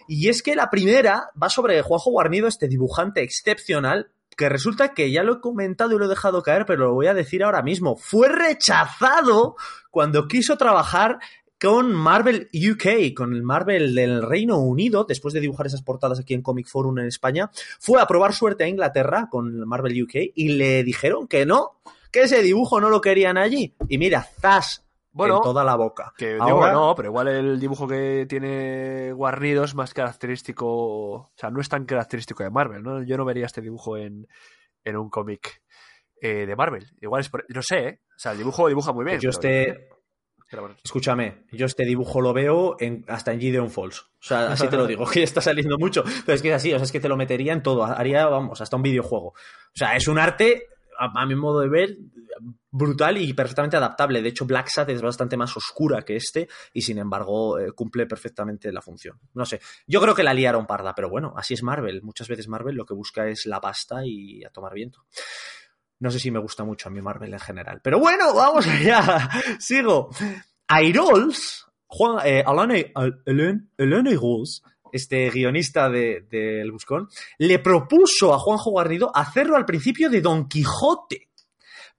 Y 0.07 0.29
es 0.29 0.43
que 0.43 0.55
la 0.55 0.69
primera 0.69 1.31
va 1.41 1.49
sobre 1.49 1.81
Juanjo 1.81 2.11
Guarnido, 2.11 2.47
este 2.47 2.67
dibujante 2.67 3.23
excepcional, 3.23 4.11
que 4.37 4.49
resulta 4.49 4.93
que 4.93 5.11
ya 5.11 5.23
lo 5.23 5.33
he 5.33 5.41
comentado 5.41 5.95
y 5.95 5.99
lo 5.99 6.05
he 6.05 6.09
dejado 6.09 6.43
caer, 6.43 6.65
pero 6.65 6.85
lo 6.85 6.93
voy 6.93 7.07
a 7.07 7.13
decir 7.13 7.43
ahora 7.43 7.63
mismo. 7.63 7.95
Fue 7.95 8.29
rechazado 8.29 9.55
cuando 9.89 10.27
quiso 10.27 10.57
trabajar 10.57 11.19
con 11.64 11.93
Marvel 11.93 12.49
UK, 12.53 13.14
con 13.16 13.34
el 13.34 13.41
Marvel 13.41 13.95
del 13.95 14.22
Reino 14.22 14.59
Unido, 14.59 15.05
después 15.05 15.34
de 15.34 15.39
dibujar 15.39 15.66
esas 15.66 15.82
portadas 15.82 16.20
aquí 16.20 16.34
en 16.34 16.41
Comic 16.41 16.68
Forum 16.68 16.99
en 16.99 17.05
España, 17.07 17.49
fue 17.80 18.01
a 18.01 18.05
probar 18.05 18.34
suerte 18.34 18.66
a 18.66 18.68
Inglaterra 18.68 19.30
con 19.32 19.47
el 19.47 19.66
Marvel 19.66 20.03
UK 20.03 20.16
y 20.36 20.49
le 20.49 20.84
dijeron 20.84 21.26
que 21.26 21.45
no, 21.45 21.80
que 22.11 22.24
ese 22.24 22.41
dibujo 22.41 22.82
no 22.82 22.89
lo 22.89 22.99
querían 22.99 23.38
allí. 23.38 23.74
Y 23.88 23.97
mira, 23.97 24.24
zas, 24.41 24.86
Bueno, 25.14 25.38
en 25.38 25.41
toda 25.43 25.64
la 25.64 25.76
boca. 25.76 26.14
Que 26.18 26.34
digo, 26.34 26.43
Ahora- 26.43 26.74
no, 26.74 26.95
pero 26.95 27.07
igual 27.07 27.30
el 27.30 27.59
dibujo 27.61 27.88
que 27.88 28.26
tiene 28.28 29.14
Guarnido 29.14 29.64
es 29.64 29.74
más 29.74 29.93
característico, 29.93 30.68
o 30.68 31.32
sea, 31.38 31.49
no 31.49 31.61
es 31.61 31.70
tan 31.70 31.86
característico 31.86 32.43
de 32.43 32.49
Marvel, 32.49 32.84
¿no? 32.84 33.03
Yo 33.03 33.16
no 33.16 33.24
vería 33.24 33.45
este 33.45 33.61
dibujo 33.61 33.95
en, 33.95 34.28
en 34.84 34.97
un 34.97 35.09
cómic 35.09 35.61
eh, 36.22 36.45
de 36.45 36.55
Marvel. 36.57 36.86
Igual 36.99 37.22
es 37.22 37.30
por... 37.30 37.45
No 37.47 37.61
sé, 37.61 37.78
¿eh? 37.88 38.01
O 38.09 38.20
sea, 38.20 38.34
el 38.34 38.38
dibujo 38.39 38.68
dibuja 38.68 38.91
muy 38.91 39.05
bien. 39.05 39.16
Pues 39.16 39.24
yo 39.24 39.30
este, 39.30 39.88
escúchame, 40.84 41.45
yo 41.51 41.66
este 41.66 41.86
dibujo 41.86 42.22
lo 42.22 42.34
veo 42.34 42.78
hasta 43.08 43.34
en 43.34 43.39
Gideon 43.39 43.70
Falls. 43.70 43.99
O 44.01 44.26
sea, 44.26 44.54
así 44.54 44.68
te 44.68 44.78
lo 44.78 44.88
digo, 44.88 45.06
que 45.12 45.24
está 45.24 45.41
saliendo 45.41 45.78
mucho. 45.78 46.04
Pero 46.26 46.36
es 46.36 46.41
que 46.41 46.49
es 46.49 46.56
así, 46.56 46.74
o 46.74 46.78
sea, 46.78 46.86
es 46.86 46.91
que 46.91 46.99
te 46.99 47.10
lo 47.10 47.18
metería 47.18 47.54
en 47.54 47.64
todo. 47.64 47.84
Haría, 47.84 48.26
vamos, 48.28 48.62
hasta 48.62 48.76
un 48.76 48.84
videojuego. 48.84 49.28
O 49.28 49.76
sea, 49.76 49.95
es 49.95 50.08
un 50.08 50.20
arte, 50.20 50.68
a, 50.97 51.26
mi 51.26 51.36
modo 51.36 51.60
de 51.62 51.70
ver, 51.70 51.97
brutal 52.72 53.18
y 53.18 53.34
perfectamente 53.34 53.78
adaptable. 53.78 54.22
De 54.22 54.30
hecho, 54.30 54.45
Black 54.45 54.68
Sat 54.70 54.89
es 54.89 55.01
bastante 55.01 55.38
más 55.38 55.56
oscura 55.58 56.04
que 56.04 56.16
este 56.16 56.47
y, 56.74 56.82
sin 56.82 56.97
embargo, 56.97 57.60
eh, 57.60 57.72
cumple 57.72 58.06
perfectamente 58.06 58.72
la 58.72 58.82
función. 58.82 59.20
No 59.34 59.45
sé, 59.45 59.60
yo 59.88 60.01
creo 60.01 60.16
que 60.16 60.24
la 60.24 60.34
liaron 60.34 60.66
parda, 60.66 60.93
pero 60.95 61.10
bueno, 61.10 61.34
así 61.36 61.54
es 61.54 61.64
Marvel. 61.64 62.01
Muchas 62.01 62.28
veces 62.28 62.47
Marvel 62.47 62.76
lo 62.76 62.86
que 62.86 62.93
busca 62.93 63.28
es 63.28 63.45
la 63.45 63.60
pasta 63.60 64.06
y 64.06 64.43
a 64.43 64.49
tomar 64.49 64.74
viento. 64.74 65.06
No 66.04 66.12
sé 66.12 66.20
si 66.20 66.32
me 66.32 66.39
gusta 66.39 66.66
mucho 66.66 66.89
a 66.89 66.91
mí 66.91 67.01
Marvel 67.01 67.32
en 67.32 67.39
general. 67.39 67.80
Pero 67.82 67.97
bueno, 67.97 68.34
vamos 68.34 68.68
allá. 68.68 69.30
Sigo. 69.58 70.10
Airols, 70.68 71.66
Juan, 71.88 72.28
eh, 72.28 72.43
Alan, 72.45 73.70
este 74.91 75.30
guionista 75.30 75.89
de, 75.89 76.28
de 76.30 76.70
Buscón, 76.70 77.08
le 77.38 77.58
propuso 77.60 78.34
a 78.34 78.38
Juanjo 78.38 78.74
Garrido 78.74 79.16
hacerlo 79.16 79.56
al 79.56 79.64
principio 79.64 80.10
de 80.10 80.20
Don 80.20 80.49
Quijote. 80.49 81.30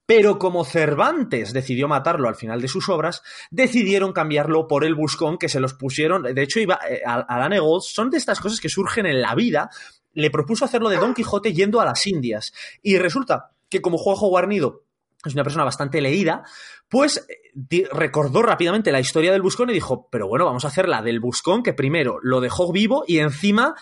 Pero 0.05 0.39
como 0.39 0.67
Cervantes 0.67 1.55
decidió 1.55 1.89
matarlo 1.89 2.29
al 2.29 2.37
final 2.37 2.61
de 2.61 2.69
sus 2.69 2.91
obras, 2.91 3.23
decidieron 3.51 4.13
cambiarlo 4.13 4.69
por 4.69 4.85
el 4.85 4.95
Buscón, 4.95 5.39
que 5.39 5.49
se 5.49 5.61
los 5.61 5.73
pusieron. 5.73 6.25
De 6.25 6.43
hecho, 6.43 6.61
iba, 6.61 6.79
eh, 6.91 7.01
Alan 7.07 7.55
Airols 7.55 7.87
son 7.87 8.11
de 8.11 8.19
estas 8.19 8.39
cosas 8.39 8.61
que 8.61 8.69
surgen 8.69 9.07
en 9.07 9.23
la 9.23 9.35
vida. 9.35 9.71
Le 10.13 10.29
propuso 10.29 10.67
hacerlo 10.67 10.91
de 10.91 10.99
Don 10.99 11.15
Quijote 11.15 11.55
yendo 11.55 11.81
a 11.81 11.87
las 11.87 12.07
Indias. 12.07 12.53
Y 12.83 12.99
resulta 12.99 13.54
que 13.75 13.83
como 13.83 13.99
Juanjo 13.99 14.29
Guarnido 14.29 14.85
es 15.25 15.35
una 15.35 15.43
persona 15.43 15.64
bastante 15.64 16.01
leída, 16.01 16.45
pues 16.89 17.27
eh, 17.29 17.89
recordó 17.91 18.43
rápidamente 18.43 18.93
la 18.93 19.01
historia 19.01 19.33
del 19.33 19.43
Buscón 19.43 19.70
y 19.70 19.72
dijo, 19.72 20.09
pero 20.11 20.29
bueno, 20.29 20.45
vamos 20.45 20.64
a 20.64 20.68
hacer 20.68 20.89
la 20.89 21.03
del 21.03 21.18
Buscón, 21.18 21.64
que 21.64 21.72
primero 21.72 22.18
lo 22.22 22.41
dejó 22.41 22.70
vivo 22.70 23.05
y 23.09 23.18
encima 23.18 23.75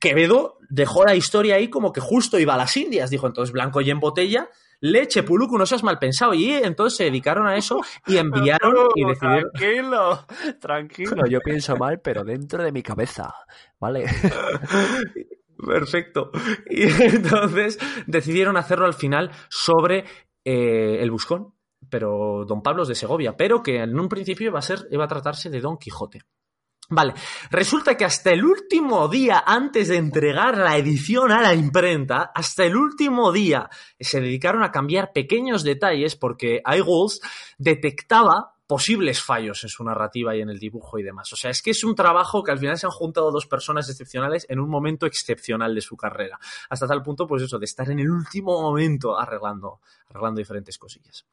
Quevedo 0.00 0.58
dejó 0.68 1.04
la 1.04 1.14
historia 1.14 1.56
ahí 1.56 1.68
como 1.68 1.92
que 1.92 2.00
justo 2.00 2.40
iba 2.40 2.54
a 2.54 2.56
las 2.56 2.76
Indias. 2.76 3.10
Dijo, 3.10 3.28
entonces 3.28 3.52
blanco 3.52 3.80
y 3.82 3.90
en 3.90 4.00
botella, 4.00 4.48
leche, 4.80 5.22
puluco, 5.22 5.58
no 5.58 5.66
seas 5.66 5.84
mal 5.84 5.98
pensado. 5.98 6.34
Y 6.34 6.50
entonces 6.50 6.96
se 6.96 7.04
dedicaron 7.04 7.46
a 7.46 7.56
eso 7.56 7.80
y 8.06 8.16
enviaron 8.16 8.74
y 8.96 9.04
decidieron... 9.04 9.50
Tranquilo, 9.52 10.26
tranquilo. 10.58 11.26
Yo 11.28 11.40
pienso 11.40 11.76
mal, 11.76 12.00
pero 12.00 12.24
dentro 12.24 12.64
de 12.64 12.72
mi 12.72 12.82
cabeza, 12.82 13.32
¿vale? 13.78 14.06
Perfecto. 15.66 16.30
Y 16.70 16.82
entonces 16.82 17.78
decidieron 18.06 18.56
hacerlo 18.56 18.86
al 18.86 18.94
final 18.94 19.30
sobre 19.48 20.04
eh, 20.44 20.98
el 21.00 21.10
Buscón, 21.10 21.54
pero 21.88 22.44
Don 22.46 22.62
Pablo 22.62 22.82
es 22.82 22.88
de 22.88 22.94
Segovia, 22.94 23.36
pero 23.36 23.62
que 23.62 23.82
en 23.82 23.98
un 23.98 24.08
principio 24.08 24.48
iba 24.48 24.58
a 24.58 24.62
ser, 24.62 24.86
iba 24.90 25.04
a 25.04 25.08
tratarse 25.08 25.50
de 25.50 25.60
Don 25.60 25.76
Quijote. 25.78 26.22
Vale, 26.92 27.14
resulta 27.52 27.96
que 27.96 28.04
hasta 28.04 28.32
el 28.32 28.44
último 28.44 29.06
día 29.06 29.44
antes 29.46 29.86
de 29.88 29.96
entregar 29.96 30.58
la 30.58 30.76
edición 30.76 31.30
a 31.30 31.40
la 31.40 31.54
imprenta, 31.54 32.32
hasta 32.34 32.64
el 32.64 32.74
último 32.74 33.30
día 33.30 33.70
se 33.98 34.20
dedicaron 34.20 34.64
a 34.64 34.72
cambiar 34.72 35.12
pequeños 35.12 35.62
detalles 35.62 36.16
porque 36.16 36.62
iGoals 36.66 37.20
detectaba 37.58 38.56
posibles 38.70 39.20
fallos 39.20 39.64
en 39.64 39.68
su 39.68 39.82
narrativa 39.82 40.36
y 40.36 40.42
en 40.42 40.48
el 40.48 40.60
dibujo 40.60 40.96
y 40.96 41.02
demás. 41.02 41.32
O 41.32 41.36
sea, 41.36 41.50
es 41.50 41.60
que 41.60 41.72
es 41.72 41.82
un 41.82 41.96
trabajo 41.96 42.44
que 42.44 42.52
al 42.52 42.58
final 42.60 42.78
se 42.78 42.86
han 42.86 42.92
juntado 42.92 43.32
dos 43.32 43.48
personas 43.48 43.90
excepcionales 43.90 44.46
en 44.48 44.60
un 44.60 44.70
momento 44.70 45.06
excepcional 45.06 45.74
de 45.74 45.80
su 45.80 45.96
carrera. 45.96 46.38
Hasta 46.68 46.86
tal 46.86 47.02
punto, 47.02 47.26
pues 47.26 47.42
eso, 47.42 47.58
de 47.58 47.64
estar 47.64 47.90
en 47.90 47.98
el 47.98 48.08
último 48.08 48.62
momento 48.62 49.18
arreglando, 49.18 49.80
arreglando 50.08 50.38
diferentes 50.38 50.78
cosillas. 50.78 51.26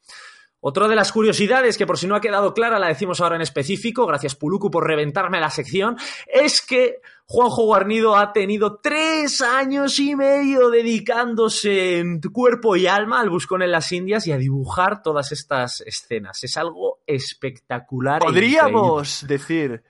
Otra 0.69 0.89
de 0.89 0.97
las 0.97 1.13
curiosidades, 1.13 1.77
que 1.77 1.87
por 1.87 1.97
si 1.97 2.07
no 2.07 2.15
ha 2.15 2.19
quedado 2.19 2.53
clara, 2.53 2.77
la 2.77 2.89
decimos 2.89 3.21
ahora 3.21 3.37
en 3.37 3.41
específico, 3.41 4.05
gracias 4.05 4.35
Puluku 4.35 4.69
por 4.69 4.85
reventarme 4.85 5.39
la 5.39 5.49
sección, 5.49 5.95
es 6.27 6.61
que 6.61 6.99
Juanjo 7.25 7.63
Guarnido 7.63 8.17
ha 8.17 8.33
tenido 8.33 8.81
tres 8.81 9.39
años 9.39 9.97
y 9.97 10.17
medio 10.17 10.69
dedicándose 10.69 11.99
en 11.99 12.19
cuerpo 12.19 12.75
y 12.75 12.85
alma 12.85 13.21
al 13.21 13.29
buscón 13.29 13.61
en 13.61 13.71
las 13.71 13.93
Indias 13.93 14.27
y 14.27 14.33
a 14.33 14.37
dibujar 14.37 15.01
todas 15.01 15.31
estas 15.31 15.79
escenas. 15.79 16.43
Es 16.43 16.57
algo 16.57 16.99
espectacular. 17.07 18.21
e 18.23 18.25
Podríamos 18.25 19.25
decir 19.25 19.83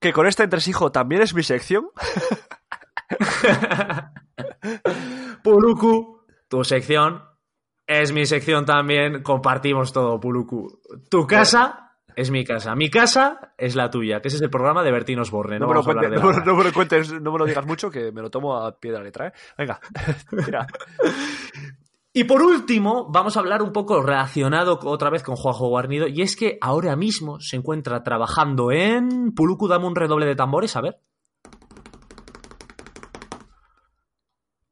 que 0.00 0.14
con 0.14 0.26
este 0.26 0.44
entresijo 0.44 0.90
también 0.90 1.20
es 1.20 1.34
mi 1.34 1.42
sección. 1.42 1.90
Puluku, 5.44 6.22
tu 6.48 6.64
sección 6.64 7.35
es 7.86 8.12
mi 8.12 8.26
sección 8.26 8.64
también. 8.64 9.22
Compartimos 9.22 9.92
todo, 9.92 10.18
Puluku. 10.20 10.80
Tu 11.08 11.26
casa 11.26 11.92
es 12.14 12.30
mi 12.30 12.44
casa. 12.44 12.74
Mi 12.74 12.88
casa 12.90 13.52
es 13.58 13.74
la 13.76 13.90
tuya, 13.90 14.20
que 14.20 14.28
ese 14.28 14.38
es 14.38 14.42
el 14.42 14.50
programa 14.50 14.82
de 14.82 14.90
Bertín 14.90 15.18
Osborne. 15.18 15.58
No, 15.58 15.66
No, 15.66 15.82
me 15.82 15.94
lo 15.94 16.00
no, 16.22 16.32
me- 16.32 16.44
no 16.44 16.56
me 16.56 16.64
lo 16.64 16.72
cuentes, 16.72 17.12
no 17.20 17.30
me 17.32 17.38
lo 17.38 17.44
digas 17.44 17.66
mucho, 17.66 17.90
que 17.90 18.10
me 18.12 18.22
lo 18.22 18.30
tomo 18.30 18.56
a 18.56 18.78
pie 18.78 18.92
de 18.92 18.98
la 18.98 19.04
letra, 19.04 19.28
¿eh? 19.28 19.32
Venga, 19.58 19.78
tira. 20.44 20.66
Y 22.12 22.24
por 22.24 22.40
último, 22.42 23.10
vamos 23.10 23.36
a 23.36 23.40
hablar 23.40 23.60
un 23.62 23.72
poco 23.72 24.00
relacionado 24.02 24.78
otra 24.84 25.10
vez 25.10 25.22
con 25.22 25.36
Juanjo 25.36 25.68
Guarnido, 25.68 26.06
y 26.08 26.22
es 26.22 26.34
que 26.34 26.56
ahora 26.62 26.96
mismo 26.96 27.38
se 27.40 27.56
encuentra 27.56 28.02
trabajando 28.02 28.72
en 28.72 29.34
Puluku, 29.34 29.68
dame 29.68 29.86
un 29.86 29.94
redoble 29.94 30.24
de 30.24 30.34
tambores, 30.34 30.74
a 30.76 30.80
ver. 30.80 30.96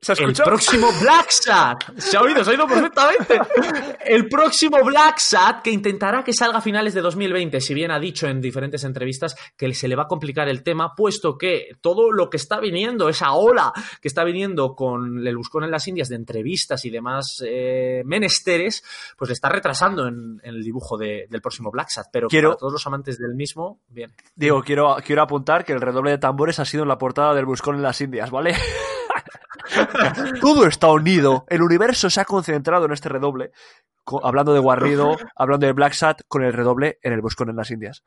¿Se 0.04 0.12
El 0.22 0.34
próximo 0.34 0.88
Black 1.00 1.30
Sat. 1.30 1.96
Se 1.98 2.16
ha 2.16 2.20
oído, 2.20 2.44
se 2.44 2.50
ha 2.50 2.52
oído 2.52 2.66
perfectamente. 2.66 3.38
El 4.04 4.28
próximo 4.28 4.76
Black 4.84 5.18
Sat 5.18 5.62
que 5.62 5.70
intentará 5.70 6.22
que 6.22 6.32
salga 6.34 6.58
a 6.58 6.60
finales 6.60 6.92
de 6.92 7.00
2020. 7.00 7.58
Si 7.60 7.72
bien 7.72 7.90
ha 7.90 7.98
dicho 7.98 8.26
en 8.26 8.40
diferentes 8.42 8.84
entrevistas 8.84 9.34
que 9.56 9.72
se 9.72 9.88
le 9.88 9.96
va 9.96 10.02
a 10.02 10.06
complicar 10.06 10.48
el 10.48 10.62
tema, 10.62 10.94
puesto 10.94 11.38
que 11.38 11.68
todo 11.80 12.12
lo 12.12 12.28
que 12.28 12.36
está 12.36 12.60
viniendo, 12.60 13.08
esa 13.08 13.32
ola 13.32 13.72
que 14.02 14.08
está 14.08 14.24
viniendo 14.24 14.74
con 14.74 15.26
el 15.26 15.36
Buscón 15.38 15.64
en 15.64 15.70
las 15.70 15.88
Indias 15.88 16.10
de 16.10 16.16
entrevistas 16.16 16.84
y 16.84 16.90
demás 16.90 17.42
eh, 17.46 18.02
menesteres, 18.04 18.84
pues 19.16 19.30
le 19.30 19.32
está 19.32 19.48
retrasando 19.48 20.06
en, 20.06 20.38
en 20.42 20.54
el 20.54 20.62
dibujo 20.62 20.98
de- 20.98 21.26
del 21.30 21.40
próximo 21.40 21.70
Black 21.70 21.88
Sat. 21.88 22.08
Pero 22.12 22.28
Quiero- 22.28 22.50
para 22.50 22.58
todos 22.58 22.72
los 22.74 22.86
amantes 22.86 23.16
del 23.18 23.34
mismo, 23.34 23.80
bien. 23.88 24.12
Digo, 24.36 24.62
quiero, 24.62 24.96
quiero 25.02 25.22
apuntar 25.22 25.64
que 25.64 25.72
el 25.72 25.80
redoble 25.80 26.10
de 26.10 26.18
tambores 26.18 26.58
ha 26.60 26.66
sido 26.66 26.82
en 26.82 26.90
la 26.90 26.98
portada 26.98 27.32
del 27.34 27.46
Buscón 27.46 27.76
en 27.76 27.82
las 27.82 28.00
Indias, 28.02 28.30
¿vale? 28.30 28.54
Todo 30.40 30.66
está 30.66 30.88
unido. 30.90 31.44
El 31.48 31.62
universo 31.62 32.10
se 32.10 32.20
ha 32.20 32.24
concentrado 32.24 32.86
en 32.86 32.92
este 32.92 33.08
redoble. 33.08 33.52
co- 34.04 34.24
hablando 34.24 34.52
de 34.54 34.60
Guarnido, 34.60 35.16
hablando 35.36 35.66
de 35.66 35.72
Black 35.72 35.92
Sat, 35.94 36.22
con 36.28 36.42
el 36.44 36.52
redoble 36.52 36.98
en 37.02 37.12
el 37.12 37.20
Buscón 37.20 37.50
en 37.50 37.56
las 37.56 37.70
Indias. 37.70 38.02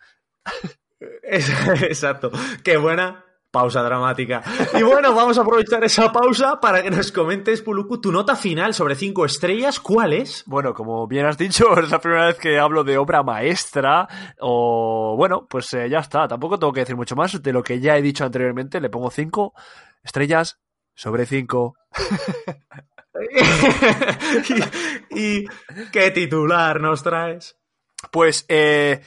Exacto. 1.24 2.32
Qué 2.64 2.78
buena 2.78 3.24
pausa 3.50 3.82
dramática. 3.82 4.44
Y 4.78 4.84
bueno, 4.84 5.14
vamos 5.16 5.38
a 5.38 5.42
aprovechar 5.42 5.84
esa 5.84 6.12
pausa 6.12 6.60
para 6.60 6.84
que 6.84 6.92
nos 6.92 7.12
comentes, 7.12 7.62
Puluku, 7.62 8.00
tu 8.00 8.12
nota 8.12 8.36
final 8.36 8.74
sobre 8.74 8.96
cinco 8.96 9.26
estrellas. 9.26 9.80
¿Cuál 9.80 10.14
es? 10.14 10.44
Bueno, 10.46 10.74
como 10.74 11.08
bien 11.08 11.26
has 11.26 11.38
dicho, 11.38 11.78
es 11.80 11.90
la 11.90 12.00
primera 12.00 12.28
vez 12.28 12.38
que 12.38 12.60
hablo 12.60 12.84
de 12.84 12.98
obra 12.98 13.24
maestra. 13.24 14.08
O 14.40 15.16
bueno, 15.18 15.48
pues 15.50 15.74
eh, 15.74 15.90
ya 15.90 16.00
está. 16.00 16.28
Tampoco 16.28 16.60
tengo 16.60 16.74
que 16.74 16.82
decir 16.82 16.96
mucho 16.96 17.16
más 17.16 17.42
de 17.42 17.54
lo 17.54 17.64
que 17.64 17.80
ya 17.80 17.98
he 17.98 18.02
dicho 18.02 18.26
anteriormente. 18.26 18.80
Le 18.82 18.90
pongo 18.90 19.10
cinco 19.10 19.54
estrellas 20.04 20.60
sobre 20.98 21.26
cinco. 21.26 21.78
y, 25.12 25.20
y 25.20 25.46
qué 25.92 26.12
titular 26.12 26.82
nos 26.82 27.04
traes? 27.04 27.58
Pues 28.12 28.46
eh, 28.50 29.02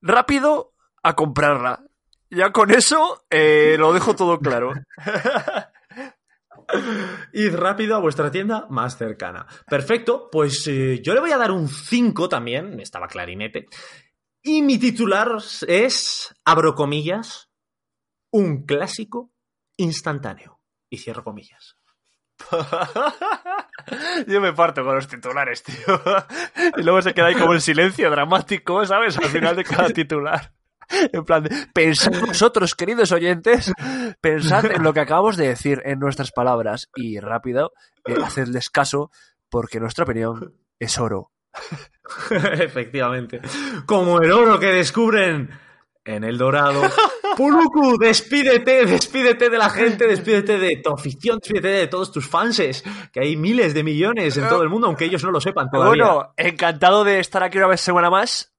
rápido 0.00 0.74
a 1.02 1.16
comprarla. 1.16 1.84
Ya 2.30 2.52
con 2.52 2.70
eso 2.70 3.24
eh, 3.30 3.74
lo 3.78 3.92
dejo 3.92 4.14
todo 4.14 4.38
claro. 4.38 4.72
Id 7.32 7.54
rápido 7.54 7.96
a 7.96 8.00
vuestra 8.00 8.30
tienda 8.30 8.66
más 8.70 8.96
cercana. 8.96 9.46
Perfecto, 9.66 10.28
pues 10.30 10.66
eh, 10.68 11.00
yo 11.02 11.14
le 11.14 11.20
voy 11.20 11.32
a 11.32 11.38
dar 11.38 11.50
un 11.50 11.68
5 11.68 12.28
también, 12.28 12.78
estaba 12.80 13.08
clarinete. 13.08 13.66
Y 14.42 14.62
mi 14.62 14.78
titular 14.78 15.36
es, 15.66 16.34
abro 16.44 16.74
comillas, 16.74 17.50
un 18.30 18.64
clásico 18.64 19.32
instantáneo. 19.76 20.51
Y 20.92 20.98
cierro 20.98 21.24
comillas. 21.24 21.78
Yo 24.26 24.42
me 24.42 24.52
parto 24.52 24.84
con 24.84 24.94
los 24.94 25.08
titulares, 25.08 25.62
tío. 25.62 26.02
Y 26.76 26.82
luego 26.82 27.00
se 27.00 27.14
queda 27.14 27.28
ahí 27.28 27.34
como 27.34 27.54
el 27.54 27.62
silencio 27.62 28.10
dramático, 28.10 28.84
¿sabes? 28.84 29.16
Al 29.16 29.30
final 29.30 29.56
de 29.56 29.64
cada 29.64 29.88
titular. 29.88 30.52
En 30.90 31.24
plan, 31.24 31.44
de, 31.44 31.66
pensad 31.72 32.20
vosotros, 32.20 32.74
queridos 32.74 33.10
oyentes, 33.10 33.72
pensad 34.20 34.66
en 34.66 34.82
lo 34.82 34.92
que 34.92 35.00
acabamos 35.00 35.38
de 35.38 35.48
decir, 35.48 35.80
en 35.86 35.98
nuestras 35.98 36.30
palabras, 36.30 36.90
y 36.94 37.18
rápido, 37.20 37.72
eh, 38.04 38.16
hacedles 38.22 38.68
caso, 38.68 39.10
porque 39.48 39.80
nuestra 39.80 40.04
opinión 40.04 40.54
es 40.78 40.98
oro. 40.98 41.30
Efectivamente. 42.30 43.40
Como 43.86 44.20
el 44.20 44.30
oro 44.30 44.60
que 44.60 44.74
descubren 44.74 45.58
en 46.04 46.24
el 46.24 46.36
dorado. 46.36 46.82
Puluku, 47.36 47.98
despídete, 47.98 48.86
despídete 48.86 49.48
de 49.48 49.58
la 49.58 49.70
gente, 49.70 50.06
despídete 50.06 50.58
de 50.58 50.80
tu 50.82 50.90
afición, 50.92 51.38
despídete 51.38 51.68
de 51.68 51.86
todos 51.86 52.12
tus 52.12 52.28
fanses, 52.28 52.84
que 53.12 53.20
hay 53.20 53.36
miles 53.36 53.74
de 53.74 53.82
millones 53.82 54.36
en 54.36 54.48
todo 54.48 54.62
el 54.62 54.68
mundo, 54.68 54.86
aunque 54.86 55.06
ellos 55.06 55.24
no 55.24 55.30
lo 55.30 55.40
sepan 55.40 55.70
todavía. 55.70 56.04
Bueno, 56.04 56.34
encantado 56.36 57.04
de 57.04 57.20
estar 57.20 57.42
aquí 57.42 57.58
una 57.58 57.68
vez 57.68 57.80
semana 57.80 58.10
más. 58.10 58.52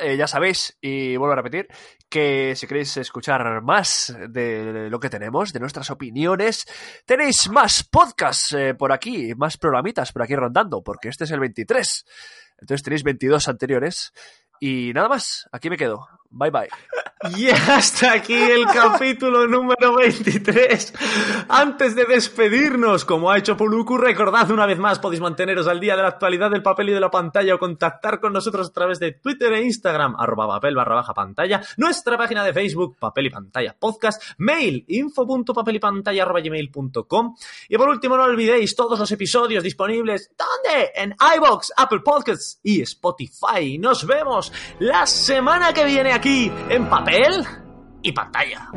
Eh, 0.00 0.16
ya 0.16 0.26
sabéis, 0.26 0.78
y 0.80 1.16
vuelvo 1.16 1.34
a 1.34 1.36
repetir, 1.36 1.68
que 2.08 2.56
si 2.56 2.66
queréis 2.66 2.96
escuchar 2.96 3.62
más 3.62 4.16
de 4.30 4.88
lo 4.88 4.98
que 4.98 5.10
tenemos, 5.10 5.52
de 5.52 5.60
nuestras 5.60 5.90
opiniones, 5.90 6.66
tenéis 7.04 7.50
más 7.50 7.84
podcasts 7.84 8.54
eh, 8.54 8.74
por 8.74 8.92
aquí, 8.92 9.34
más 9.36 9.58
programitas 9.58 10.12
por 10.12 10.22
aquí 10.22 10.34
rondando, 10.34 10.82
porque 10.82 11.08
este 11.08 11.24
es 11.24 11.30
el 11.32 11.40
23. 11.40 12.04
Entonces 12.60 12.82
tenéis 12.82 13.02
22 13.02 13.48
anteriores. 13.48 14.12
Y 14.60 14.92
nada 14.94 15.08
más, 15.08 15.48
aquí 15.52 15.70
me 15.70 15.76
quedo. 15.76 16.08
Bye 16.30 16.50
bye. 16.50 16.68
Y 17.36 17.50
hasta 17.50 18.12
aquí 18.12 18.32
el 18.32 18.64
capítulo 18.66 19.48
número 19.48 19.96
23. 19.96 20.94
Antes 21.48 21.96
de 21.96 22.04
despedirnos, 22.04 23.04
como 23.04 23.28
ha 23.32 23.38
hecho 23.38 23.56
Puluku, 23.56 23.98
recordad 23.98 24.48
una 24.52 24.66
vez 24.66 24.78
más, 24.78 25.00
podéis 25.00 25.20
manteneros 25.20 25.66
al 25.66 25.80
día 25.80 25.96
de 25.96 26.02
la 26.02 26.08
actualidad 26.08 26.48
del 26.48 26.62
papel 26.62 26.90
y 26.90 26.92
de 26.92 27.00
la 27.00 27.10
pantalla 27.10 27.56
o 27.56 27.58
contactar 27.58 28.20
con 28.20 28.32
nosotros 28.32 28.68
a 28.68 28.72
través 28.72 29.00
de 29.00 29.12
Twitter 29.12 29.52
e 29.52 29.64
Instagram, 29.64 30.14
arroba 30.16 30.46
papel 30.46 30.76
barra 30.76 30.94
baja 30.94 31.12
pantalla, 31.12 31.60
nuestra 31.76 32.16
página 32.16 32.44
de 32.44 32.52
Facebook, 32.52 32.96
papel 33.00 33.26
y 33.26 33.30
pantalla 33.30 33.76
podcast, 33.76 34.22
mail, 34.38 34.84
info.papel 34.86 35.80
y 36.12 36.20
arroba 36.20 36.40
gmail.com. 36.40 37.34
Y 37.68 37.76
por 37.76 37.88
último, 37.88 38.16
no 38.16 38.22
olvidéis 38.22 38.76
todos 38.76 38.96
los 38.96 39.10
episodios 39.10 39.64
disponibles, 39.64 40.30
¿dónde? 40.38 40.92
En 40.94 41.16
iBox, 41.36 41.72
Apple 41.76 42.00
Podcasts 42.04 42.60
y 42.62 42.80
Spotify. 42.82 43.76
Nos 43.78 44.06
vemos 44.06 44.52
la 44.78 45.04
semana 45.04 45.72
que 45.72 45.84
viene 45.84 46.12
aquí 46.18 46.50
en 46.68 46.88
papel 46.88 47.46
y 48.02 48.10
pantalla. 48.10 48.68